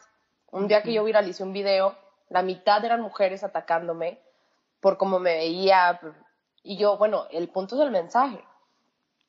Un 0.52 0.68
día 0.68 0.82
que 0.82 0.94
yo 0.94 1.04
viralicé 1.04 1.44
un 1.44 1.54
video, 1.54 1.96
la 2.30 2.42
mitad 2.42 2.84
eran 2.84 3.02
mujeres 3.02 3.44
atacándome 3.44 4.20
por 4.80 4.98
cómo 4.98 5.20
me 5.20 5.36
veía 5.36 6.00
y 6.64 6.78
yo, 6.78 6.98
bueno, 6.98 7.26
el 7.32 7.50
punto 7.50 7.76
es 7.76 7.82
el 7.82 7.92
mensaje. 7.92 8.44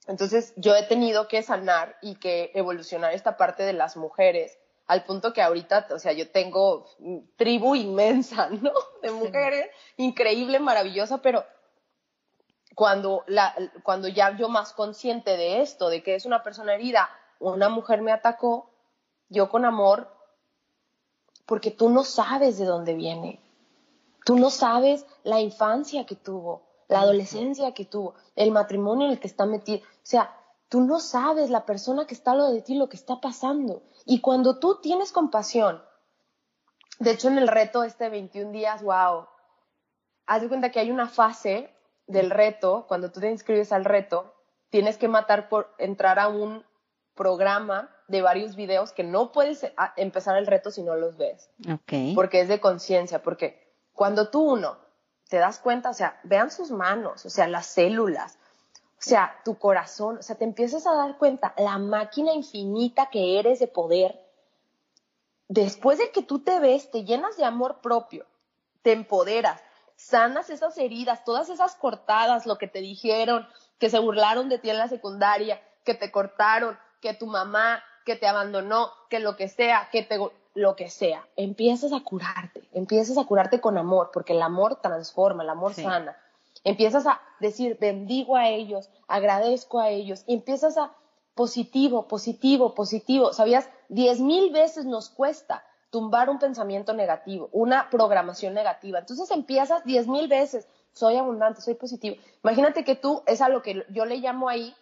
Entonces 0.06 0.52
yo 0.56 0.74
he 0.74 0.82
tenido 0.82 1.28
que 1.28 1.42
sanar 1.42 1.96
y 2.02 2.16
que 2.16 2.50
evolucionar 2.54 3.12
esta 3.12 3.36
parte 3.36 3.62
de 3.62 3.72
las 3.72 3.96
mujeres 3.96 4.58
al 4.90 5.04
punto 5.04 5.32
que 5.32 5.40
ahorita, 5.40 5.86
o 5.92 6.00
sea, 6.00 6.10
yo 6.12 6.32
tengo 6.32 6.84
tribu 7.36 7.76
inmensa, 7.76 8.48
¿no? 8.50 8.72
De 9.02 9.12
mujeres, 9.12 9.70
increíble, 9.96 10.58
maravillosa, 10.58 11.22
pero 11.22 11.44
cuando, 12.74 13.22
la, 13.28 13.54
cuando 13.84 14.08
ya 14.08 14.36
yo 14.36 14.48
más 14.48 14.72
consciente 14.72 15.36
de 15.36 15.62
esto, 15.62 15.90
de 15.90 16.02
que 16.02 16.16
es 16.16 16.26
una 16.26 16.42
persona 16.42 16.74
herida, 16.74 17.08
una 17.38 17.68
mujer 17.68 18.02
me 18.02 18.10
atacó, 18.10 18.70
yo 19.28 19.48
con 19.48 19.64
amor, 19.64 20.12
porque 21.46 21.70
tú 21.70 21.88
no 21.88 22.02
sabes 22.02 22.58
de 22.58 22.64
dónde 22.64 22.94
viene, 22.94 23.40
tú 24.24 24.38
no 24.38 24.50
sabes 24.50 25.06
la 25.22 25.40
infancia 25.40 26.04
que 26.04 26.16
tuvo, 26.16 26.62
la 26.90 27.00
adolescencia 27.00 27.72
que 27.72 27.84
tuvo, 27.84 28.14
el 28.36 28.50
matrimonio 28.50 29.06
en 29.06 29.12
el 29.12 29.20
que 29.20 29.28
está 29.28 29.46
metido. 29.46 29.78
O 29.78 30.00
sea, 30.02 30.36
tú 30.68 30.80
no 30.80 30.98
sabes 30.98 31.48
la 31.48 31.64
persona 31.64 32.06
que 32.06 32.14
está 32.14 32.32
al 32.32 32.38
lado 32.38 32.52
de 32.52 32.62
ti 32.62 32.74
lo 32.74 32.88
que 32.88 32.96
está 32.96 33.20
pasando. 33.20 33.82
Y 34.04 34.20
cuando 34.20 34.58
tú 34.58 34.80
tienes 34.80 35.12
compasión, 35.12 35.82
de 36.98 37.12
hecho 37.12 37.28
en 37.28 37.38
el 37.38 37.48
reto 37.48 37.84
este 37.84 38.08
21 38.08 38.50
días, 38.50 38.82
wow, 38.82 39.26
haz 40.26 40.42
de 40.42 40.48
cuenta 40.48 40.70
que 40.70 40.80
hay 40.80 40.90
una 40.90 41.08
fase 41.08 41.72
del 42.06 42.30
reto, 42.30 42.86
cuando 42.88 43.12
tú 43.12 43.20
te 43.20 43.30
inscribes 43.30 43.72
al 43.72 43.84
reto, 43.84 44.34
tienes 44.68 44.98
que 44.98 45.08
matar 45.08 45.48
por 45.48 45.72
entrar 45.78 46.18
a 46.18 46.28
un 46.28 46.64
programa 47.14 47.88
de 48.08 48.22
varios 48.22 48.56
videos 48.56 48.92
que 48.92 49.04
no 49.04 49.30
puedes 49.30 49.64
empezar 49.96 50.36
el 50.36 50.46
reto 50.46 50.72
si 50.72 50.82
no 50.82 50.96
los 50.96 51.16
ves. 51.16 51.50
Okay. 51.82 52.14
Porque 52.14 52.40
es 52.40 52.48
de 52.48 52.60
conciencia, 52.60 53.22
porque 53.22 53.76
cuando 53.92 54.30
tú 54.30 54.40
uno 54.42 54.89
te 55.30 55.38
das 55.38 55.60
cuenta, 55.60 55.90
o 55.90 55.94
sea, 55.94 56.18
vean 56.24 56.50
sus 56.50 56.72
manos, 56.72 57.24
o 57.24 57.30
sea, 57.30 57.46
las 57.46 57.66
células, 57.66 58.36
o 58.98 59.02
sea, 59.02 59.40
tu 59.44 59.56
corazón, 59.58 60.18
o 60.18 60.22
sea, 60.22 60.34
te 60.34 60.44
empiezas 60.44 60.88
a 60.88 60.94
dar 60.94 61.16
cuenta 61.18 61.54
la 61.56 61.78
máquina 61.78 62.34
infinita 62.34 63.10
que 63.10 63.38
eres 63.38 63.60
de 63.60 63.68
poder. 63.68 64.20
Después 65.46 65.98
de 65.98 66.10
que 66.10 66.22
tú 66.22 66.40
te 66.40 66.58
ves, 66.58 66.90
te 66.90 67.04
llenas 67.04 67.36
de 67.36 67.44
amor 67.44 67.80
propio, 67.80 68.26
te 68.82 68.90
empoderas, 68.90 69.62
sanas 69.94 70.50
esas 70.50 70.76
heridas, 70.78 71.24
todas 71.24 71.48
esas 71.48 71.76
cortadas, 71.76 72.44
lo 72.44 72.58
que 72.58 72.66
te 72.66 72.80
dijeron, 72.80 73.46
que 73.78 73.88
se 73.88 74.00
burlaron 74.00 74.48
de 74.48 74.58
ti 74.58 74.70
en 74.70 74.78
la 74.78 74.88
secundaria, 74.88 75.62
que 75.84 75.94
te 75.94 76.10
cortaron, 76.10 76.76
que 77.00 77.14
tu 77.14 77.28
mamá, 77.28 77.84
que 78.10 78.16
te 78.16 78.26
abandonó, 78.26 78.90
que 79.08 79.20
lo 79.20 79.36
que 79.36 79.46
sea, 79.46 79.88
que 79.92 80.02
te 80.02 80.18
lo 80.54 80.74
que 80.74 80.90
sea, 80.90 81.28
empiezas 81.36 81.92
a 81.92 82.00
curarte, 82.00 82.68
empiezas 82.72 83.16
a 83.18 83.24
curarte 83.24 83.60
con 83.60 83.78
amor, 83.78 84.10
porque 84.12 84.32
el 84.32 84.42
amor 84.42 84.80
transforma, 84.82 85.44
el 85.44 85.48
amor 85.48 85.74
sana. 85.74 86.16
Empiezas 86.64 87.06
a 87.06 87.20
decir, 87.38 87.78
bendigo 87.80 88.34
a 88.34 88.48
ellos, 88.48 88.90
agradezco 89.06 89.78
a 89.78 89.90
ellos, 89.90 90.24
y 90.26 90.34
empiezas 90.34 90.76
a 90.76 90.90
positivo, 91.36 92.08
positivo, 92.08 92.74
positivo. 92.74 93.32
¿Sabías? 93.32 93.68
Diez 93.88 94.18
mil 94.18 94.50
veces 94.50 94.86
nos 94.86 95.08
cuesta 95.08 95.62
tumbar 95.90 96.28
un 96.30 96.40
pensamiento 96.40 96.92
negativo, 96.92 97.48
una 97.52 97.90
programación 97.90 98.54
negativa. 98.54 98.98
Entonces 98.98 99.30
empiezas 99.30 99.84
diez 99.84 100.08
mil 100.08 100.26
veces, 100.26 100.66
soy 100.94 101.16
abundante, 101.16 101.60
soy 101.60 101.74
positivo. 101.74 102.16
Imagínate 102.42 102.82
que 102.82 102.96
tú, 102.96 103.22
es 103.26 103.40
a 103.40 103.48
lo 103.48 103.62
que 103.62 103.86
yo 103.90 104.04
le 104.04 104.16
llamo 104.16 104.48
ahí, 104.48 104.74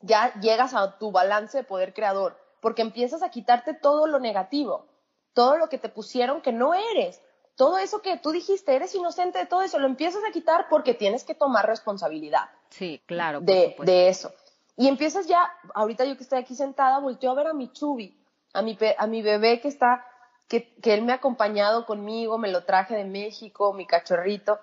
ya 0.00 0.32
llegas 0.40 0.72
a 0.72 0.96
tu 0.98 1.12
balance 1.12 1.58
de 1.58 1.64
poder 1.64 1.92
creador 1.92 2.45
porque 2.60 2.82
empiezas 2.82 3.22
a 3.22 3.30
quitarte 3.30 3.74
todo 3.74 4.06
lo 4.06 4.18
negativo, 4.18 4.86
todo 5.32 5.56
lo 5.56 5.68
que 5.68 5.78
te 5.78 5.88
pusieron 5.88 6.40
que 6.40 6.52
no 6.52 6.74
eres, 6.74 7.20
todo 7.56 7.78
eso 7.78 8.02
que 8.02 8.18
tú 8.18 8.30
dijiste, 8.30 8.74
eres 8.74 8.94
inocente 8.94 9.38
de 9.38 9.46
todo 9.46 9.62
eso, 9.62 9.78
lo 9.78 9.86
empiezas 9.86 10.22
a 10.28 10.32
quitar 10.32 10.66
porque 10.68 10.94
tienes 10.94 11.24
que 11.24 11.34
tomar 11.34 11.66
responsabilidad. 11.66 12.50
Sí, 12.68 13.00
claro. 13.06 13.40
de, 13.40 13.76
de, 13.78 14.08
eso. 14.08 14.32
Y 14.76 14.88
empiezas 14.88 15.26
ya, 15.26 15.50
ahorita 15.74 16.04
yo 16.04 16.16
que 16.16 16.22
estoy 16.22 16.38
aquí 16.38 16.54
sentada, 16.54 16.98
volteo 16.98 17.30
a 17.30 17.34
ver 17.34 17.46
a 17.46 17.54
mi 17.54 17.72
chubi, 17.72 18.14
a 18.52 18.60
mi, 18.60 18.78
a 18.98 19.06
mi 19.06 19.22
bebé 19.22 19.60
que 19.60 19.68
está, 19.68 20.04
que, 20.48 20.74
que 20.76 20.92
él 20.92 21.02
me 21.02 21.12
ha 21.12 21.16
acompañado 21.16 21.86
conmigo, 21.86 22.36
me 22.36 22.50
lo 22.50 22.64
traje 22.64 22.94
de 22.94 23.04
México, 23.04 23.72
mi 23.72 23.86
cachorrito. 23.86 24.58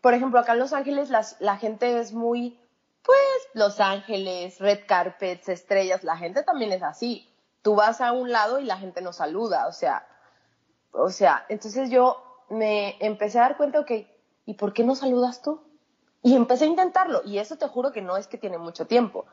Por 0.00 0.12
ejemplo, 0.14 0.40
acá 0.40 0.52
en 0.52 0.58
Los 0.58 0.72
Ángeles 0.72 1.10
las, 1.10 1.40
la 1.40 1.56
gente 1.56 1.98
es 1.98 2.12
muy, 2.12 2.58
pues 3.04 3.18
Los 3.52 3.80
Ángeles, 3.80 4.58
red 4.58 4.80
carpets, 4.86 5.48
estrellas, 5.48 6.02
la 6.04 6.16
gente 6.16 6.42
también 6.42 6.72
es 6.72 6.82
así. 6.82 7.28
Tú 7.62 7.74
vas 7.74 8.00
a 8.00 8.12
un 8.12 8.32
lado 8.32 8.58
y 8.58 8.64
la 8.64 8.78
gente 8.78 9.02
no 9.02 9.12
saluda, 9.12 9.66
o 9.66 9.72
sea, 9.72 10.06
o 10.92 11.10
sea, 11.10 11.44
entonces 11.48 11.90
yo 11.90 12.22
me 12.48 12.96
empecé 13.00 13.38
a 13.38 13.42
dar 13.42 13.56
cuenta, 13.56 13.80
ok, 13.80 13.90
¿y 14.46 14.54
por 14.54 14.72
qué 14.72 14.84
no 14.84 14.94
saludas 14.94 15.42
tú? 15.42 15.62
Y 16.22 16.34
empecé 16.34 16.64
a 16.64 16.68
intentarlo, 16.68 17.22
y 17.24 17.38
eso 17.38 17.56
te 17.56 17.68
juro 17.68 17.92
que 17.92 18.00
no 18.00 18.16
es 18.16 18.26
que 18.26 18.38
tiene 18.38 18.58
mucho 18.58 18.86
tiempo. 18.86 19.26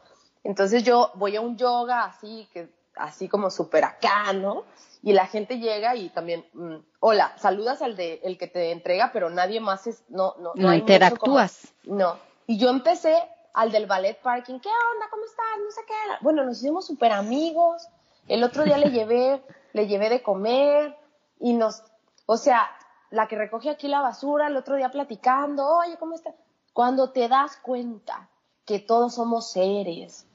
Entonces 0.43 0.83
yo 0.83 1.11
voy 1.15 1.35
a 1.35 1.41
un 1.41 1.57
yoga 1.57 2.03
así, 2.03 2.47
que 2.53 2.69
así 2.95 3.29
como 3.29 3.49
súper 3.49 3.85
acá, 3.85 4.33
¿no? 4.33 4.63
Y 5.03 5.13
la 5.13 5.27
gente 5.27 5.59
llega 5.59 5.95
y 5.95 6.09
también, 6.09 6.45
mm, 6.53 6.75
hola, 6.99 7.33
saludas 7.37 7.81
al 7.81 7.95
de 7.95 8.19
el 8.23 8.37
que 8.37 8.47
te 8.47 8.71
entrega, 8.71 9.11
pero 9.13 9.29
nadie 9.29 9.59
más 9.59 9.87
es, 9.87 10.03
no, 10.09 10.35
no, 10.39 10.51
no, 10.55 10.73
interactúas. 10.73 11.73
no. 11.83 12.17
Y 12.47 12.57
yo 12.57 12.69
empecé 12.69 13.15
al 13.53 13.71
del 13.71 13.85
ballet 13.85 14.19
parking, 14.21 14.59
¿qué 14.59 14.69
onda? 14.69 15.07
¿Cómo 15.09 15.23
estás? 15.25 15.45
No 15.63 15.71
sé 15.71 15.81
qué. 15.87 15.93
Bueno, 16.21 16.43
nos 16.43 16.59
hicimos 16.59 16.85
súper 16.85 17.11
amigos. 17.11 17.87
El 18.27 18.43
otro 18.43 18.63
día 18.63 18.77
le 18.77 18.91
llevé, 18.91 19.43
le 19.73 19.87
llevé 19.87 20.09
de 20.09 20.23
comer 20.23 20.97
y 21.39 21.53
nos, 21.53 21.83
o 22.25 22.37
sea, 22.37 22.69
la 23.09 23.27
que 23.27 23.37
recoge 23.37 23.69
aquí 23.69 23.87
la 23.87 24.01
basura, 24.01 24.47
el 24.47 24.57
otro 24.57 24.75
día 24.75 24.89
platicando, 24.89 25.67
oye, 25.67 25.97
¿cómo 25.97 26.15
está? 26.15 26.33
Cuando 26.73 27.11
te 27.11 27.27
das 27.27 27.57
cuenta 27.57 28.29
que 28.65 28.79
todos 28.79 29.15
somos 29.15 29.51
seres, 29.51 30.25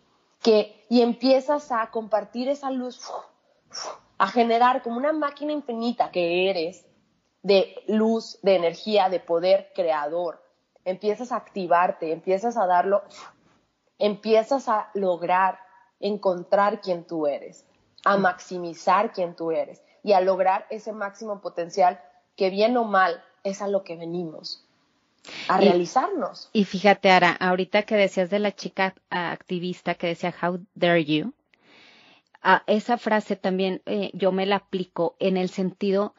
que, 0.42 0.84
y 0.90 1.00
empiezas 1.00 1.72
a 1.72 1.90
compartir 1.90 2.48
esa 2.48 2.70
luz, 2.70 3.10
a 4.18 4.28
generar 4.28 4.82
como 4.82 4.98
una 4.98 5.12
máquina 5.12 5.52
infinita 5.52 6.10
que 6.10 6.50
eres, 6.50 6.86
de 7.42 7.82
luz, 7.86 8.38
de 8.42 8.56
energía, 8.56 9.08
de 9.08 9.20
poder 9.20 9.70
creador, 9.74 10.42
empiezas 10.86 11.32
a 11.32 11.36
activarte, 11.36 12.12
empiezas 12.12 12.56
a 12.56 12.66
darlo, 12.66 13.02
empiezas 13.98 14.68
a 14.68 14.88
lograr 14.94 15.58
encontrar 16.00 16.80
quién 16.80 17.04
tú 17.04 17.26
eres, 17.26 17.66
a 18.04 18.16
maximizar 18.16 19.12
quién 19.12 19.34
tú 19.34 19.50
eres 19.50 19.82
y 20.02 20.12
a 20.12 20.20
lograr 20.20 20.66
ese 20.70 20.92
máximo 20.92 21.40
potencial 21.40 22.00
que 22.36 22.50
bien 22.50 22.76
o 22.76 22.84
mal 22.84 23.22
es 23.42 23.62
a 23.62 23.68
lo 23.68 23.82
que 23.82 23.96
venimos, 23.96 24.64
a 25.48 25.58
realizarnos. 25.58 26.50
Y 26.52 26.64
fíjate, 26.64 27.10
Ara, 27.10 27.32
ahorita 27.32 27.82
que 27.82 27.96
decías 27.96 28.30
de 28.30 28.38
la 28.38 28.52
chica 28.52 28.94
activista 29.10 29.94
que 29.94 30.06
decía, 30.08 30.32
How 30.40 30.60
dare 30.74 31.04
you? 31.04 31.32
A 32.42 32.62
esa 32.68 32.96
frase 32.96 33.34
también 33.34 33.82
eh, 33.86 34.10
yo 34.12 34.30
me 34.30 34.46
la 34.46 34.56
aplico 34.56 35.16
en 35.18 35.36
el 35.36 35.48
sentido 35.48 36.14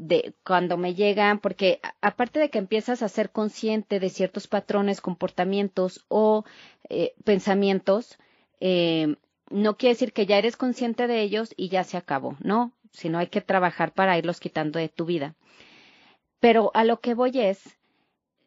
de 0.00 0.34
cuando 0.44 0.78
me 0.78 0.94
llegan, 0.94 1.40
porque 1.40 1.78
aparte 2.00 2.40
de 2.40 2.48
que 2.48 2.58
empiezas 2.58 3.02
a 3.02 3.08
ser 3.08 3.30
consciente 3.30 4.00
de 4.00 4.08
ciertos 4.08 4.48
patrones, 4.48 5.02
comportamientos 5.02 6.06
o 6.08 6.44
eh, 6.88 7.12
pensamientos, 7.22 8.18
eh, 8.60 9.16
no 9.50 9.76
quiere 9.76 9.94
decir 9.94 10.14
que 10.14 10.24
ya 10.24 10.38
eres 10.38 10.56
consciente 10.56 11.06
de 11.06 11.20
ellos 11.20 11.52
y 11.54 11.68
ya 11.68 11.84
se 11.84 11.98
acabó, 11.98 12.36
no, 12.40 12.72
sino 12.92 13.18
hay 13.18 13.26
que 13.26 13.42
trabajar 13.42 13.92
para 13.92 14.16
irlos 14.16 14.40
quitando 14.40 14.78
de 14.78 14.88
tu 14.88 15.04
vida. 15.04 15.34
Pero 16.40 16.70
a 16.72 16.84
lo 16.84 17.00
que 17.00 17.12
voy 17.12 17.38
es, 17.38 17.78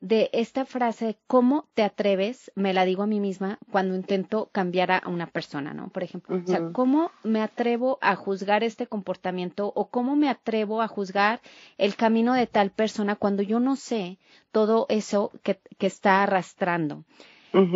de 0.03 0.29
esta 0.33 0.65
frase, 0.65 1.17
¿cómo 1.27 1.69
te 1.75 1.81
atreves? 1.81 2.51
Me 2.55 2.73
la 2.73 2.83
digo 2.83 3.03
a 3.03 3.07
mí 3.07 3.21
misma 3.21 3.57
cuando 3.71 3.95
intento 3.95 4.49
cambiar 4.51 4.91
a 4.91 5.03
una 5.07 5.27
persona, 5.27 5.73
¿no? 5.73 5.87
Por 5.87 6.03
ejemplo, 6.03 6.35
o 6.35 6.45
sea, 6.45 6.73
¿cómo 6.73 7.09
me 7.23 7.41
atrevo 7.41 7.99
a 8.01 8.17
juzgar 8.17 8.65
este 8.65 8.85
comportamiento 8.85 9.71
o 9.73 9.87
cómo 9.87 10.17
me 10.17 10.27
atrevo 10.27 10.81
a 10.81 10.89
juzgar 10.89 11.39
el 11.77 11.95
camino 11.95 12.33
de 12.33 12.47
tal 12.47 12.69
persona 12.69 13.15
cuando 13.15 13.43
yo 13.43 13.61
no 13.61 13.77
sé 13.77 14.19
todo 14.51 14.87
eso 14.89 15.31
que, 15.41 15.61
que 15.77 15.87
está 15.87 16.21
arrastrando? 16.21 17.05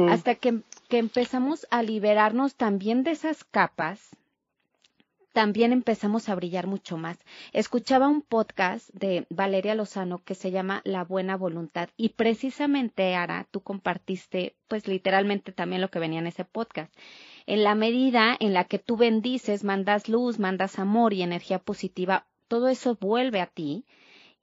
Hasta 0.09 0.36
que, 0.36 0.63
que 0.89 0.97
empezamos 0.97 1.65
a 1.71 1.82
liberarnos 1.82 2.55
también 2.55 3.03
de 3.03 3.11
esas 3.11 3.45
capas, 3.45 4.09
también 5.38 5.71
empezamos 5.71 6.29
a 6.29 6.35
brillar 6.35 6.65
mucho 6.65 6.97
más. 6.97 7.19
Escuchaba 7.53 8.07
un 8.07 8.23
podcast 8.23 8.89
de 8.91 9.27
Valeria 9.29 9.75
Lozano 9.75 10.23
que 10.23 10.33
se 10.33 10.49
llama 10.49 10.81
La 10.83 11.03
Buena 11.03 11.38
Voluntad 11.38 11.89
y 11.95 12.09
precisamente, 12.09 13.13
Ara, 13.13 13.45
tú 13.51 13.61
compartiste 13.61 14.55
pues 14.67 14.88
literalmente 14.88 15.51
también 15.51 15.79
lo 15.79 15.91
que 15.91 15.99
venía 15.99 16.17
en 16.17 16.25
ese 16.25 16.43
podcast. 16.43 16.91
En 17.45 17.63
la 17.63 17.75
medida 17.75 18.35
en 18.39 18.55
la 18.55 18.63
que 18.63 18.79
tú 18.79 18.97
bendices, 18.97 19.63
mandas 19.63 20.09
luz, 20.09 20.39
mandas 20.39 20.79
amor 20.79 21.13
y 21.13 21.21
energía 21.21 21.59
positiva, 21.59 22.25
todo 22.47 22.67
eso 22.67 22.97
vuelve 22.99 23.39
a 23.39 23.45
ti 23.45 23.85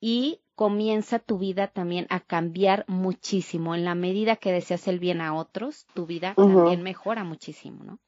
y 0.00 0.42
comienza 0.54 1.18
tu 1.18 1.38
vida 1.38 1.66
también 1.66 2.06
a 2.08 2.20
cambiar 2.20 2.84
muchísimo. 2.86 3.74
En 3.74 3.84
la 3.84 3.96
medida 3.96 4.36
que 4.36 4.52
deseas 4.52 4.86
el 4.86 5.00
bien 5.00 5.20
a 5.20 5.34
otros, 5.34 5.86
tu 5.92 6.06
vida 6.06 6.34
también 6.36 6.84
mejora 6.84 7.24
muchísimo, 7.24 7.82
¿no? 7.82 7.98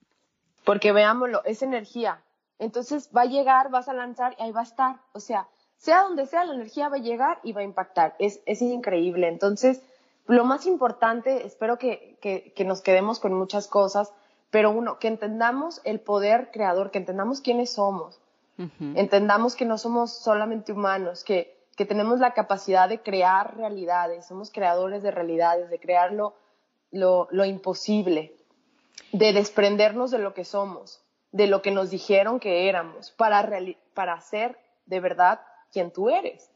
Porque 0.63 0.93
veámoslo, 0.93 1.43
es 1.45 1.63
energía. 1.63 2.23
Entonces 2.59 3.11
va 3.15 3.23
a 3.23 3.27
llegar, 3.27 3.71
vas 3.71 3.89
a 3.89 3.95
lanzar 3.95 4.35
y 4.39 4.43
ahí 4.43 4.53
va 4.53 4.61
a 4.61 4.65
estar. 4.65 4.97
O 5.13 5.21
sea, 5.21 5.49
sea 5.77 6.03
donde 6.03 6.27
sea, 6.27 6.45
la 6.45 6.55
energía 6.55 6.89
va 6.89 6.97
a 6.97 7.01
llegar 7.01 7.39
y 7.43 7.53
va 7.53 7.61
a 7.61 7.65
impactar. 7.65 8.17
Es, 8.19 8.41
es 8.47 8.63
increíble. 8.63 9.29
Entonces, 9.29 9.83
lo 10.27 10.45
más 10.45 10.67
importante, 10.67 11.47
espero 11.47 11.79
que, 11.79 12.19
que, 12.21 12.65
nos 12.65 12.81
quedemos 12.81 13.21
con 13.21 13.33
muchas 13.35 13.69
cosas, 13.69 14.13
pero 14.51 14.71
uno, 14.71 14.99
que 14.99 15.09
entendamos 15.09 15.81
el 15.85 16.01
poder 16.01 16.51
creador, 16.51 16.91
que 16.91 16.99
entendamos 16.99 17.41
quiénes 17.41 17.73
somos, 17.73 18.19
entendamos 18.95 19.55
que 19.55 19.67
no 19.67 19.77
somos 19.77 20.13
solamente 20.13 20.73
humanos, 20.73 21.23
que, 21.23 21.57
que 21.77 21.85
tenemos 21.85 22.21
la 22.21 22.33
capacidad 22.33 22.89
de 22.89 23.03
crear 23.03 23.57
realidades, 23.57 24.27
somos 24.27 24.51
creadores 24.51 25.03
de 25.03 25.11
realidades, 25.11 25.69
de 25.69 25.79
crear 25.79 26.13
lo, 26.13 26.35
lo, 26.91 27.29
lo 27.31 27.45
imposible, 27.45 28.35
de 29.13 29.33
desprendernos 29.33 30.11
de 30.11 30.19
lo 30.19 30.35
que 30.35 30.45
somos 30.45 31.06
de 31.37 31.47
lo 31.47 31.61
que 31.61 31.71
nos 31.71 31.91
dijeron 31.91 32.41
que 32.41 32.67
éramos 32.67 33.11
para, 33.11 33.47
para 33.93 34.19
ser 34.23 34.59
de 34.87 35.01
verdad 35.01 35.41
quien 35.71 35.93
tú 35.93 36.09
eres. 36.09 36.51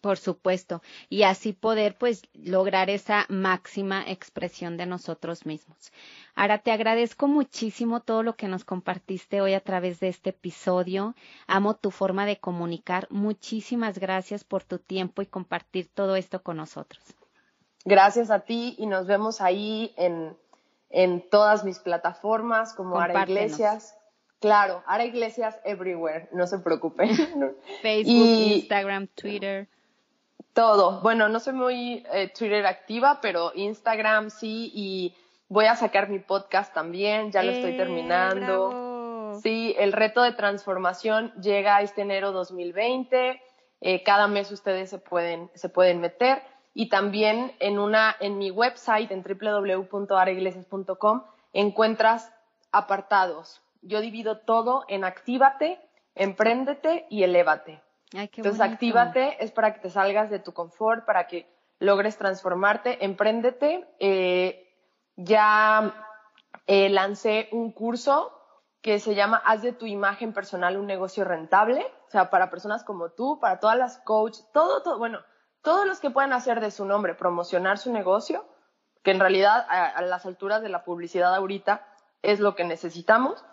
Por 0.00 0.18
supuesto, 0.18 0.80
y 1.08 1.22
así 1.24 1.52
poder 1.52 1.96
pues 1.96 2.22
lograr 2.32 2.88
esa 2.88 3.26
máxima 3.28 4.04
expresión 4.08 4.76
de 4.76 4.86
nosotros 4.86 5.44
mismos. 5.44 5.92
Ahora 6.34 6.58
te 6.58 6.70
agradezco 6.70 7.26
muchísimo 7.28 8.00
todo 8.00 8.22
lo 8.22 8.34
que 8.34 8.48
nos 8.48 8.64
compartiste 8.64 9.40
hoy 9.40 9.54
a 9.54 9.60
través 9.60 9.98
de 10.00 10.08
este 10.08 10.30
episodio. 10.30 11.14
Amo 11.46 11.74
tu 11.74 11.90
forma 11.90 12.26
de 12.26 12.38
comunicar. 12.38 13.06
Muchísimas 13.10 13.98
gracias 13.98 14.44
por 14.44 14.62
tu 14.64 14.78
tiempo 14.78 15.22
y 15.22 15.26
compartir 15.26 15.88
todo 15.92 16.14
esto 16.16 16.42
con 16.42 16.56
nosotros. 16.56 17.02
Gracias 17.84 18.30
a 18.30 18.40
ti 18.40 18.76
y 18.78 18.86
nos 18.86 19.06
vemos 19.06 19.40
ahí 19.40 19.94
en, 19.96 20.36
en 20.90 21.28
todas 21.28 21.64
mis 21.64 21.80
plataformas 21.80 22.72
como 22.72 23.00
Ara 23.00 23.22
Iglesias. 23.22 23.97
Claro, 24.40 24.82
ahora 24.86 25.04
iglesias 25.04 25.58
everywhere, 25.64 26.28
no 26.32 26.46
se 26.46 26.58
preocupen. 26.58 27.10
Facebook, 27.82 28.26
Instagram, 28.26 29.08
Twitter. 29.08 29.66
Todo. 30.52 31.00
Bueno, 31.00 31.28
no 31.28 31.40
soy 31.40 31.54
muy 31.54 32.06
eh, 32.12 32.32
Twitter 32.36 32.64
activa, 32.66 33.18
pero 33.20 33.50
Instagram 33.54 34.30
sí 34.30 34.70
y 34.74 35.14
voy 35.48 35.66
a 35.66 35.74
sacar 35.74 36.08
mi 36.08 36.20
podcast 36.20 36.72
también, 36.72 37.32
ya 37.32 37.42
lo 37.42 37.50
estoy 37.50 37.72
eh, 37.72 37.76
terminando. 37.76 39.40
Sí, 39.42 39.74
el 39.78 39.92
reto 39.92 40.22
de 40.22 40.32
transformación 40.32 41.32
llega 41.40 41.82
este 41.82 42.02
enero 42.02 42.32
2020. 42.32 43.40
Eh, 43.80 44.02
cada 44.02 44.26
mes 44.28 44.50
ustedes 44.50 44.90
se 44.90 44.98
pueden, 44.98 45.50
se 45.54 45.68
pueden 45.68 46.00
meter 46.00 46.42
y 46.74 46.88
también 46.88 47.54
en 47.60 47.78
una 47.78 48.16
en 48.20 48.38
mi 48.38 48.50
website 48.50 49.10
en 49.10 49.22
www.araiglesias.com 49.22 51.22
encuentras 51.52 52.32
apartados 52.72 53.62
yo 53.82 54.00
divido 54.00 54.38
todo 54.38 54.84
en 54.88 55.04
actívate, 55.04 55.80
empréndete 56.14 57.06
y 57.10 57.22
elévate. 57.22 57.82
Entonces, 58.12 58.60
actívate 58.60 59.42
es 59.44 59.52
para 59.52 59.74
que 59.74 59.80
te 59.80 59.90
salgas 59.90 60.30
de 60.30 60.38
tu 60.38 60.52
confort, 60.52 61.04
para 61.04 61.26
que 61.26 61.46
logres 61.78 62.16
transformarte, 62.16 63.04
empréndete. 63.04 63.86
Eh, 63.98 64.64
ya 65.16 65.94
eh, 66.66 66.88
lancé 66.88 67.48
un 67.52 67.72
curso 67.72 68.32
que 68.80 69.00
se 69.00 69.14
llama 69.14 69.42
Haz 69.44 69.62
de 69.62 69.72
tu 69.72 69.86
imagen 69.86 70.32
personal 70.32 70.76
un 70.76 70.86
negocio 70.86 71.24
rentable, 71.24 71.84
o 72.06 72.10
sea, 72.10 72.30
para 72.30 72.50
personas 72.50 72.84
como 72.84 73.10
tú, 73.10 73.38
para 73.40 73.58
todas 73.58 73.76
las 73.76 73.98
coaches, 73.98 74.46
todo, 74.52 74.82
todo, 74.82 74.98
bueno, 74.98 75.20
todos 75.62 75.86
los 75.86 76.00
que 76.00 76.10
puedan 76.10 76.32
hacer 76.32 76.60
de 76.60 76.70
su 76.70 76.84
nombre, 76.84 77.14
promocionar 77.14 77.78
su 77.78 77.92
negocio, 77.92 78.46
que 79.02 79.10
en 79.10 79.20
realidad 79.20 79.66
a, 79.68 80.00
las 80.02 80.26
alturas 80.26 80.62
de 80.62 80.68
la 80.68 80.84
publicidad 80.84 81.34
ahorita 81.34 81.86
es 82.22 82.40
lo 82.40 82.54
que 82.54 82.64
necesitamos. 82.64 83.44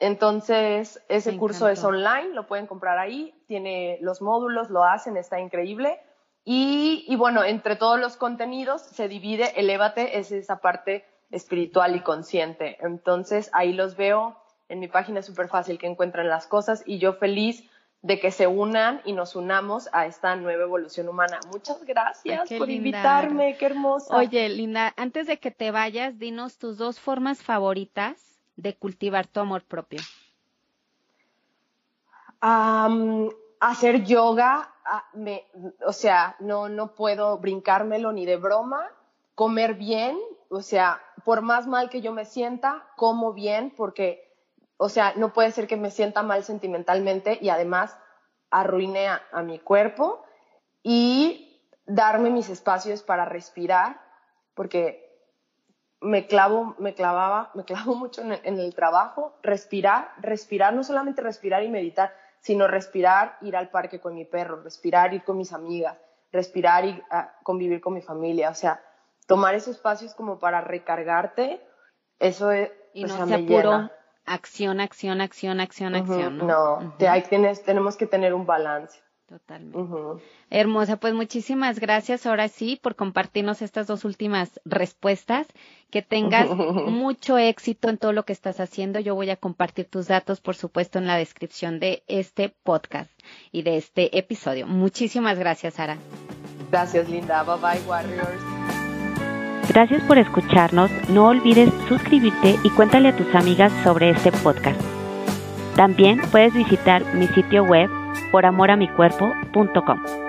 Entonces, 0.00 1.02
ese 1.08 1.36
curso 1.36 1.68
es 1.68 1.82
online, 1.82 2.32
lo 2.32 2.46
pueden 2.46 2.66
comprar 2.66 2.98
ahí, 2.98 3.34
tiene 3.48 3.98
los 4.00 4.22
módulos, 4.22 4.70
lo 4.70 4.84
hacen, 4.84 5.16
está 5.16 5.40
increíble. 5.40 6.00
Y, 6.44 7.04
y 7.08 7.16
bueno, 7.16 7.42
entre 7.42 7.76
todos 7.76 7.98
los 7.98 8.16
contenidos 8.16 8.80
se 8.82 9.08
divide, 9.08 9.58
elévate, 9.58 10.18
es 10.18 10.30
esa 10.30 10.60
parte 10.60 11.04
espiritual 11.30 11.96
y 11.96 12.00
consciente. 12.00 12.78
Entonces, 12.80 13.50
ahí 13.52 13.72
los 13.72 13.96
veo 13.96 14.36
en 14.68 14.78
mi 14.80 14.88
página, 14.88 15.20
es 15.20 15.26
súper 15.26 15.48
fácil 15.48 15.78
que 15.78 15.86
encuentren 15.86 16.28
las 16.28 16.46
cosas 16.46 16.82
y 16.86 16.98
yo 16.98 17.14
feliz 17.14 17.68
de 18.02 18.20
que 18.20 18.30
se 18.30 18.46
unan 18.46 19.00
y 19.04 19.12
nos 19.12 19.34
unamos 19.34 19.88
a 19.92 20.06
esta 20.06 20.36
nueva 20.36 20.62
evolución 20.62 21.08
humana. 21.08 21.40
Muchas 21.50 21.84
gracias 21.84 22.48
por 22.56 22.70
invitarme, 22.70 23.56
qué 23.56 23.66
hermosa. 23.66 24.16
Oye, 24.16 24.48
Linda, 24.48 24.94
antes 24.96 25.26
de 25.26 25.38
que 25.38 25.50
te 25.50 25.72
vayas, 25.72 26.18
dinos 26.18 26.58
tus 26.58 26.78
dos 26.78 27.00
formas 27.00 27.42
favoritas 27.42 28.37
de 28.58 28.76
cultivar 28.76 29.26
tu 29.26 29.40
amor 29.40 29.62
propio. 29.64 30.00
hacer 33.60 34.04
yoga, 34.04 34.72
ah, 34.84 35.04
o 35.86 35.92
sea, 35.92 36.36
no, 36.40 36.68
no 36.68 36.94
puedo 36.94 37.38
brincármelo 37.38 38.12
ni 38.12 38.26
de 38.26 38.36
broma. 38.36 38.86
Comer 39.34 39.74
bien, 39.74 40.18
o 40.50 40.60
sea, 40.60 41.00
por 41.24 41.40
más 41.40 41.66
mal 41.66 41.88
que 41.88 42.00
yo 42.00 42.12
me 42.12 42.24
sienta, 42.24 42.86
como 42.96 43.32
bien 43.32 43.72
porque 43.76 44.28
o 44.78 44.88
sea, 44.88 45.12
no 45.16 45.32
puede 45.32 45.50
ser 45.50 45.66
que 45.66 45.76
me 45.76 45.90
sienta 45.90 46.22
mal 46.22 46.44
sentimentalmente 46.44 47.36
y 47.42 47.50
además 47.50 47.96
arruine 48.50 49.08
a, 49.08 49.42
mi 49.42 49.58
cuerpo 49.58 50.24
y 50.82 51.60
darme 51.84 52.30
mis 52.30 52.48
espacios 52.48 53.02
para 53.02 53.24
respirar, 53.24 54.00
porque 54.54 55.07
me 56.00 56.26
clavo, 56.26 56.74
me 56.78 56.94
clavaba, 56.94 57.50
me 57.54 57.64
clavo 57.64 57.94
mucho 57.96 58.22
en 58.22 58.58
el, 58.58 58.74
trabajo, 58.74 59.36
respirar, 59.42 60.12
respirar, 60.18 60.74
no 60.74 60.84
solamente 60.84 61.22
respirar 61.22 61.62
y 61.62 61.68
meditar, 61.68 62.14
sino 62.40 62.68
respirar, 62.68 63.36
ir 63.40 63.56
al 63.56 63.70
parque 63.70 64.00
con 64.00 64.14
mi 64.14 64.24
perro, 64.24 64.62
respirar, 64.62 65.12
ir 65.14 65.24
con 65.24 65.36
mis 65.36 65.52
amigas, 65.52 65.96
respirar 66.32 66.84
y 66.84 67.02
ah, 67.10 67.34
convivir 67.42 67.80
con 67.80 67.94
mi 67.94 68.02
familia, 68.02 68.50
o 68.50 68.54
sea, 68.54 68.80
tomar 69.26 69.54
esos 69.54 69.76
espacios 69.76 70.14
como 70.14 70.38
para 70.38 70.60
recargarte, 70.60 71.60
eso 72.18 72.52
es, 72.52 72.70
y 72.94 73.04
no 73.04 73.26
sea 73.26 73.38
puro 73.38 73.90
acción, 74.28 74.80
acción, 74.80 75.20
acción, 75.20 75.60
acción, 75.60 75.94
acción. 75.94 76.38
No, 76.38 76.80
no 76.80 76.94
tienes, 77.28 77.62
tenemos 77.62 77.96
que 77.96 78.06
tener 78.06 78.34
un 78.34 78.46
balance. 78.46 79.00
Totalmente. 79.28 80.24
Hermosa, 80.48 80.96
pues 80.96 81.12
muchísimas 81.12 81.80
gracias 81.80 82.24
ahora 82.24 82.48
sí 82.48 82.80
por 82.82 82.96
compartirnos 82.96 83.60
estas 83.60 83.86
dos 83.86 84.06
últimas 84.06 84.58
respuestas. 84.64 85.46
Que 85.90 86.00
tengas 86.00 86.48
mucho 86.50 87.36
éxito 87.36 87.90
en 87.90 87.98
todo 87.98 88.12
lo 88.12 88.24
que 88.24 88.32
estás 88.32 88.58
haciendo. 88.58 89.00
Yo 89.00 89.14
voy 89.14 89.28
a 89.28 89.36
compartir 89.36 89.84
tus 89.86 90.08
datos, 90.08 90.40
por 90.40 90.56
supuesto, 90.56 90.98
en 90.98 91.06
la 91.06 91.16
descripción 91.16 91.78
de 91.78 92.02
este 92.08 92.54
podcast 92.62 93.10
y 93.52 93.62
de 93.62 93.76
este 93.76 94.18
episodio. 94.18 94.66
Muchísimas 94.66 95.38
gracias, 95.38 95.74
Sara. 95.74 95.98
Gracias, 96.70 97.08
Linda. 97.08 97.42
Bye 97.42 97.56
bye, 97.60 97.86
Warriors. 97.86 98.42
Gracias 99.68 100.02
por 100.04 100.16
escucharnos. 100.16 100.90
No 101.10 101.26
olvides 101.26 101.70
suscribirte 101.86 102.56
y 102.64 102.70
cuéntale 102.70 103.08
a 103.08 103.16
tus 103.16 103.34
amigas 103.34 103.72
sobre 103.84 104.10
este 104.10 104.32
podcast. 104.32 104.80
También 105.76 106.20
puedes 106.30 106.54
visitar 106.54 107.04
mi 107.14 107.28
sitio 107.28 107.64
web 107.64 107.90
poramoramicuerpo.com. 108.30 110.27